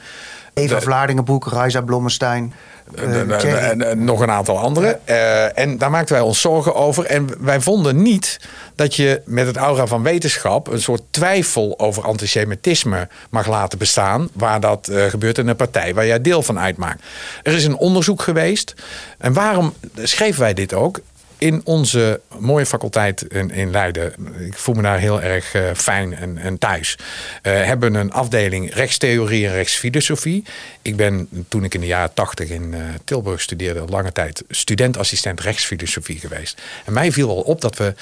Eva 0.55 0.81
Vlaardingenboek, 0.81 1.47
Raisa 1.47 1.81
Blommestein. 1.81 2.53
Uh, 2.95 3.93
nog 3.95 4.21
een 4.21 4.31
aantal 4.31 4.59
andere. 4.59 4.99
Uh, 5.07 5.59
en 5.59 5.79
daar 5.79 5.91
maakten 5.91 6.14
wij 6.14 6.25
ons 6.25 6.41
zorgen 6.41 6.75
over. 6.75 7.05
En 7.05 7.45
wij 7.45 7.61
vonden 7.61 8.03
niet 8.03 8.41
dat 8.75 8.95
je 8.95 9.23
met 9.25 9.47
het 9.47 9.57
aura 9.57 9.87
van 9.87 10.03
wetenschap 10.03 10.69
een 10.69 10.81
soort 10.81 11.03
twijfel 11.11 11.75
over 11.79 12.03
antisemitisme 12.03 13.09
mag 13.31 13.47
laten 13.47 13.79
bestaan. 13.79 14.29
Waar 14.33 14.61
dat 14.61 14.88
uh, 14.91 15.05
gebeurt 15.05 15.38
in 15.38 15.49
een 15.49 15.57
partij 15.57 15.95
waar 15.95 16.07
jij 16.07 16.21
deel 16.21 16.43
van 16.43 16.59
uitmaakt. 16.59 17.03
Er 17.43 17.55
is 17.55 17.64
een 17.64 17.77
onderzoek 17.77 18.23
geweest. 18.23 18.75
En 19.19 19.33
waarom 19.33 19.75
schreven 20.03 20.41
wij 20.41 20.55
dit 20.55 20.75
ook? 20.75 21.01
In 21.38 21.61
onze 21.64 22.20
mooie 22.38 22.66
faculteit 22.66 23.22
in, 23.22 23.51
in 23.51 23.70
Leiden, 23.70 24.12
ik 24.38 24.59
voel 24.59 24.74
me 24.74 24.83
daar 24.83 24.98
heel 24.98 25.22
erg 25.22 25.55
uh, 25.55 25.70
fijn 25.74 26.16
en, 26.37 26.59
thuis, 26.59 26.98
uh, 26.98 27.64
hebben 27.64 27.94
een 27.94 28.12
afdeling 28.12 28.74
rechtstheorie 28.74 29.46
en 29.46 29.53
rechtsfilosofie. 29.53 30.44
Ik 30.83 30.96
ben 30.96 31.29
toen 31.48 31.64
ik 31.64 31.74
in 31.74 31.81
de 31.81 31.87
jaren 31.87 32.14
tachtig 32.14 32.48
in 32.48 32.72
uh, 32.72 32.81
Tilburg 33.05 33.40
studeerde, 33.40 33.85
lange 33.88 34.12
tijd 34.12 34.42
studentassistent 34.48 35.40
rechtsfilosofie 35.40 36.18
geweest. 36.18 36.62
En 36.85 36.92
mij 36.92 37.12
viel 37.12 37.29
al 37.29 37.40
op 37.40 37.61
dat 37.61 37.77
we 37.77 37.94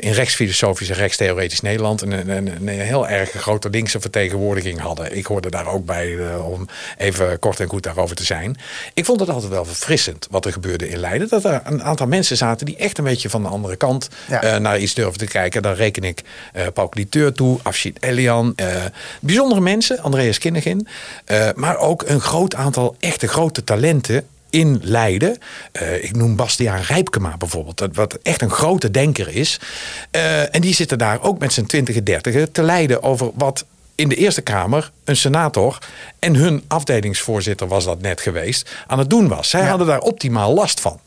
in 0.00 0.12
rechtsfilosofisch 0.12 0.88
en 0.88 0.94
rechtstheoretisch 0.94 1.60
Nederland 1.60 2.02
een, 2.02 2.30
een, 2.30 2.46
een, 2.46 2.68
heel 2.68 3.08
erg 3.08 3.30
grote 3.30 3.70
linkse 3.70 4.00
vertegenwoordiging 4.00 4.80
hadden. 4.80 5.16
Ik 5.16 5.26
hoorde 5.26 5.50
daar 5.50 5.66
ook 5.66 5.84
bij 5.86 6.36
om 6.36 6.68
even 6.98 7.38
kort 7.38 7.60
en 7.60 7.68
goed 7.68 7.82
daarover 7.82 8.16
te 8.16 8.24
zijn. 8.24 8.56
Ik 8.94 9.04
vond 9.04 9.20
het 9.20 9.28
altijd 9.28 9.52
wel 9.52 9.64
verfrissend 9.64 10.26
wat 10.30 10.44
er 10.44 10.52
gebeurde 10.52 10.88
in 10.88 10.98
Leiden. 10.98 11.28
Dat 11.28 11.44
er 11.44 11.60
een 11.64 11.82
aantal 11.82 12.06
mensen 12.06 12.36
zaten 12.36 12.66
die 12.66 12.76
echt 12.76 12.98
een 12.98 13.04
beetje 13.04 13.30
van 13.30 13.42
de 13.42 13.48
andere 13.48 13.76
kant 13.76 14.08
ja. 14.28 14.44
uh, 14.44 14.56
naar 14.56 14.78
iets 14.78 14.94
durven 14.94 15.18
te 15.18 15.26
kijken. 15.26 15.62
Dan 15.62 15.74
reken 15.74 16.04
ik 16.04 16.22
Paul 16.74 16.88
Cliteur 16.88 17.32
toe, 17.32 17.58
Afshid 17.62 18.02
Elian. 18.02 18.54
Bijzondere 19.20 19.60
mensen, 19.60 19.98
Andreas 19.98 20.38
Kinnegin. 20.38 20.88
maar 21.54 21.78
ook 21.78 22.04
een 22.06 22.20
groot 22.20 22.54
aantal 22.54 22.96
echte 23.00 23.28
grote 23.28 23.64
talenten 23.64 24.26
in 24.54 24.80
Leiden. 24.82 25.38
Uh, 25.82 26.04
ik 26.04 26.16
noem 26.16 26.36
Bastiaan 26.36 26.80
Rijpkema 26.80 27.36
bijvoorbeeld, 27.36 27.82
wat 27.92 28.18
echt 28.22 28.42
een 28.42 28.50
grote 28.50 28.90
denker 28.90 29.28
is. 29.28 29.60
Uh, 30.16 30.54
en 30.54 30.60
die 30.60 30.74
zitten 30.74 30.98
daar 30.98 31.22
ook 31.22 31.38
met 31.38 31.52
zijn 31.52 31.66
twintige, 31.66 32.02
dertigen 32.02 32.52
te 32.52 32.62
leiden 32.62 33.02
over 33.02 33.30
wat 33.34 33.64
in 33.94 34.08
de 34.08 34.14
Eerste 34.14 34.40
Kamer 34.42 34.90
een 35.04 35.16
senator 35.16 35.78
en 36.18 36.34
hun 36.34 36.64
afdelingsvoorzitter 36.68 37.68
was 37.68 37.84
dat 37.84 38.00
net 38.00 38.20
geweest, 38.20 38.70
aan 38.86 38.98
het 38.98 39.10
doen 39.10 39.28
was. 39.28 39.50
Zij 39.50 39.60
Ja. 39.60 39.68
hadden 39.68 39.86
daar 39.86 40.00
optimaal 40.00 40.54
last 40.54 40.80
van. 40.80 41.00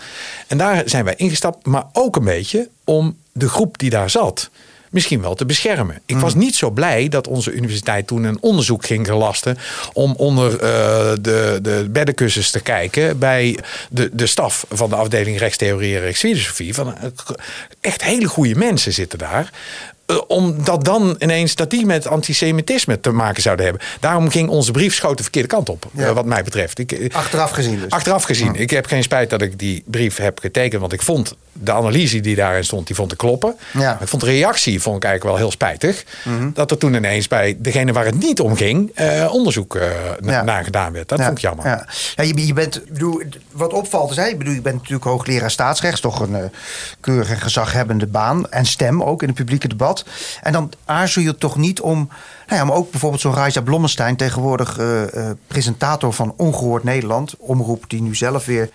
En 0.47 0.57
daar 0.57 0.81
zijn 0.85 1.05
wij 1.05 1.15
ingestapt, 1.15 1.65
maar 1.65 1.83
ook 1.93 2.15
een 2.15 2.23
beetje 2.23 2.69
om 2.83 3.17
de 3.31 3.49
groep 3.49 3.77
die 3.77 3.89
daar 3.89 4.09
zat 4.09 4.49
misschien 4.89 5.21
wel 5.21 5.35
te 5.35 5.45
beschermen. 5.45 6.01
Ik 6.05 6.17
was 6.17 6.35
niet 6.35 6.55
zo 6.55 6.69
blij 6.69 7.07
dat 7.07 7.27
onze 7.27 7.51
universiteit 7.51 8.07
toen 8.07 8.23
een 8.23 8.41
onderzoek 8.41 8.85
ging 8.85 9.07
gelasten 9.07 9.57
om 9.93 10.13
onder 10.17 10.53
eh, 10.53 10.59
de, 11.21 11.59
de 11.61 11.87
beddenkussens 11.91 12.51
te 12.51 12.59
kijken 12.59 13.19
bij 13.19 13.59
de, 13.89 14.09
de 14.13 14.25
staf 14.25 14.65
van 14.69 14.89
de 14.89 14.95
afdeling 14.95 15.37
rechtstheorie 15.37 15.95
en 15.95 16.01
rechtsfilosofie. 16.01 16.73
Van, 16.73 16.97
eh, 16.97 17.09
echt 17.81 18.03
hele 18.03 18.27
goede 18.27 18.55
mensen 18.55 18.93
zitten 18.93 19.19
daar. 19.19 19.51
Eh, 20.07 20.17
omdat 20.27 20.85
dan 20.85 21.15
ineens 21.19 21.55
dat 21.55 21.69
die 21.69 21.85
met 21.85 22.07
antisemitisme 22.07 22.99
te 22.99 23.11
maken 23.11 23.41
zouden 23.41 23.65
hebben. 23.65 23.83
Daarom 23.99 24.29
ging 24.29 24.49
onze 24.49 24.71
brief 24.71 24.93
schoot 24.95 25.17
de 25.17 25.23
verkeerde 25.23 25.47
kant 25.47 25.69
op, 25.69 25.85
Ja. 25.93 26.05
eh, 26.07 26.11
wat 26.11 26.25
mij 26.25 26.43
betreft. 26.43 26.79
Ik, 26.79 26.91
eh, 26.91 27.15
Achteraf 27.15 27.51
gezien 27.51 27.79
dus. 27.79 27.89
Achteraf 27.89 28.23
gezien. 28.23 28.55
Ik 28.55 28.69
heb 28.69 28.85
geen 28.85 29.03
spijt 29.03 29.29
dat 29.29 29.41
ik 29.41 29.59
die 29.59 29.83
brief 29.85 30.17
heb 30.17 30.39
getekend. 30.39 30.81
Want 30.81 30.93
ik 30.93 31.01
vond 31.01 31.35
de 31.53 31.71
analyse 31.71 32.19
die 32.19 32.35
daarin 32.35 32.63
stond, 32.63 32.87
die 32.87 32.95
vond 32.95 33.11
ik 33.11 33.17
kloppen. 33.17 33.55
Ja. 33.73 33.93
Mhm. 33.93 34.03
Ik 34.03 34.09
vond 34.09 34.21
de 34.21 34.27
reactie 34.29 34.81
vond 34.81 34.95
ik 34.97 35.03
eigenlijk 35.03 35.35
wel 35.37 35.45
heel 35.45 35.51
spijtig. 35.51 36.03
Dat 36.53 36.71
er 36.71 36.77
toen 36.77 36.93
ineens 36.93 37.27
bij 37.27 37.55
degene 37.59 37.93
waar 37.93 38.05
het 38.05 38.19
niet 38.19 38.39
om 38.39 38.55
ging... 38.55 38.91
onderzoek 39.31 39.79
na- 40.19 40.43
naar 40.43 40.63
gedaan 40.63 40.93
werd. 40.93 41.09
Dat 41.09 41.19
vond 41.21 41.31
ik 41.31 41.37
jammer. 41.39 41.65
Ja. 41.65 41.87
Ja, 42.15 42.23
je, 42.23 42.47
je 42.47 42.53
bent, 42.53 42.81
bedoel, 42.89 43.21
wat 43.51 43.73
opvalt 43.73 44.11
is, 44.11 44.15
hè, 44.17 44.25
ik 44.27 44.37
bedoel, 44.37 44.53
je 44.53 44.61
bent 44.61 44.75
natuurlijk 44.75 45.03
hoogleraar 45.03 45.51
staatsrecht, 45.51 46.01
toch 46.01 46.19
een 46.19 46.31
uh, 46.31 46.37
keurig 46.99 47.29
en 47.29 47.39
gezaghebbende 47.41 48.07
baan 48.07 48.49
en 48.49 48.65
stem 48.65 49.03
ook 49.03 49.21
in 49.21 49.27
het 49.27 49.37
publieke 49.37 49.67
debat. 49.67 49.96
En 50.41 50.51
dan 50.51 50.71
aarzel 50.85 51.21
je 51.21 51.37
toch 51.37 51.57
niet 51.57 51.81
om, 51.81 52.09
nou 52.47 52.59
ja, 52.59 52.65
maar 52.65 52.75
ook 52.75 52.91
bijvoorbeeld 52.91 53.21
zo'n 53.21 53.33
Raisa 53.33 53.61
Blommestein, 53.61 54.15
tegenwoordig 54.15 54.79
uh, 54.79 55.01
uh, 55.01 55.29
presentator 55.47 56.13
van 56.13 56.33
Ongehoord 56.37 56.83
Nederland, 56.83 57.35
omroep 57.37 57.89
die 57.89 58.01
nu 58.01 58.15
zelf 58.15 58.45
weer 58.45 58.69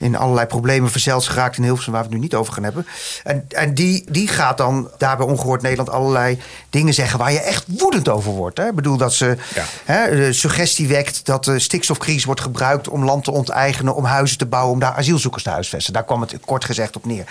in 0.00 0.16
allerlei 0.16 0.46
problemen 0.46 0.90
verzeild 0.90 1.26
geraakt 1.26 1.56
in 1.56 1.62
Hilversum, 1.62 1.92
waar 1.92 2.02
we 2.02 2.08
het 2.08 2.16
nu 2.16 2.22
niet 2.22 2.34
over 2.34 2.52
gaan 2.52 2.62
hebben. 2.62 2.86
En, 3.24 3.44
en 3.48 3.74
die, 3.74 4.04
die 4.10 4.28
gaat 4.28 4.58
dan 4.58 4.90
daar 4.98 5.16
bij 5.16 5.26
Ongehoord 5.26 5.62
Nederland 5.62 5.90
allerlei 5.90 6.38
dingen 6.70 6.94
zeggen 6.94 7.18
waar 7.18 7.32
je 7.32 7.40
echt 7.40 7.64
woedend 7.66 8.08
over 8.08 8.32
wordt. 8.32 8.58
Hè? 8.58 8.68
Ik 8.68 8.74
bedoel 8.74 8.96
dat 8.96 9.12
ze 9.12 9.36
Ja. 9.54 9.64
hè, 9.84 10.16
de 10.16 10.32
suggestie 10.32 10.88
wekt 10.88 11.26
dat 11.26 11.44
de 11.44 11.58
stikstofcrisis 11.58 12.24
wordt 12.24 12.40
gebruikt 12.40 12.88
om 12.88 13.04
land 13.04 13.24
te 13.24 13.30
onteigenen, 13.30 13.94
om 13.94 14.04
huizen 14.04 14.38
te 14.38 14.46
bouwen, 14.46 14.72
om 14.72 14.80
daar 14.80 14.92
asielzoekers 14.92 15.42
te 15.42 15.50
huisvesten. 15.50 15.92
Daar 15.92 16.04
kwam 16.04 16.20
het 16.20 16.36
kort 16.44 16.64
gezegd 16.64 16.96
op 16.96 17.04
neer. 17.04 17.24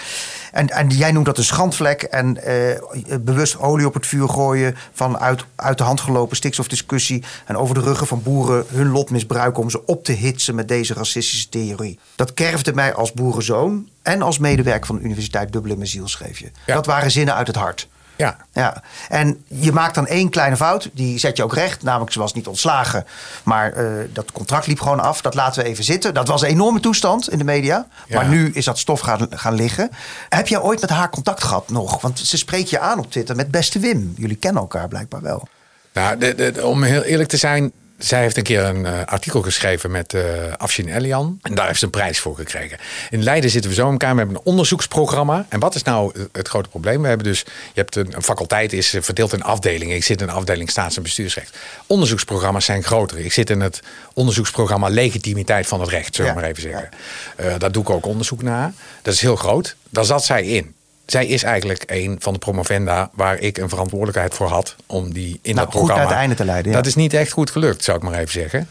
En, 0.51 0.69
en 0.69 0.89
jij 0.89 1.11
noemt 1.11 1.25
dat 1.25 1.37
een 1.37 1.43
schandvlek 1.43 2.03
en 2.03 2.43
eh, 2.43 3.17
bewust 3.21 3.59
olie 3.59 3.85
op 3.85 3.93
het 3.93 4.07
vuur 4.07 4.29
gooien 4.29 4.75
van 4.93 5.19
uit, 5.19 5.45
uit 5.55 5.77
de 5.77 5.83
hand 5.83 6.01
gelopen 6.01 6.35
stikstofdiscussie 6.37 7.23
en 7.45 7.57
over 7.57 7.75
de 7.75 7.81
ruggen 7.81 8.07
van 8.07 8.23
boeren 8.23 8.65
hun 8.67 8.91
lot 8.91 9.09
misbruiken 9.09 9.63
om 9.63 9.69
ze 9.69 9.85
op 9.85 10.03
te 10.03 10.11
hitsen 10.11 10.55
met 10.55 10.67
deze 10.67 10.93
racistische 10.93 11.49
theorie. 11.49 11.99
Dat 12.15 12.33
kerfde 12.63 12.81
mij 12.81 12.93
als 12.93 13.11
boerenzoon 13.11 13.89
en 14.01 14.21
als 14.21 14.37
medewerker 14.37 14.85
van 14.85 14.95
de 14.95 15.03
Universiteit 15.03 15.51
Dublin 15.51 15.77
mijn 15.77 15.89
ziel, 15.89 16.07
schreef 16.07 16.39
je. 16.39 16.51
Ja. 16.65 16.73
Dat 16.75 16.85
waren 16.85 17.11
zinnen 17.11 17.35
uit 17.35 17.47
het 17.47 17.55
hart. 17.55 17.87
Ja. 18.15 18.37
Ja, 18.53 18.83
en 19.09 19.43
je 19.47 19.71
maakt 19.71 19.95
dan 19.95 20.07
één 20.07 20.29
kleine 20.29 20.55
fout, 20.57 20.89
die 20.93 21.17
zet 21.17 21.37
je 21.37 21.43
ook 21.43 21.53
recht. 21.53 21.83
Namelijk, 21.83 22.11
ze 22.11 22.19
was 22.19 22.33
niet 22.33 22.47
ontslagen, 22.47 23.05
maar 23.43 23.77
uh, 23.77 24.07
dat 24.13 24.31
contract 24.31 24.67
liep 24.67 24.79
gewoon 24.79 24.99
af. 24.99 25.21
Dat 25.21 25.33
laten 25.33 25.63
we 25.63 25.69
even 25.69 25.83
zitten. 25.83 26.13
Dat 26.13 26.27
was 26.27 26.41
een 26.41 26.47
enorme 26.47 26.79
toestand 26.79 27.29
in 27.29 27.37
de 27.37 27.43
media. 27.43 27.87
Ja. 28.07 28.15
Maar 28.15 28.29
nu 28.29 28.51
is 28.53 28.65
dat 28.65 28.77
stof 28.77 28.99
gaan, 28.99 29.27
gaan 29.29 29.53
liggen. 29.53 29.89
Heb 30.29 30.47
jij 30.47 30.61
ooit 30.61 30.81
met 30.81 30.89
haar 30.89 31.09
contact 31.09 31.43
gehad 31.43 31.69
nog? 31.69 32.01
Want 32.01 32.19
ze 32.19 32.37
spreekt 32.37 32.69
je 32.69 32.79
aan 32.79 32.99
op 32.99 33.11
Twitter 33.11 33.35
met 33.35 33.51
beste 33.51 33.79
Wim. 33.79 34.13
Jullie 34.17 34.35
kennen 34.35 34.61
elkaar 34.61 34.87
blijkbaar 34.87 35.21
wel. 35.21 35.47
Nou, 35.93 36.17
de, 36.17 36.35
de, 36.35 36.65
om 36.65 36.83
heel 36.83 37.03
eerlijk 37.03 37.29
te 37.29 37.37
zijn, 37.37 37.71
zij 37.99 38.21
heeft 38.21 38.37
een 38.37 38.43
keer 38.43 38.63
een 38.63 38.85
uh, 38.85 39.03
artikel 39.05 39.41
geschreven 39.41 39.91
met 39.91 40.13
uh, 40.13 40.23
Afshin 40.57 40.87
Elian. 40.87 41.39
En 41.41 41.55
daar 41.55 41.67
heeft 41.67 41.79
ze 41.79 41.85
een 41.85 41.91
prijs 41.91 42.19
voor 42.19 42.35
gekregen. 42.35 42.77
In 43.09 43.23
Leiden 43.23 43.49
zitten 43.49 43.69
we 43.69 43.75
zo 43.75 43.85
in 43.85 43.91
elkaar. 43.91 44.11
We 44.11 44.17
hebben 44.17 44.35
een 44.35 44.45
onderzoeksprogramma. 44.45 45.45
En 45.49 45.59
wat 45.59 45.75
is 45.75 45.83
nou 45.83 46.27
het 46.31 46.47
grote 46.47 46.69
probleem? 46.69 47.01
We 47.01 47.07
hebben 47.07 47.25
dus, 47.25 47.39
je 47.39 47.45
hebt 47.73 47.95
een, 47.95 48.15
een 48.15 48.23
faculteit 48.23 48.73
is 48.73 48.95
verdeeld 48.99 49.33
in 49.33 49.43
afdelingen. 49.43 49.95
Ik 49.95 50.03
zit 50.03 50.21
in 50.21 50.27
de 50.27 50.33
afdeling 50.33 50.69
staats- 50.69 50.97
en 50.97 51.03
bestuursrecht. 51.03 51.57
Onderzoeksprogramma's 51.87 52.65
zijn 52.65 52.83
groter. 52.83 53.19
Ik 53.19 53.33
zit 53.33 53.49
in 53.49 53.61
het 53.61 53.79
onderzoeksprogramma 54.13 54.87
legitimiteit 54.87 55.67
van 55.67 55.79
het 55.79 55.89
recht, 55.89 56.15
zullen 56.15 56.31
we 56.31 56.37
ja. 56.37 56.41
maar 56.41 56.51
even 56.51 56.69
zeggen. 56.69 56.89
Uh, 57.39 57.53
daar 57.57 57.71
doe 57.71 57.83
ik 57.83 57.89
ook 57.89 58.05
onderzoek 58.05 58.41
naar. 58.41 58.73
Dat 59.01 59.13
is 59.13 59.21
heel 59.21 59.35
groot. 59.35 59.75
Daar 59.89 60.05
zat 60.05 60.25
zij 60.25 60.43
in 60.43 60.73
zij 61.11 61.27
is 61.27 61.43
eigenlijk 61.43 61.83
een 61.87 62.15
van 62.19 62.33
de 62.33 62.39
promovenda 62.39 63.09
waar 63.13 63.39
ik 63.39 63.57
een 63.57 63.69
verantwoordelijkheid 63.69 64.33
voor 64.33 64.47
had 64.47 64.75
om 64.85 65.13
die 65.13 65.39
in 65.41 65.55
nou, 65.55 65.55
dat 65.55 65.69
programma. 65.69 65.93
Goed 65.93 66.01
naar 66.01 66.07
het 66.07 66.17
einde 66.17 66.35
te 66.35 66.45
leiden. 66.45 66.71
Ja. 66.71 66.77
Dat 66.77 66.85
is 66.85 66.95
niet 66.95 67.13
echt 67.13 67.31
goed 67.31 67.51
gelukt, 67.51 67.83
zou 67.83 67.97
ik 67.97 68.03
maar 68.03 68.19
even 68.19 68.31
zeggen. 68.31 68.69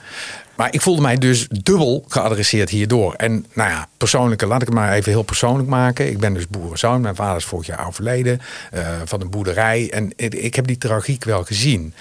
Maar 0.59 0.75
ik 0.75 0.81
voelde 0.81 1.03
mij 1.03 1.17
dus 1.17 1.47
dubbel 1.49 2.05
geadresseerd 2.09 2.71
hierdoor. 2.71 3.15
En 3.15 3.47
nou 3.53 3.71
ja, 3.71 3.89
persoonlijke, 3.97 4.47
laat 4.47 4.61
ik 4.61 4.67
het 4.67 4.77
maar 4.77 4.93
even 4.93 5.13
heel 5.13 5.23
persoonlijk 5.23 5.69
maken. 5.69 6.09
Ik 6.09 6.19
ben 6.19 6.35
dus 6.35 6.49
boerenzoon. 6.49 7.01
Mijn 7.01 7.15
vader 7.15 7.37
is 7.37 7.45
vorig 7.45 7.67
jaar 7.67 7.87
overleden 7.87 8.41
uh, 8.75 8.81
van 9.05 9.21
een 9.21 9.31
boerderij. 9.31 9.91
En 9.91 10.13
ik, 10.17 10.35
ik 10.35 10.55
heb 10.55 10.67
die 10.67 10.79
tragiek 10.79 11.25
wel 11.25 11.45
gezien. 11.45 11.95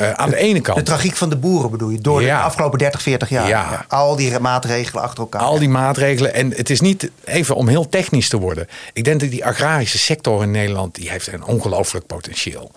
Uh, 0.00 0.10
aan 0.10 0.30
de, 0.30 0.36
de, 0.36 0.42
ene 0.42 0.60
kant. 0.60 0.78
De 0.78 0.84
tragiek 0.84 1.16
van 1.16 1.28
de 1.28 1.36
boeren 1.36 1.70
bedoel 1.70 1.90
je, 1.90 2.00
door 2.00 2.22
ja. 2.22 2.38
de 2.38 2.44
afgelopen 2.44 2.78
30, 2.78 3.02
40 3.02 3.28
jaar. 3.28 3.48
Ja. 3.48 3.84
Al 3.88 4.16
die 4.16 4.38
maatregelen 4.38 5.02
achter 5.02 5.18
elkaar. 5.18 5.40
Al 5.40 5.58
die 5.58 5.68
maatregelen. 5.68 6.34
En 6.34 6.52
het 6.56 6.70
is 6.70 6.80
niet 6.80 7.10
even 7.24 7.54
om 7.54 7.68
heel 7.68 7.88
technisch 7.88 8.28
te 8.28 8.38
worden. 8.38 8.68
Ik 8.92 9.04
denk 9.04 9.20
dat 9.20 9.30
die 9.30 9.44
agrarische 9.44 9.98
sector 9.98 10.42
in 10.42 10.50
Nederland, 10.50 10.94
die 10.94 11.10
heeft 11.10 11.32
een 11.32 11.44
ongelooflijk 11.44 12.06
potentieel. 12.06 12.70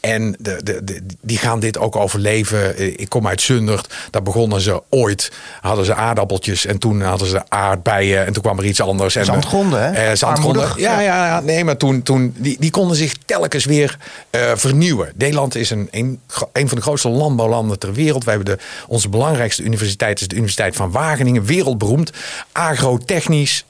En 0.00 0.36
de, 0.38 0.60
de, 0.62 1.02
die 1.20 1.38
gaan 1.38 1.60
dit 1.60 1.78
ook 1.78 1.96
overleven. 1.96 3.00
Ik 3.00 3.08
kom 3.08 3.26
uit 3.26 3.40
Zundert. 3.40 3.94
Daar 4.10 4.22
begonnen 4.22 4.60
ze 4.60 4.77
ooit. 4.88 5.32
Hadden 5.60 5.84
ze 5.84 5.94
aardappeltjes. 5.94 6.66
En 6.66 6.78
toen 6.78 7.02
hadden 7.02 7.28
ze 7.28 7.42
aardbeien. 7.48 8.26
En 8.26 8.32
toen 8.32 8.42
kwam 8.42 8.58
er 8.58 8.64
iets 8.64 8.80
anders. 8.80 9.16
En, 9.16 9.24
zandgronden, 9.24 9.82
hè? 9.82 10.10
Uh, 10.10 10.16
zandgronden. 10.16 10.72
Ja, 10.76 11.00
ja, 11.00 11.26
ja, 11.26 11.40
nee, 11.40 11.64
maar 11.64 11.76
toen, 11.76 12.02
toen 12.02 12.34
die, 12.36 12.56
die 12.60 12.70
konden 12.70 12.96
zich 12.96 13.14
telkens 13.26 13.64
weer 13.64 13.98
uh, 14.30 14.52
vernieuwen. 14.54 15.12
Nederland 15.16 15.54
is 15.54 15.70
een, 15.70 15.88
een, 15.90 16.20
een 16.52 16.68
van 16.68 16.76
de 16.76 16.82
grootste 16.82 17.08
landbouwlanden 17.08 17.78
ter 17.78 17.92
wereld. 17.92 18.24
Wij 18.24 18.34
hebben 18.34 18.56
de, 18.56 18.62
onze 18.86 19.08
belangrijkste 19.08 19.62
universiteit 19.62 20.20
is 20.20 20.28
de 20.28 20.34
Universiteit 20.34 20.76
van 20.76 20.90
Wageningen. 20.90 21.44
Wereldberoemd. 21.44 22.12
Agrotechnisch. 22.52 23.64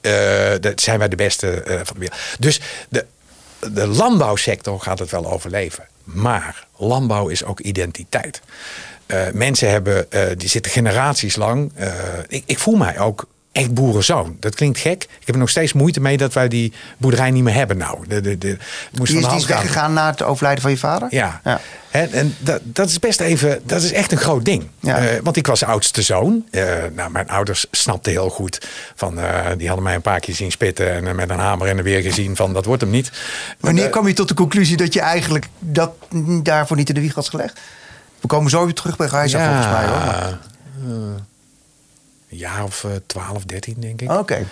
Dat 0.59 0.81
zijn 0.81 0.99
wij 0.99 1.07
de 1.07 1.15
beste 1.15 1.63
van 1.65 1.93
de 1.93 1.99
wereld. 1.99 2.19
Dus 2.39 2.59
de, 2.89 3.05
de 3.73 3.87
landbouwsector 3.87 4.79
gaat 4.79 4.99
het 4.99 5.11
wel 5.11 5.31
overleven. 5.31 5.87
Maar 6.03 6.67
landbouw 6.77 7.27
is 7.27 7.43
ook 7.43 7.59
identiteit. 7.59 8.41
Uh, 9.11 9.21
mensen 9.33 9.69
hebben, 9.69 10.05
uh, 10.09 10.21
die 10.37 10.49
zitten 10.49 10.71
generaties 10.71 11.35
lang. 11.35 11.71
Uh, 11.79 11.87
ik, 12.27 12.43
ik, 12.45 12.59
voel 12.59 12.75
mij 12.75 12.99
ook 12.99 13.27
echt 13.51 13.73
boerenzoon. 13.73 14.37
Dat 14.39 14.55
klinkt 14.55 14.79
gek. 14.79 15.03
Ik 15.03 15.25
heb 15.25 15.35
er 15.35 15.41
nog 15.41 15.49
steeds 15.49 15.73
moeite 15.73 15.99
mee 15.99 16.17
dat 16.17 16.33
wij 16.33 16.47
die 16.47 16.73
boerderij 16.97 17.31
niet 17.31 17.43
meer 17.43 17.53
hebben 17.53 17.77
nou. 17.77 18.07
De, 18.07 18.21
de, 18.21 18.37
de, 18.37 18.57
moest 18.91 19.11
die 19.11 19.21
is, 19.21 19.27
die 19.27 19.47
weggegaan 19.47 19.93
na 19.93 20.09
het 20.09 20.23
overlijden 20.23 20.61
van 20.61 20.71
je 20.71 20.77
vader? 20.77 21.07
Ja. 21.11 21.41
ja. 21.43 21.61
En, 21.91 22.11
en 22.11 22.35
dat, 22.39 22.61
dat, 22.63 22.89
is 22.89 22.99
best 22.99 23.19
even, 23.19 23.61
dat 23.63 23.81
is 23.81 23.91
echt 23.91 24.11
een 24.11 24.17
groot 24.17 24.45
ding. 24.45 24.67
Ja. 24.79 25.03
Uh, 25.03 25.19
want 25.23 25.35
ik 25.35 25.47
was 25.47 25.63
oudste 25.63 26.01
zoon. 26.01 26.45
Uh, 26.51 26.63
nou, 26.95 27.11
mijn 27.11 27.29
ouders 27.29 27.65
snapten 27.71 28.11
heel 28.11 28.29
goed. 28.29 28.67
Van, 28.95 29.19
uh, 29.19 29.45
die 29.57 29.67
hadden 29.67 29.85
mij 29.85 29.95
een 29.95 30.01
paar 30.01 30.19
keer 30.19 30.35
zien 30.35 30.51
spitten. 30.51 31.07
En 31.07 31.15
met 31.15 31.29
een 31.29 31.39
hamer 31.39 31.67
en 31.67 31.77
een 31.77 31.83
weer 31.83 32.01
gezien 32.01 32.35
van 32.35 32.53
dat 32.53 32.65
wordt 32.65 32.81
hem 32.81 32.91
niet. 32.91 33.11
Wanneer 33.59 33.89
kwam 33.89 34.07
je 34.07 34.13
tot 34.13 34.27
de 34.27 34.33
conclusie 34.33 34.77
dat 34.77 34.93
je 34.93 35.01
eigenlijk 35.01 35.47
dat 35.59 35.91
daarvoor 36.43 36.77
niet 36.77 36.89
in 36.89 36.95
de 36.95 37.01
wieg 37.01 37.13
had 37.13 37.29
gelegd? 37.29 37.59
We 38.21 38.27
komen 38.27 38.49
zo 38.49 38.65
weer 38.65 38.73
terug 38.73 38.97
bij 38.97 39.07
Reisa 39.07 39.39
ja, 39.39 39.45
volgens 39.45 39.73
mij 39.73 39.85
hoor. 39.87 40.05
Maar... 40.05 40.39
een 42.29 42.37
jaar 42.37 42.63
of 42.63 42.85
12, 43.05 43.43
13 43.43 43.75
denk 43.79 44.01
ik. 44.01 44.09
Oké. 44.09 44.19
Okay. 44.19 44.45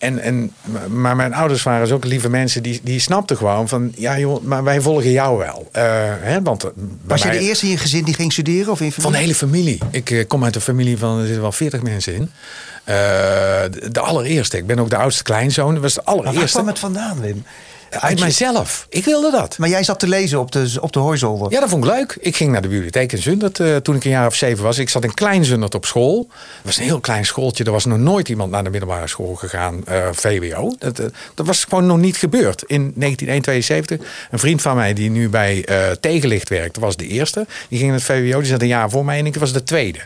En, 0.00 0.18
en, 0.18 0.52
maar 0.88 1.16
mijn 1.16 1.34
ouders 1.34 1.62
waren 1.62 1.80
dus 1.80 1.92
ook 1.92 2.04
lieve 2.04 2.28
mensen 2.28 2.62
die, 2.62 2.80
die 2.82 3.00
snapten 3.00 3.36
gewoon 3.36 3.68
van 3.68 3.92
ja 3.96 4.18
joh, 4.18 4.42
maar 4.42 4.64
wij 4.64 4.80
volgen 4.80 5.10
jou 5.10 5.38
wel. 5.38 5.68
Uh, 5.76 5.82
hè, 6.20 6.42
want 6.42 6.70
Was 7.04 7.22
je 7.22 7.30
de 7.30 7.38
eerste 7.38 7.64
in 7.64 7.70
je 7.70 7.78
gezin 7.78 8.04
die 8.04 8.14
ging 8.14 8.32
studeren? 8.32 8.72
Of 8.72 8.80
in 8.80 8.92
van 8.92 9.12
de 9.12 9.18
hele 9.18 9.34
familie. 9.34 9.78
Ik 9.90 10.10
uh, 10.10 10.26
kom 10.26 10.44
uit 10.44 10.54
een 10.54 10.60
familie 10.60 10.98
van 10.98 11.18
er 11.18 11.24
zitten 11.24 11.42
wel 11.42 11.52
40 11.52 11.82
mensen 11.82 12.14
in. 12.14 12.20
Uh, 12.20 12.30
de, 12.86 13.88
de, 13.92 14.00
allereerste. 14.00 14.56
Ik 14.56 14.66
ben 14.66 14.78
ook 14.78 14.90
de 14.90 14.96
oudste 14.96 15.22
kleinzoon. 15.22 15.72
Dat 15.72 15.82
was 15.82 15.94
de 15.94 16.04
allereerste. 16.04 16.34
Maar 16.34 16.44
waar 16.44 16.52
kwam 16.52 16.66
het 16.66 16.78
vandaan, 16.78 17.20
Wim? 17.20 17.44
Uit 17.90 18.20
mijzelf. 18.20 18.86
Ik 18.88 19.04
wilde 19.04 19.30
dat. 19.30 19.58
Maar 19.58 19.68
jij 19.68 19.84
zat 19.84 19.98
te 19.98 20.08
lezen 20.08 20.40
op 20.40 20.52
de, 20.52 20.76
op 20.80 20.92
de 20.92 20.98
hooizolder. 20.98 21.52
Ja, 21.52 21.60
dat 21.60 21.68
vond 21.68 21.84
ik 21.84 21.90
leuk. 21.90 22.16
Ik 22.20 22.36
ging 22.36 22.52
naar 22.52 22.62
de 22.62 22.68
bibliotheek 22.68 23.12
in 23.12 23.18
Zundert 23.18 23.58
uh, 23.58 23.76
toen 23.76 23.96
ik 23.96 24.04
een 24.04 24.10
jaar 24.10 24.26
of 24.26 24.34
zeven 24.34 24.64
was. 24.64 24.78
Ik 24.78 24.88
zat 24.88 25.04
in 25.04 25.14
Klein 25.14 25.44
Zundert 25.44 25.74
op 25.74 25.84
school. 25.84 26.28
Het 26.30 26.64
was 26.64 26.76
een 26.76 26.82
heel 26.82 27.00
klein 27.00 27.24
schooltje. 27.26 27.64
Er 27.64 27.72
was 27.72 27.84
nog 27.84 27.98
nooit 27.98 28.28
iemand 28.28 28.50
naar 28.50 28.64
de 28.64 28.70
middelbare 28.70 29.06
school 29.06 29.34
gegaan, 29.34 29.84
uh, 29.88 30.08
VWO. 30.12 30.74
Dat, 30.78 31.00
uh, 31.00 31.06
dat 31.34 31.46
was 31.46 31.64
gewoon 31.64 31.86
nog 31.86 31.98
niet 31.98 32.16
gebeurd. 32.16 32.62
In 32.66 32.92
1972, 32.94 33.98
een 34.30 34.38
vriend 34.38 34.62
van 34.62 34.76
mij 34.76 34.94
die 34.94 35.10
nu 35.10 35.28
bij 35.28 35.66
Tegenlicht 36.00 36.48
werkt, 36.48 36.76
was 36.76 36.96
de 36.96 37.06
eerste. 37.06 37.46
Die 37.68 37.78
ging 37.78 37.90
naar 37.90 37.98
het 37.98 38.08
VWO, 38.08 38.38
die 38.38 38.50
zat 38.50 38.62
een 38.62 38.66
jaar 38.68 38.90
voor 38.90 39.04
mij 39.04 39.18
en 39.18 39.26
ik 39.26 39.36
was 39.36 39.52
de 39.52 39.62
tweede. 39.62 39.98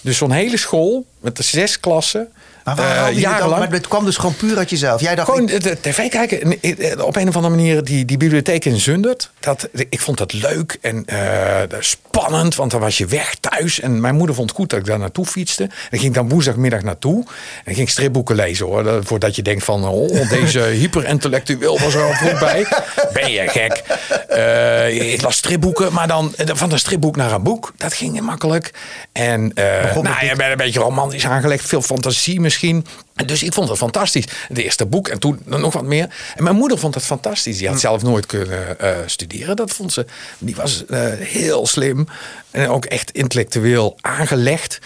Dus 0.00 0.16
zo'n 0.16 0.30
hele 0.30 0.56
school 0.56 1.06
met 1.20 1.36
de 1.36 1.42
zes 1.42 1.80
klassen 1.80 2.28
Maar, 2.66 2.76
waar 2.76 2.96
Eh, 2.96 3.04
het 3.04 3.12
dan? 3.12 3.20
jarenlang. 3.20 3.58
maar 3.62 3.70
het 3.72 3.88
kwam 3.88 4.04
dus 4.04 4.16
gewoon 4.16 4.34
puur 4.36 4.56
uit 4.58 4.70
jezelf. 4.70 5.00
Jij 5.00 5.14
dacht, 5.14 5.28
Gewoon 5.28 5.48
ik- 5.48 5.62
de 5.62 5.76
tv 5.80 6.08
kijken. 6.08 6.40
En, 6.42 6.78
eh, 6.78 7.04
Op 7.04 7.16
een 7.16 7.28
of 7.28 7.36
andere 7.36 7.54
manier, 7.54 7.84
die, 7.84 8.04
die 8.04 8.16
bibliotheek 8.16 8.64
in 8.64 8.76
Zundert. 8.80 9.30
Dat, 9.40 9.68
ik 9.88 10.00
vond 10.00 10.18
dat 10.18 10.32
leuk 10.32 10.78
en 10.80 11.04
eh, 11.06 11.78
spannend. 11.80 12.54
Want 12.54 12.70
dan 12.70 12.80
was 12.80 12.98
je 12.98 13.06
weg 13.06 13.34
thuis. 13.40 13.80
En 13.80 14.00
mijn 14.00 14.14
moeder 14.14 14.34
vond 14.34 14.48
het 14.50 14.58
goed 14.58 14.70
dat 14.70 14.78
ik 14.78 14.84
daar 14.86 14.98
naartoe 14.98 15.26
fietste. 15.26 15.62
En 15.62 15.70
ik 15.90 16.00
ging 16.00 16.14
dan 16.14 16.28
woensdagmiddag 16.28 16.82
naartoe. 16.82 17.24
En 17.64 17.70
ik 17.70 17.76
ging 17.76 17.90
stripboeken 17.90 18.36
lezen 18.36 18.66
hoor. 18.66 18.82
Dat- 18.82 19.04
Voordat 19.04 19.36
je 19.36 19.42
denkt 19.42 19.64
van, 19.64 19.88
oh, 19.88 20.28
deze 20.40 20.60
hyperintellectueel 20.60 21.78
was 21.78 21.94
er 21.94 22.02
al 22.02 22.12
vroeg 22.12 22.38
bij. 22.38 22.66
Ben 23.12 23.32
je 23.32 23.48
gek? 23.48 23.82
Eh, 24.28 25.12
ik 25.12 25.22
las 25.22 25.36
stripboeken, 25.36 25.92
maar 25.92 26.08
dan 26.08 26.32
van 26.36 26.72
een 26.72 26.78
stripboek 26.78 27.16
naar 27.16 27.32
een 27.32 27.42
boek. 27.42 27.72
Dat 27.76 27.92
ging 27.94 28.20
makkelijk. 28.20 28.70
En 29.12 29.52
nou, 29.54 30.24
je 30.26 30.34
bent 30.36 30.50
een 30.50 30.56
beetje 30.56 30.80
romantisch 30.80 31.26
aangelegd. 31.26 31.68
Veel 31.68 31.82
fantasie 31.82 32.40
misschien. 32.40 32.54
En 32.62 33.26
Dus 33.26 33.42
ik 33.42 33.52
vond 33.52 33.68
het 33.68 33.78
fantastisch. 33.78 34.24
Het 34.48 34.58
eerste 34.58 34.86
boek 34.86 35.08
en 35.08 35.18
toen 35.18 35.40
nog 35.44 35.72
wat 35.72 35.84
meer. 35.84 36.14
En 36.36 36.42
mijn 36.44 36.56
moeder 36.56 36.78
vond 36.78 36.94
het 36.94 37.04
fantastisch. 37.04 37.58
Die 37.58 37.68
had 37.68 37.80
zelf 37.80 38.02
nooit 38.02 38.26
kunnen 38.26 38.78
eh, 38.80 38.96
studeren. 39.06 39.56
Dat 39.56 39.70
vond 39.70 39.92
ze. 39.92 40.06
Die 40.38 40.56
was 40.56 40.84
eh, 40.86 41.00
heel 41.18 41.66
slim. 41.66 42.06
En 42.50 42.68
ook 42.68 42.84
echt 42.84 43.10
intellectueel 43.10 43.96
aangelegd. 44.00 44.78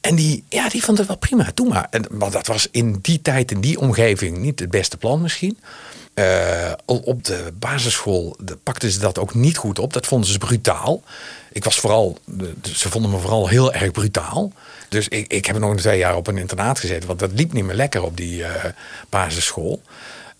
En 0.00 0.14
die, 0.14 0.44
ja, 0.48 0.68
die 0.68 0.84
vond 0.84 0.98
het 0.98 1.06
wel 1.06 1.16
prima. 1.16 1.50
Doe 1.54 1.68
maar. 1.68 1.86
En, 1.90 2.04
want 2.10 2.32
dat 2.32 2.46
was 2.46 2.68
in 2.70 2.98
die 3.02 3.22
tijd, 3.22 3.50
in 3.50 3.60
die 3.60 3.80
omgeving, 3.80 4.38
niet 4.38 4.60
het 4.60 4.70
beste 4.70 4.96
plan 4.96 5.20
misschien. 5.20 5.58
Eh, 6.14 6.72
op 6.84 7.24
de 7.24 7.52
basisschool 7.54 8.36
de- 8.40 8.56
pakten 8.56 8.90
ze 8.90 8.98
dat 8.98 9.18
ook 9.18 9.34
niet 9.34 9.56
goed 9.56 9.78
op. 9.78 9.92
Dat 9.92 10.06
vonden 10.06 10.30
ze 10.30 10.38
brutaal. 10.38 11.02
Ik 11.52 11.64
was 11.64 11.78
vooral, 11.80 12.18
de- 12.24 12.54
ze 12.74 12.90
vonden 12.90 13.10
me 13.10 13.18
vooral 13.18 13.48
heel 13.48 13.72
erg 13.72 13.90
brutaal. 13.90 14.52
Dus 14.88 15.08
ik, 15.08 15.32
ik 15.32 15.46
heb 15.46 15.58
nog 15.58 15.76
twee 15.76 15.98
jaar 15.98 16.16
op 16.16 16.26
een 16.26 16.38
internaat 16.38 16.78
gezeten. 16.80 17.06
Want 17.08 17.18
dat 17.18 17.30
liep 17.34 17.52
niet 17.52 17.64
meer 17.64 17.74
lekker 17.76 18.02
op 18.02 18.16
die 18.16 18.44
eh, 18.44 18.50
basisschool. 19.10 19.80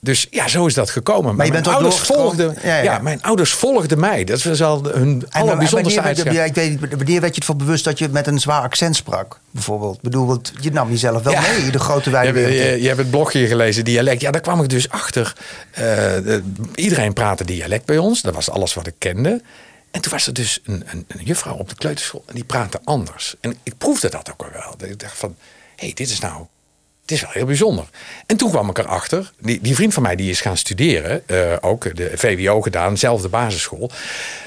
Dus 0.00 0.26
ja, 0.30 0.48
zo 0.48 0.66
is 0.66 0.74
dat 0.74 0.90
gekomen. 0.90 1.36
Maar, 1.36 1.46
je 1.46 1.52
mijn 1.52 1.62
bent 1.62 1.74
ook 1.76 1.82
ouders 1.82 2.00
volgden. 2.02 2.56
Ja, 2.62 2.76
Ja, 2.76 2.82
ja. 2.82 2.98
mijn 2.98 3.22
ouders 3.22 3.50
volgden 3.52 4.00
mij. 4.00 4.24
Dat 4.24 4.42
was 4.42 4.62
al 4.62 4.84
hun 4.84 5.24
allerbijzonderste 5.30 6.32
ja, 6.32 6.44
ik 6.44 6.54
weet 6.54 6.80
wanneer 6.96 7.20
werd 7.20 7.34
je 7.34 7.40
ervan 7.40 7.56
bewust 7.56 7.84
dat 7.84 7.98
je 7.98 8.08
met 8.08 8.26
een 8.26 8.38
zwaar 8.38 8.62
accent 8.62 8.96
sprak? 8.96 9.38
Bijvoorbeeld. 9.50 10.00
Bedoel, 10.02 10.40
je 10.60 10.72
nam 10.72 10.90
jezelf 10.90 11.22
wel 11.22 11.34
mee, 11.40 11.70
de 11.70 11.78
grote 11.78 12.10
wijde 12.10 12.26
Je, 12.40 12.46
wereld. 12.46 12.70
je, 12.70 12.80
je 12.82 12.86
hebt 12.86 12.98
het 13.00 13.10
blogje 13.10 13.46
gelezen, 13.46 13.84
dialect. 13.84 14.20
Ja, 14.20 14.30
daar 14.30 14.40
kwam 14.40 14.62
ik 14.62 14.68
dus 14.68 14.88
achter. 14.90 15.32
Eh, 15.70 15.82
de- 15.84 16.42
iedereen 16.74 17.12
praatte 17.12 17.44
dialect 17.44 17.84
bij 17.86 17.98
ons. 17.98 18.22
Dat 18.22 18.34
was 18.34 18.50
alles 18.50 18.74
wat 18.74 18.86
ik 18.86 18.94
kende. 18.98 19.42
En 19.96 20.02
toen 20.02 20.12
was 20.12 20.26
er 20.26 20.32
dus 20.32 20.60
een, 20.64 20.84
een, 20.86 21.04
een 21.08 21.24
juffrouw 21.24 21.54
op 21.54 21.68
de 21.68 21.74
kleuterschool 21.74 22.22
en 22.26 22.34
die 22.34 22.44
praatte 22.44 22.80
anders. 22.84 23.34
En 23.40 23.56
ik 23.62 23.78
proefde 23.78 24.10
dat 24.10 24.30
ook 24.30 24.50
wel. 24.52 24.74
Dat 24.76 24.88
Ik 24.88 24.98
dacht 24.98 25.18
van, 25.18 25.36
hé, 25.76 25.86
hey, 25.86 25.94
dit 25.94 26.10
is 26.10 26.18
nou... 26.18 26.46
Het 27.00 27.10
is 27.10 27.20
wel 27.20 27.30
heel 27.32 27.46
bijzonder. 27.46 27.84
En 28.26 28.36
toen 28.36 28.50
kwam 28.50 28.68
ik 28.68 28.78
erachter. 28.78 29.32
Die, 29.40 29.60
die 29.60 29.74
vriend 29.74 29.94
van 29.94 30.02
mij 30.02 30.16
die 30.16 30.30
is 30.30 30.40
gaan 30.40 30.56
studeren. 30.56 31.28
eh, 31.28 31.56
ook 31.60 31.96
de 31.96 32.12
VWO 32.14 32.60
gedaan. 32.60 32.90
Dezelfde 32.92 33.28
basisschool. 33.28 33.90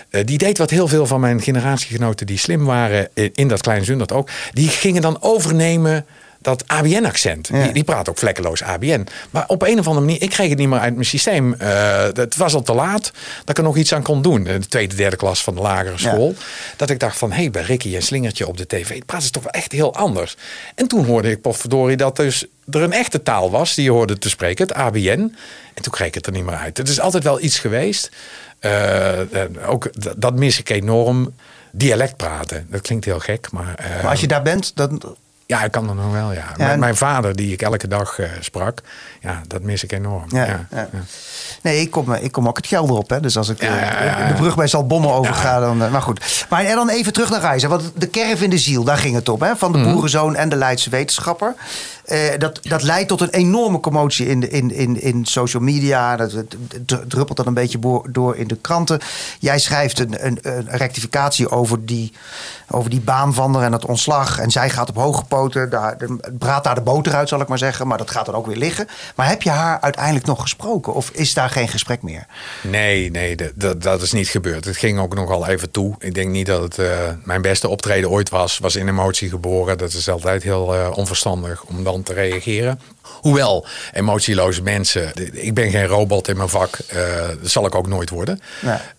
Eh, 0.10 0.26
die 0.26 0.38
deed 0.38 0.58
wat 0.58 0.70
heel 0.70 0.88
veel 0.88 1.06
van 1.06 1.20
mijn 1.20 1.42
generatiegenoten 1.42 2.26
die 2.26 2.38
slim 2.38 2.66
waren. 2.66 3.10
In, 3.14 3.32
in 3.34 3.48
dat 3.48 3.62
kleine 3.62 3.86
Zundert 3.86 4.12
ook. 4.12 4.30
Die 4.54 4.70
gingen 4.70 5.02
dan 5.02 5.22
overnemen 5.22 6.06
dat 6.42 6.64
ABN-accent. 6.68 7.48
Ja. 7.48 7.64
Die, 7.64 7.74
die 7.74 7.84
praat 7.84 8.10
ook 8.10 8.18
vlekkeloos 8.18 8.64
ABN. 8.64 9.08
Maar 9.30 9.44
op 9.48 9.62
een 9.62 9.80
of 9.80 9.88
andere 9.88 10.06
manier, 10.06 10.22
ik 10.22 10.30
kreeg 10.30 10.50
het 10.50 10.58
niet 10.58 10.68
meer 10.68 10.80
uit 10.80 10.94
mijn 10.94 11.06
systeem. 11.06 11.54
Eh, 11.54 12.04
het 12.14 12.36
was 12.36 12.54
al 12.54 12.62
te 12.62 12.74
laat 12.74 13.12
dat 13.40 13.50
ik 13.50 13.58
er 13.58 13.64
nog 13.64 13.78
iets 13.78 13.94
aan 13.94 14.04
kon 14.04 14.22
doen. 14.22 14.44
De 14.44 14.60
tweede, 14.60 14.96
derde 14.96 15.16
klas 15.16 15.44
van 15.44 15.56
de 15.56 15.62
lagere 15.62 15.98
school. 15.98 16.36
Dat 16.76 16.90
ik 16.90 17.00
dacht 17.00 17.18
van, 17.18 17.32
hé, 17.32 17.42
hey, 17.42 17.52
bij 17.52 17.62
Ricky 17.62 17.96
en 17.96 18.02
Slingertje 18.02 18.48
op 18.48 18.58
de 18.58 18.68
tv... 18.68 19.02
praten 19.06 19.26
ze 19.26 19.32
toch 19.32 19.44
wel 19.44 19.52
echt 19.52 19.72
heel 19.72 19.96
anders. 19.96 20.38
En 20.76 20.88
toen 20.88 21.06
hoorde 21.06 21.32
ik 21.32 21.42
potverdorie 21.42 21.98
dat 21.98 22.16
dus 22.16 22.46
er 22.72 22.82
een 22.82 22.94
echte 22.94 23.24
taal 23.24 23.52
was... 23.52 23.76
die 23.76 23.84
je 23.84 23.92
hoorde 23.92 24.18
te 24.18 24.30
spreken, 24.30 24.68
het 24.68 24.76
ABN. 24.76 25.36
En 25.74 25.82
toen 25.82 25.92
kreeg 25.92 26.08
ik 26.08 26.14
het 26.14 26.26
er 26.26 26.32
niet 26.32 26.46
meer 26.46 26.56
uit. 26.56 26.78
Het 26.78 26.90
is 26.90 27.00
altijd 27.00 27.24
wel 27.24 27.42
iets 27.42 27.60
geweest. 27.60 28.12
Eh, 28.60 29.20
ook 29.66 29.90
dat 30.18 30.36
mis 30.36 30.60
ik 30.60 30.70
enorm. 30.70 31.34
Dialect 31.72 32.18
praten, 32.18 32.68
dat 32.70 32.82
klinkt 32.82 33.06
heel 33.06 33.20
gek, 33.20 33.52
maar... 33.52 33.76
Maar 34.02 34.12
als 34.12 34.22
je 34.22 34.28
daar 34.28 34.42
bent, 34.42 34.72
dan... 34.76 35.18
ja, 35.50 35.64
ik 35.64 35.72
kan 35.72 35.88
dat 35.88 35.96
nog 35.96 36.12
wel, 36.12 36.32
ja. 36.32 36.38
Ja, 36.38 36.54
Met 36.58 36.68
en- 36.68 36.80
mijn 36.80 36.96
vader, 36.96 37.36
die 37.36 37.54
ik 37.54 37.62
elke 37.62 37.88
dag 37.88 38.20
eh, 38.20 38.30
sprak, 38.40 38.80
ja, 39.22 39.42
dat 39.48 39.62
mis 39.62 39.84
ik 39.84 39.92
enorm. 39.92 40.26
Ja, 40.28 40.46
Ja, 40.46 40.66
ja. 40.72 40.88
ja. 40.92 41.00
Nee, 41.62 41.82
ik 41.82 41.92
kom, 41.92 42.14
eh, 42.14 42.24
ik 42.24 42.32
kom 42.32 42.48
ook 42.48 42.58
het 42.58 42.68
geld 42.68 42.90
erop. 42.90 43.10
Hè. 43.10 43.20
Dus 43.20 43.38
als 43.38 43.50
ik 43.50 43.60
eh, 43.62 44.28
de 44.28 44.34
brug 44.34 44.56
bij 44.56 44.68
Zaltbommel 44.68 45.14
overga, 45.14 45.60
dan... 45.60 45.84
eh, 45.84 45.92
Maar 45.92 46.02
goed. 46.02 46.46
Maar 46.50 46.64
en 46.66 46.76
dan 46.76 46.90
even 46.90 47.14
terug 47.14 47.30
naar 47.30 47.42
reizen. 47.42 47.70
Want 47.70 47.92
de 47.96 48.08
kerf 48.08 48.42
in 48.42 48.50
de 48.50 48.58
ziel, 48.58 48.84
daar 48.84 48.98
ging 48.98 49.16
het 49.16 49.30
om. 49.30 49.42
Hè? 49.42 49.56
Van 49.56 49.72
de 49.72 49.78
Mhm. 49.78 49.92
boerenzoon 49.94 50.36
en 50.36 50.50
de 50.50 50.56
Leidse 50.56 50.90
wetenschapper. 50.90 51.56
Eh, 52.10 52.38
dat, 52.38 52.60
dat 52.64 52.84
leidt 52.84 53.08
tot 53.08 53.22
een 53.22 53.30
enorme 53.30 53.80
commotie 53.80 54.28
in, 54.28 54.52
in, 54.52 54.72
in, 54.74 55.02
in 55.02 55.26
social 55.26 55.64
media. 55.64 56.16
Dat, 56.16 56.32
het 56.32 56.56
d- 56.86 57.04
druppelt 57.08 57.38
dan 57.38 57.48
een 57.48 57.54
beetje 57.54 57.80
door 58.10 58.36
in 58.36 58.48
de 58.48 58.56
kranten. 58.62 59.00
Jij 59.40 59.60
schrijft 59.60 60.00
een, 60.00 60.26
een, 60.26 60.40
een 60.42 60.68
rectificatie 60.70 61.50
over 61.50 61.86
die, 61.86 62.14
over 62.70 62.90
die 62.90 63.00
baan 63.02 63.34
en 63.64 63.72
het 63.72 63.86
ontslag. 63.86 64.40
En 64.40 64.52
zij 64.52 64.70
gaat 64.70 64.90
op 64.90 64.96
hoge 64.96 65.24
poten. 65.24 65.70
Daar, 65.70 65.98
braadt 66.38 66.64
daar 66.64 66.76
de 66.76 66.82
boter 66.82 67.14
uit, 67.14 67.30
zal 67.30 67.42
ik 67.42 67.48
maar 67.48 67.58
zeggen. 67.58 67.88
Maar 67.88 67.98
dat 67.98 68.12
gaat 68.12 68.26
dan 68.26 68.36
ook 68.36 68.46
weer 68.48 68.58
liggen. 68.58 68.88
Maar 69.16 69.28
heb 69.28 69.42
je 69.42 69.50
haar 69.50 69.80
uiteindelijk 69.82 70.26
nog 70.26 70.42
gesproken? 70.42 70.94
Of 70.94 71.10
is 71.10 71.34
daar 71.34 71.50
geen 71.50 71.68
gesprek 71.68 72.02
meer? 72.02 72.26
Nee, 72.64 73.12
nee, 73.12 73.36
dat- 73.36 73.52
dat, 73.56 73.82
dat 73.82 74.02
is 74.02 74.12
niet 74.12 74.28
gebeurd. 74.28 74.66
Het 74.66 74.78
ging 74.78 75.00
ook 75.00 75.16
nogal 75.16 75.48
even 75.48 75.72
toe. 75.72 75.96
Ik 76.00 76.14
denk 76.14 76.30
niet 76.32 76.46
dat 76.46 76.62
het 76.62 76.78
eh, 76.78 76.88
mijn 77.24 77.42
beste 77.42 77.68
optreden 77.68 78.10
ooit 78.10 78.30
was. 78.30 78.58
Was 78.58 78.76
in 78.76 78.88
emotie 78.88 79.30
geboren. 79.30 79.78
Dat 79.78 79.94
is 79.94 80.10
altijd 80.10 80.44
heel 80.44 80.76
eh, 80.76 80.90
onverstandig 80.98 81.64
om 81.64 81.84
dan 81.84 81.99
te 82.04 82.14
reageren. 82.14 82.80
Hoewel, 83.02 83.66
emotieloze 83.94 84.62
mensen... 84.62 85.12
Ik 85.32 85.54
ben 85.54 85.70
geen 85.72 85.86
robot 85.86 86.28
in 86.28 86.38
mijn 86.38 86.50
vak. 86.50 86.78
eh, 86.88 87.28
dat 87.42 87.50
zal 87.52 87.66
ik 87.66 87.76
ook 87.76 87.88
nooit 87.88 88.10
worden. 88.10 88.40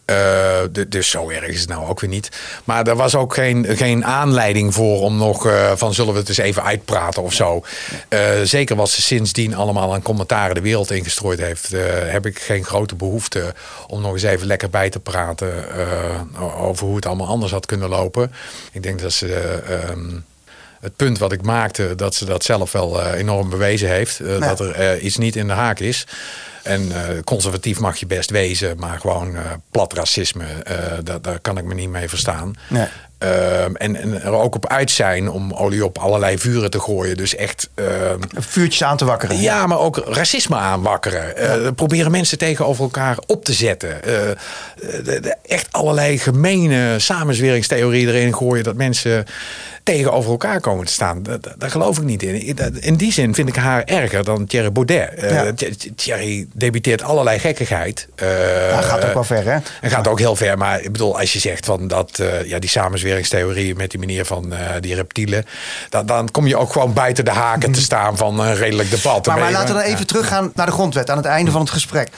Eh, 0.04 0.58
dus 0.88 1.10
zo 1.10 1.28
erg 1.30 1.46
is 1.46 1.60
het 1.60 1.68
nou 1.68 1.88
ook 1.88 2.00
weer 2.00 2.10
niet. 2.10 2.28
Maar 2.64 2.86
er 2.86 2.96
was 2.96 3.14
ook 3.14 3.34
geen, 3.34 3.66
geen 3.68 4.04
aanleiding 4.04 4.74
voor 4.74 5.00
om 5.00 5.16
nog 5.16 5.46
eh, 5.46 5.72
van 5.74 5.94
zullen 5.94 6.12
we 6.12 6.18
het 6.18 6.28
eens 6.28 6.38
even 6.38 6.64
uitpraten 6.64 7.22
of 7.22 7.32
zo. 7.32 7.64
Zeker 8.42 8.76
wat 8.76 8.90
ze 8.90 9.02
sindsdien 9.02 9.54
allemaal 9.54 9.92
aan 9.94 10.02
commentaren 10.02 10.54
de 10.54 10.60
wereld 10.60 10.90
ingestrooid 10.90 11.38
heeft, 11.40 11.68
heb 12.04 12.26
ik 12.26 12.38
geen 12.38 12.64
grote 12.64 12.94
behoefte 12.94 13.54
om 13.86 14.00
nog 14.00 14.12
eens 14.12 14.22
even 14.22 14.46
lekker 14.46 14.70
bij 14.70 14.90
te 14.90 15.00
praten 15.00 15.64
over 16.58 16.86
hoe 16.86 16.96
het 16.96 17.06
allemaal 17.06 17.26
anders 17.26 17.52
had 17.52 17.66
kunnen 17.66 17.88
lopen. 17.88 18.32
Ik 18.72 18.82
denk 18.82 19.00
dat 19.00 19.12
ze. 19.12 19.34
eh, 19.34 19.88
ehm, 19.88 20.18
het 20.80 20.96
punt 20.96 21.18
wat 21.18 21.32
ik 21.32 21.42
maakte, 21.42 21.94
dat 21.94 22.14
ze 22.14 22.24
dat 22.24 22.44
zelf 22.44 22.72
wel 22.72 23.02
eh, 23.02 23.18
enorm 23.18 23.50
bewezen 23.50 23.88
heeft. 23.88 24.20
eh. 24.20 24.40
Dat 24.40 24.60
er 24.60 24.70
eh, 24.70 25.04
iets 25.04 25.16
niet 25.16 25.36
in 25.36 25.46
de 25.46 25.52
haak 25.52 25.78
is. 25.78 26.06
En 26.62 26.92
conservatief 27.24 27.78
mag 27.80 27.96
je 27.96 28.06
best 28.06 28.30
wezen, 28.30 28.78
maar 28.78 29.00
gewoon 29.00 29.36
plat 29.70 29.92
racisme, 29.92 30.44
daar, 31.02 31.22
daar 31.22 31.38
kan 31.40 31.58
ik 31.58 31.64
me 31.64 31.74
niet 31.74 31.88
mee 31.88 32.08
verstaan. 32.08 32.54
Nee. 32.68 32.86
Ehm, 33.20 33.74
en, 33.74 33.96
en 33.96 34.22
er 34.22 34.32
ook 34.32 34.54
op 34.54 34.66
uit 34.68 34.90
zijn 34.90 35.30
om 35.30 35.52
olie 35.52 35.84
op 35.84 35.98
allerlei 35.98 36.38
vuren 36.38 36.70
te 36.70 36.80
gooien. 36.80 37.16
Dus 37.16 37.34
echt. 37.36 37.68
ehm, 37.74 38.18
Vuurtjes 38.38 38.82
aan 38.84 38.96
te 38.96 39.04
wakkeren. 39.04 39.40
ja, 39.40 39.66
maar 39.66 39.78
ook 39.78 39.96
racisme 40.06 40.56
aanwakkeren. 40.56 41.36
Eh, 41.36 41.68
proberen 41.76 42.10
mensen 42.10 42.38
tegenover 42.38 42.82
elkaar 42.84 43.16
op 43.26 43.44
te 43.44 43.52
zetten. 43.52 44.02
Eh, 44.04 44.12
de- 45.04 45.20
de- 45.20 45.36
echt 45.46 45.66
allerlei 45.70 46.18
gemene 46.18 46.98
samenzweringstheorieën 46.98 48.08
erin 48.08 48.34
gooien. 48.34 48.64
Dat 48.64 48.74
mensen 48.76 49.24
tegenover 49.82 50.30
elkaar 50.30 50.60
komen 50.60 50.86
te 50.86 50.92
staan. 50.92 51.22
Daar 51.58 51.70
geloof 51.70 51.98
ik 51.98 52.04
niet 52.04 52.22
in. 52.22 52.56
In 52.80 52.94
die 52.96 53.12
zin 53.12 53.34
vind 53.34 53.48
ik 53.48 53.56
haar 53.56 53.84
erger 53.84 54.24
dan 54.24 54.46
Thierry 54.46 54.72
Baudet. 54.72 55.14
Eh, 55.14 55.30
Ja. 55.30 55.52
Th- 55.54 55.88
Thierry 55.96 56.46
debiteert 56.52 57.02
allerlei 57.02 57.38
gekkigheid. 57.38 58.08
Eh, 58.14 58.26
Hij 58.28 58.82
gaat 58.82 59.04
ook 59.04 59.14
wel 59.14 59.24
ver, 59.24 59.44
hè? 59.44 59.58
en 59.80 59.90
gaat 59.90 60.08
ook 60.08 60.18
heel 60.18 60.36
ver. 60.36 60.58
Maar 60.58 60.80
ik 60.82 60.92
bedoel, 60.92 61.18
als 61.18 61.32
je 61.32 61.38
zegt 61.38 61.66
van 61.66 61.88
dat 61.88 62.18
eh, 62.18 62.44
ja, 62.44 62.58
die 62.58 62.68
met 63.76 63.90
die 63.90 63.98
manier 64.00 64.24
van 64.24 64.52
eh, 64.52 64.58
die 64.80 64.94
reptielen. 64.94 65.44
Dan, 65.88 66.06
dan 66.06 66.30
kom 66.30 66.46
je 66.46 66.56
ook 66.56 66.72
gewoon 66.72 66.92
buiten 66.92 67.24
de 67.24 67.30
haken 67.30 67.72
te 67.72 67.80
staan 67.80 68.16
van 68.16 68.40
een 68.40 68.54
redelijk 68.54 68.90
debat. 68.90 69.26
Maar, 69.26 69.38
maar 69.38 69.52
laten 69.52 69.74
we 69.74 69.80
dan 69.82 69.90
even 69.92 70.06
teruggaan 70.06 70.52
naar 70.54 70.66
de 70.66 70.72
grondwet 70.72 71.10
aan 71.10 71.16
het 71.16 71.26
einde 71.26 71.50
van 71.50 71.60
het 71.60 71.70
gesprek. 71.70 72.08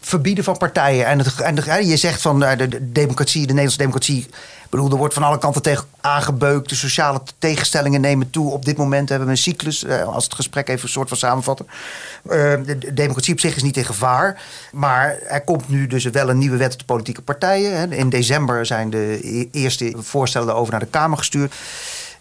Verbieden 0.00 0.44
van 0.44 0.56
partijen. 0.56 1.06
En, 1.06 1.18
het, 1.18 1.40
en 1.40 1.54
de- 1.54 1.86
je 1.86 1.96
zegt 1.96 2.22
van 2.22 2.44
eh, 2.44 2.58
de 2.58 2.92
democratie, 2.92 3.40
de 3.40 3.46
Nederlandse 3.46 3.78
democratie. 3.78 4.26
Bedoel, 4.72 4.90
er 4.90 4.96
wordt 4.96 5.14
van 5.14 5.22
alle 5.22 5.38
kanten 5.38 5.62
tegen 5.62 5.84
aangebeukt. 6.00 6.68
De 6.68 6.74
sociale 6.74 7.22
tegenstellingen 7.38 8.00
nemen 8.00 8.30
toe. 8.30 8.52
Op 8.52 8.64
dit 8.64 8.76
moment 8.76 9.08
hebben 9.08 9.26
we 9.26 9.32
een 9.34 9.38
cyclus. 9.38 9.84
eh, 9.84 10.02
als 10.02 10.24
het 10.24 10.34
gesprek 10.34 10.68
even 10.68 10.82
een 10.82 10.88
soort 10.88 11.08
van 11.08 11.16
samenvatten. 11.16 11.66
Eh, 12.22 12.30
de, 12.64 12.78
de 12.78 12.94
democratie 12.94 13.32
op 13.32 13.40
zich 13.40 13.56
is 13.56 13.62
niet 13.62 13.76
in 13.76 13.84
gevaar. 13.84 14.42
Maar 14.72 15.18
er 15.18 15.40
komt 15.40 15.68
nu 15.68 15.86
dus 15.86 16.04
wel 16.04 16.28
een 16.28 16.38
nieuwe 16.38 16.56
wet 16.56 16.72
op 16.72 16.78
de 16.78 16.84
politieke 16.84 17.22
partijen. 17.22 17.92
In 17.92 18.08
december 18.08 18.66
zijn 18.66 18.90
de 18.90 19.18
e- 19.22 19.48
eerste 19.52 19.94
voorstellen 19.96 20.54
over 20.54 20.70
naar 20.70 20.80
de 20.80 20.86
Kamer 20.86 21.18
gestuurd. 21.18 21.54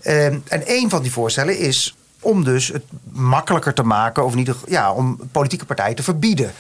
Eh, 0.02 0.26
en 0.26 0.64
een 0.66 0.90
van 0.90 1.02
die 1.02 1.12
voorstellen 1.12 1.58
is 1.58 1.96
om 2.20 2.44
dus 2.44 2.68
het 2.68 2.84
makkelijker 3.12 3.74
te 3.74 3.84
maken, 3.84 4.26
of 4.26 4.34
geval 4.34 4.56
ja, 4.68 4.94
om 4.94 5.20
politieke 5.32 5.66
partijen 5.66 5.96
te 5.96 6.04
verbieden. 6.04 6.52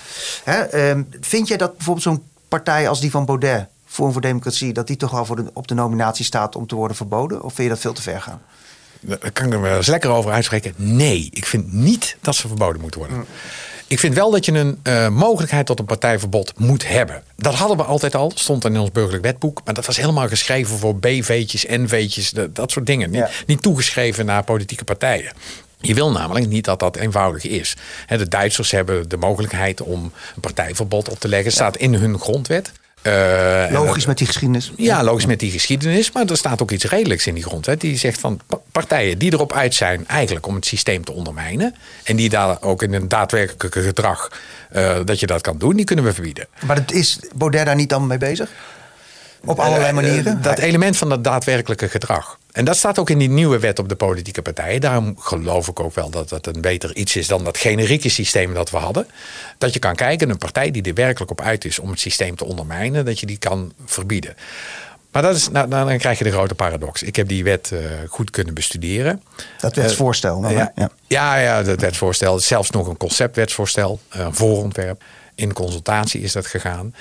Hè, 0.44 0.62
ehm, 0.62 1.04
vind 1.22 1.48
jij 1.48 1.58
dat 1.58 1.76
bijvoorbeeld 1.76 2.06
zo'n 2.06 2.24
partij 2.48 2.90
als 2.90 3.02
die 3.02 3.12
van 3.12 3.26
Baudet, 3.26 3.68
Forum 3.92 4.12
voor 4.12 4.22
Democratie, 4.22 4.74
dat 4.74 4.88
die 4.88 4.98
toch 4.98 5.14
al 5.14 5.26
voor 5.26 5.36
de, 5.36 5.46
op 5.54 5.68
de 5.68 5.74
nominatie 5.74 6.26
staat 6.26 6.56
om 6.56 6.68
te 6.68 6.76
worden 6.76 6.98
verboden? 6.98 7.44
Of 7.44 7.54
vind 7.54 7.68
je 7.68 7.74
dat 7.74 7.82
veel 7.82 7.94
te 7.94 8.02
ver 8.02 8.22
gaan? 8.22 8.42
daar 9.02 9.32
kan 9.32 9.46
ik 9.46 9.54
er 9.54 9.62
wel 9.62 9.78
eens 9.78 9.88
lekker 9.88 10.10
over 10.10 10.32
uitspreken. 10.32 10.74
Nee, 10.76 11.30
ik 11.34 11.46
vind 11.46 11.74
niet 11.74 12.18
dat 12.22 12.36
ze 12.36 12.48
verboden 12.48 12.82
moeten 12.82 13.00
worden. 13.00 13.26
Ik 13.88 14.00
vind 14.00 14.14
wel 14.14 14.32
dat 14.32 14.46
je 14.46 14.52
een 14.52 14.80
uh, 14.84 15.10
mogelijkheid 15.10 15.66
tot 15.66 15.80
een 15.80 15.86
partijverbod 15.86 16.60
moet 16.60 16.88
hebben. 16.88 17.24
Dat 17.36 17.54
hadden 17.54 17.78
we 17.78 17.84
altijd 17.84 18.16
al, 18.16 18.32
stond 18.36 18.66
in 18.66 18.78
ons 18.78 18.92
burgerlijk 18.92 19.24
wetboek. 19.24 19.62
Maar 19.66 19.74
dat 19.74 19.86
was 19.86 19.98
helemaal 19.98 20.28
geschreven 20.28 20.78
voor 20.78 20.96
BV'tjes, 20.96 21.66
NV'tjes, 21.66 22.30
dat, 22.30 22.56
dat 22.56 22.72
soort 22.72 22.86
dingen. 22.86 23.12
Niet, 23.12 23.44
niet 23.46 23.62
toegeschreven 23.62 24.26
naar 24.26 24.44
politieke 24.44 24.84
partijen. 24.84 25.34
Je 25.78 25.94
wil 25.94 26.12
namelijk 26.12 26.48
niet 26.48 26.66
dat 26.66 26.80
dat 26.80 26.96
eenvoudig 26.96 27.44
is. 27.44 27.76
De 28.08 28.28
Duitsers 28.28 28.72
hebben 28.72 29.10
de 29.10 29.18
mogelijkheid 29.18 29.82
om 29.82 30.04
een 30.36 30.42
partijverbod 30.42 31.10
op 31.10 31.20
te 31.20 31.28
leggen. 31.28 31.52
staat 31.52 31.78
in 31.78 31.94
hun 31.94 32.20
grondwet. 32.20 32.72
Uh, 33.04 33.66
logisch 33.72 34.06
met 34.06 34.18
die 34.18 34.28
geschiedenis. 34.28 34.72
Ja, 34.78 35.04
logisch 35.04 35.26
met 35.26 35.40
die 35.40 35.52
geschiedenis. 35.52 36.12
Maar 36.12 36.26
er 36.26 36.38
staat 36.38 36.62
ook 36.62 36.72
iets 36.72 36.86
redelijks 36.86 37.28
in 37.28 37.34
die 37.34 37.44
grondwet. 37.44 37.82
Die 37.82 37.98
zegt 37.98 38.20
van 38.20 38.40
partijen 38.72 39.18
die 39.18 39.34
erop 39.34 39.54
uit 39.54 39.74
zijn 39.74 40.08
eigenlijk 40.08 40.48
om 40.48 40.56
het 40.56 40.66
systeem 40.66 41.04
te 41.04 41.12
ondermijnen. 41.12 41.76
En 42.04 42.16
die 42.16 42.30
daar 42.30 42.62
ook 42.62 42.84
in 42.84 42.94
een 42.94 43.08
daadwerkelijke 43.08 43.82
gedrag 43.82 44.32
uh, 44.76 44.98
dat 45.06 45.20
je 45.20 45.26
dat 45.26 45.42
kan 45.42 45.58
doen, 45.58 45.76
die 45.76 45.86
kunnen 45.86 46.06
we 46.06 46.14
verbieden. 46.14 46.48
Maar 46.66 46.84
is 46.88 47.20
Baudet 47.36 47.66
daar 47.66 47.76
niet 47.76 47.90
dan 47.90 48.08
mee 48.08 48.18
bezig? 48.18 48.50
Op 49.46 49.60
allerlei 49.60 49.90
uh, 49.90 49.96
manieren? 49.96 50.42
dat 50.42 50.60
element 50.60 50.98
van 50.98 51.10
dat 51.10 51.24
daadwerkelijke 51.24 51.90
gedrag. 51.90 52.40
En 52.52 52.66
dat 52.66 52.78
staat 52.78 53.00
ook 53.00 53.10
in 53.10 53.18
die 53.18 53.30
nieuwe 53.30 53.60
wet 53.60 53.80
op 53.80 53.90
de 53.90 53.96
politieke 53.96 54.42
partijen. 54.42 54.82
Daarom 54.82 55.16
geloof 55.20 55.68
ik 55.68 55.80
ook 55.80 55.96
wel 55.96 56.10
dat 56.10 56.30
dat 56.30 56.48
een 56.48 56.62
beter 56.62 56.96
iets 56.96 57.16
is 57.16 57.28
dan 57.28 57.44
dat 57.44 57.58
generieke 57.58 58.10
systeem 58.10 58.54
dat 58.54 58.70
we 58.70 58.78
hadden. 58.78 59.08
Dat 59.58 59.74
je 59.74 59.80
kan 59.80 59.96
kijken, 59.96 60.30
een 60.30 60.38
partij 60.38 60.72
die 60.72 60.84
er 60.84 60.94
werkelijk 60.94 61.32
op 61.32 61.42
uit 61.42 61.66
is 61.66 61.80
om 61.80 61.90
het 61.90 62.00
systeem 62.00 62.36
te 62.36 62.46
ondermijnen, 62.46 63.06
dat 63.06 63.20
je 63.20 63.26
die 63.26 63.38
kan 63.38 63.74
verbieden. 63.86 64.36
Maar 65.12 65.22
dat 65.22 65.36
is, 65.36 65.50
nou, 65.50 65.70
dan 65.70 65.98
krijg 65.98 66.18
je 66.18 66.24
de 66.24 66.32
grote 66.32 66.56
paradox. 66.56 67.04
Ik 67.04 67.16
heb 67.16 67.28
die 67.28 67.44
wet 67.44 67.70
uh, 67.74 67.80
goed 68.10 68.30
kunnen 68.30 68.54
bestuderen. 68.54 69.24
Dat 69.60 69.76
wetsvoorstel? 69.76 70.44
Uh, 70.44 70.52
ja, 70.52 70.72
ja. 70.76 70.90
ja, 71.08 71.38
ja, 71.38 71.64
dat 71.64 71.82
wetsvoorstel. 71.82 72.40
Zelfs 72.40 72.70
nog 72.70 72.88
een 72.88 72.98
conceptwetsvoorstel, 72.98 74.00
een 74.10 74.34
voorontwerp 74.34 75.04
in 75.42 75.54
consultatie 75.54 76.22
is 76.22 76.32
dat 76.32 76.48
gegaan. 76.48 76.96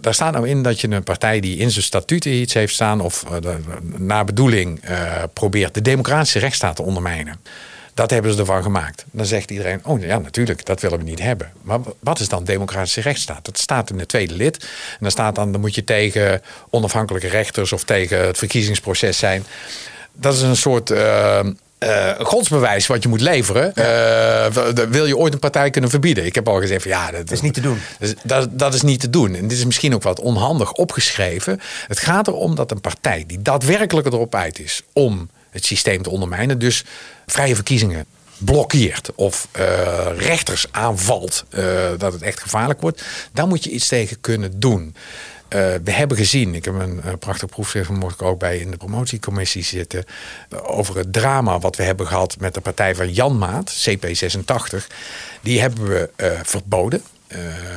daar 0.00 0.14
staat 0.14 0.32
nou 0.32 0.48
in 0.48 0.62
dat 0.62 0.80
je 0.80 0.90
een 0.90 1.02
partij 1.02 1.40
die 1.40 1.58
in 1.58 1.70
zijn 1.70 1.84
statuten 1.84 2.32
iets 2.32 2.54
heeft 2.54 2.74
staan 2.74 3.00
of 3.00 3.24
uh, 3.30 3.54
naar 3.96 4.24
bedoeling 4.24 4.88
uh, 4.88 5.22
probeert 5.32 5.74
de 5.74 5.82
democratische 5.82 6.38
rechtsstaat 6.38 6.76
te 6.76 6.82
ondermijnen. 6.82 7.40
Dat 7.94 8.10
hebben 8.10 8.32
ze 8.32 8.38
ervan 8.38 8.62
gemaakt. 8.62 9.04
Dan 9.10 9.26
zegt 9.26 9.50
iedereen: 9.50 9.84
Oh 9.84 10.00
ja, 10.00 10.18
natuurlijk, 10.18 10.64
dat 10.64 10.80
willen 10.80 10.98
we 10.98 11.04
niet 11.04 11.20
hebben. 11.22 11.52
Maar 11.62 11.80
wat 12.00 12.20
is 12.20 12.28
dan 12.28 12.44
democratische 12.44 13.00
rechtsstaat? 13.00 13.44
Dat 13.44 13.58
staat 13.58 13.90
in 13.90 13.98
het 13.98 14.08
tweede 14.08 14.34
lid. 14.34 14.62
En 14.62 14.98
dan 15.00 15.10
staat 15.10 15.34
dan: 15.34 15.52
dan 15.52 15.60
moet 15.60 15.74
je 15.74 15.84
tegen 15.84 16.42
onafhankelijke 16.70 17.28
rechters 17.28 17.72
of 17.72 17.84
tegen 17.84 18.26
het 18.26 18.38
verkiezingsproces 18.38 19.18
zijn. 19.18 19.44
Dat 20.12 20.34
is 20.34 20.42
een 20.42 20.56
soort. 20.56 20.90
Uh, 20.90 21.40
uh, 21.78 22.10
godsbewijs 22.18 22.86
wat 22.86 23.02
je 23.02 23.08
moet 23.08 23.20
leveren. 23.20 23.72
Uh, 23.74 24.46
wil 24.88 25.06
je 25.06 25.16
ooit 25.16 25.32
een 25.32 25.38
partij 25.38 25.70
kunnen 25.70 25.90
verbieden? 25.90 26.24
Ik 26.24 26.34
heb 26.34 26.48
al 26.48 26.60
gezegd 26.60 26.82
van 26.82 26.90
ja, 26.90 27.10
dat, 27.10 27.30
is 27.30 27.40
niet 27.40 27.54
te 27.54 27.60
doen. 27.60 27.78
Dat, 28.22 28.58
dat, 28.58 28.74
is 28.74 28.82
niet 28.82 29.00
te 29.00 29.10
doen. 29.10 29.34
En 29.34 29.48
dit 29.48 29.58
is 29.58 29.64
misschien 29.64 29.94
ook 29.94 30.02
wat 30.02 30.20
onhandig 30.20 30.72
opgeschreven. 30.72 31.60
Het 31.86 31.98
gaat 31.98 32.26
erom 32.26 32.54
dat 32.54 32.70
een 32.70 32.80
partij 32.80 33.24
die 33.26 33.42
daadwerkelijk 33.42 34.06
erop 34.06 34.34
uit 34.34 34.58
is 34.58 34.82
om 34.92 35.30
het 35.50 35.64
systeem 35.64 36.02
te 36.02 36.10
ondermijnen, 36.10 36.58
dus 36.58 36.84
vrije 37.26 37.54
verkiezingen 37.54 38.04
blokkeert 38.38 39.10
of 39.14 39.48
uh, 39.58 39.64
rechters 40.16 40.66
aanvalt, 40.70 41.44
dat 41.98 42.12
het 42.12 42.22
echt 42.22 42.40
gevaarlijk 42.40 42.80
wordt, 42.80 43.02
daar 43.32 43.46
moet 43.46 43.64
je 43.64 43.70
iets 43.70 43.88
tegen 43.88 44.20
kunnen 44.20 44.60
doen. 44.60 44.94
Uh, 45.48 45.60
we 45.84 45.90
hebben 45.90 46.16
gezien, 46.16 46.54
ik 46.54 46.64
heb 46.64 46.74
een 46.74 47.00
uh, 47.04 47.12
prachtig 47.18 47.48
proefschrift, 47.48 47.88
mocht 47.88 48.20
ik 48.20 48.22
ook 48.22 48.38
bij 48.38 48.58
in 48.58 48.70
de 48.70 48.76
promotiecommissie 48.76 49.64
zitten, 49.64 50.04
over 50.62 50.96
het 50.96 51.12
drama 51.12 51.58
wat 51.58 51.76
we 51.76 51.82
hebben 51.82 52.06
gehad 52.06 52.36
met 52.40 52.54
de 52.54 52.60
partij 52.60 52.94
van 52.94 53.12
Jan 53.12 53.38
Maat, 53.38 53.88
CP86. 53.88 54.86
Die 55.40 55.60
hebben 55.60 55.88
we 55.88 56.10
verboden. 56.42 57.02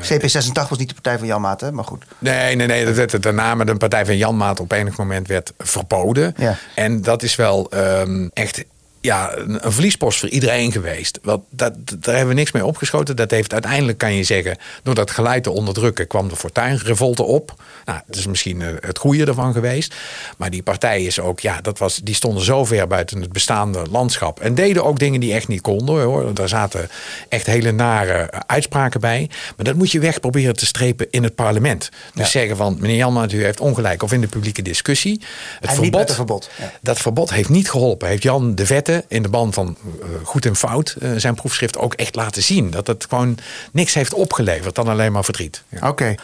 CP86 0.01 0.69
was 0.69 0.77
niet 0.77 0.87
de 0.87 0.93
partij 0.93 1.17
van 1.17 1.27
Jan 1.27 1.41
Maat, 1.41 1.61
hè? 1.61 1.71
maar 1.71 1.83
goed. 1.83 2.05
Nee, 2.17 2.55
nee, 2.55 2.67
nee. 2.67 2.85
Dat 2.85 2.95
werd 2.95 3.23
daarna 3.23 3.55
met 3.55 3.67
de 3.67 3.75
partij 3.75 4.05
van 4.05 4.17
Jan 4.17 4.37
Maat 4.37 4.59
op 4.59 4.71
enig 4.71 4.97
moment 4.97 5.27
werd 5.27 5.53
verboden. 5.57 6.33
Ja. 6.37 6.57
En 6.75 7.01
dat 7.01 7.23
is 7.23 7.35
wel 7.35 7.71
um, 7.73 8.29
echt 8.33 8.63
ja, 9.01 9.35
een, 9.35 9.65
een 9.65 9.71
verliespost 9.71 10.19
voor 10.19 10.29
iedereen 10.29 10.71
geweest. 10.71 11.19
Want 11.21 11.43
dat, 11.49 11.73
daar 11.85 12.15
hebben 12.15 12.27
we 12.27 12.39
niks 12.39 12.51
mee 12.51 12.65
opgeschoten. 12.65 13.15
Dat 13.15 13.31
heeft 13.31 13.53
uiteindelijk, 13.53 13.97
kan 13.97 14.13
je 14.13 14.23
zeggen, 14.23 14.57
door 14.83 14.95
dat 14.95 15.11
geleid 15.11 15.43
te 15.43 15.51
onderdrukken, 15.51 16.07
kwam 16.07 16.27
de 16.27 16.35
fortuinrevolte 16.35 17.23
op. 17.23 17.53
Nou, 17.85 17.99
dat 18.05 18.15
is 18.15 18.27
misschien 18.27 18.61
eh, 18.61 18.67
het 18.79 18.97
goede 18.97 19.25
ervan 19.25 19.53
geweest. 19.53 19.95
Maar 20.37 20.49
die 20.49 20.63
partij 20.63 21.03
is 21.03 21.19
ook, 21.19 21.39
ja, 21.39 21.61
dat 21.61 21.77
was, 21.77 21.95
die 21.95 22.15
stonden 22.15 22.43
zo 22.43 22.65
ver 22.65 22.87
buiten 22.87 23.21
het 23.21 23.31
bestaande 23.31 23.85
landschap. 23.91 24.39
En 24.39 24.55
deden 24.55 24.85
ook 24.85 24.99
dingen 24.99 25.19
die 25.19 25.33
echt 25.33 25.47
niet 25.47 25.61
konden 25.61 26.01
hoor. 26.01 26.33
Daar 26.33 26.49
zaten 26.49 26.89
echt 27.29 27.45
hele 27.45 27.71
nare 27.71 28.29
uitspraken 28.47 28.99
bij. 28.99 29.29
Maar 29.55 29.65
dat 29.65 29.75
moet 29.75 29.91
je 29.91 29.99
weg 29.99 30.19
proberen 30.19 30.55
te 30.55 30.65
strepen 30.65 31.07
in 31.09 31.23
het 31.23 31.35
parlement. 31.35 31.89
Dus 32.13 32.23
ja. 32.23 32.39
zeggen 32.39 32.57
van, 32.57 32.77
meneer 32.79 32.97
Janmaat, 32.97 33.31
u 33.31 33.43
heeft 33.43 33.59
ongelijk. 33.59 34.03
Of 34.03 34.13
in 34.13 34.21
de 34.21 34.27
publieke 34.27 34.61
discussie. 34.61 35.21
Het 35.59 35.69
en 35.69 35.75
verbod, 35.75 36.13
verbod. 36.13 36.49
Ja. 36.57 36.71
Dat 36.81 36.99
verbod 36.99 37.33
heeft 37.33 37.49
niet 37.49 37.69
geholpen. 37.69 38.07
Heeft 38.07 38.23
Jan 38.23 38.55
de 38.55 38.65
Vet 38.65 38.88
in 39.07 39.21
de 39.21 39.29
band 39.29 39.53
van 39.53 39.77
uh, 39.85 40.05
goed 40.23 40.45
en 40.45 40.55
fout 40.55 40.95
uh, 40.99 41.11
zijn 41.17 41.35
proefschrift 41.35 41.77
ook 41.77 41.93
echt 41.93 42.15
laten 42.15 42.43
zien. 42.43 42.69
Dat 42.69 42.87
het 42.87 43.05
gewoon 43.09 43.37
niks 43.71 43.93
heeft 43.93 44.13
opgeleverd 44.13 44.75
dan 44.75 44.87
alleen 44.87 45.11
maar 45.11 45.23
verdriet. 45.23 45.63
Ja. 45.69 45.77
Oké, 45.77 45.87
okay. 45.87 46.19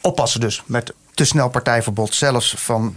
oppassen 0.00 0.40
dus 0.40 0.62
met 0.66 0.92
te 1.14 1.24
snel 1.24 1.48
partijverbod. 1.48 2.14
Zelfs 2.14 2.54
van 2.58 2.96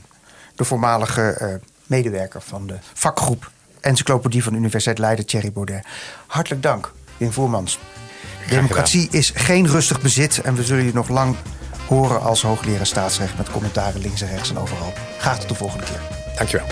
de 0.56 0.64
voormalige 0.64 1.38
uh, 1.42 1.48
medewerker 1.86 2.42
van 2.42 2.68
de 2.68 2.76
vakgroep 2.94 3.52
Encyclopedie 3.82 4.44
van 4.44 4.52
de 4.52 4.60
Universiteit 4.60 4.98
Leiden, 4.98 5.26
Thierry 5.26 5.52
Baudet. 5.52 5.86
Hartelijk 6.28 6.64
dank, 6.64 6.92
Wim 7.18 7.32
Voermans. 7.32 7.80
Democratie 8.50 9.08
is 9.12 9.32
geen 9.36 9.68
rustig 9.68 10.02
bezit 10.02 10.42
en 10.42 10.56
we 10.56 10.64
zullen 10.64 10.86
je 10.86 10.94
nog 10.94 11.10
lang 11.10 11.36
horen 11.88 12.22
als 12.22 12.42
hoogleraar 12.42 12.86
staatsrecht 12.86 13.38
met 13.38 13.52
commentaren 13.52 14.02
links 14.02 14.22
en 14.22 14.30
rechts 14.30 14.50
en 14.50 14.58
overal. 14.58 14.94
Graag 15.18 15.40
tot 15.40 15.50
de 15.50 15.56
volgende 15.56 15.86
keer. 15.86 16.02
Dankjewel. 16.36 16.68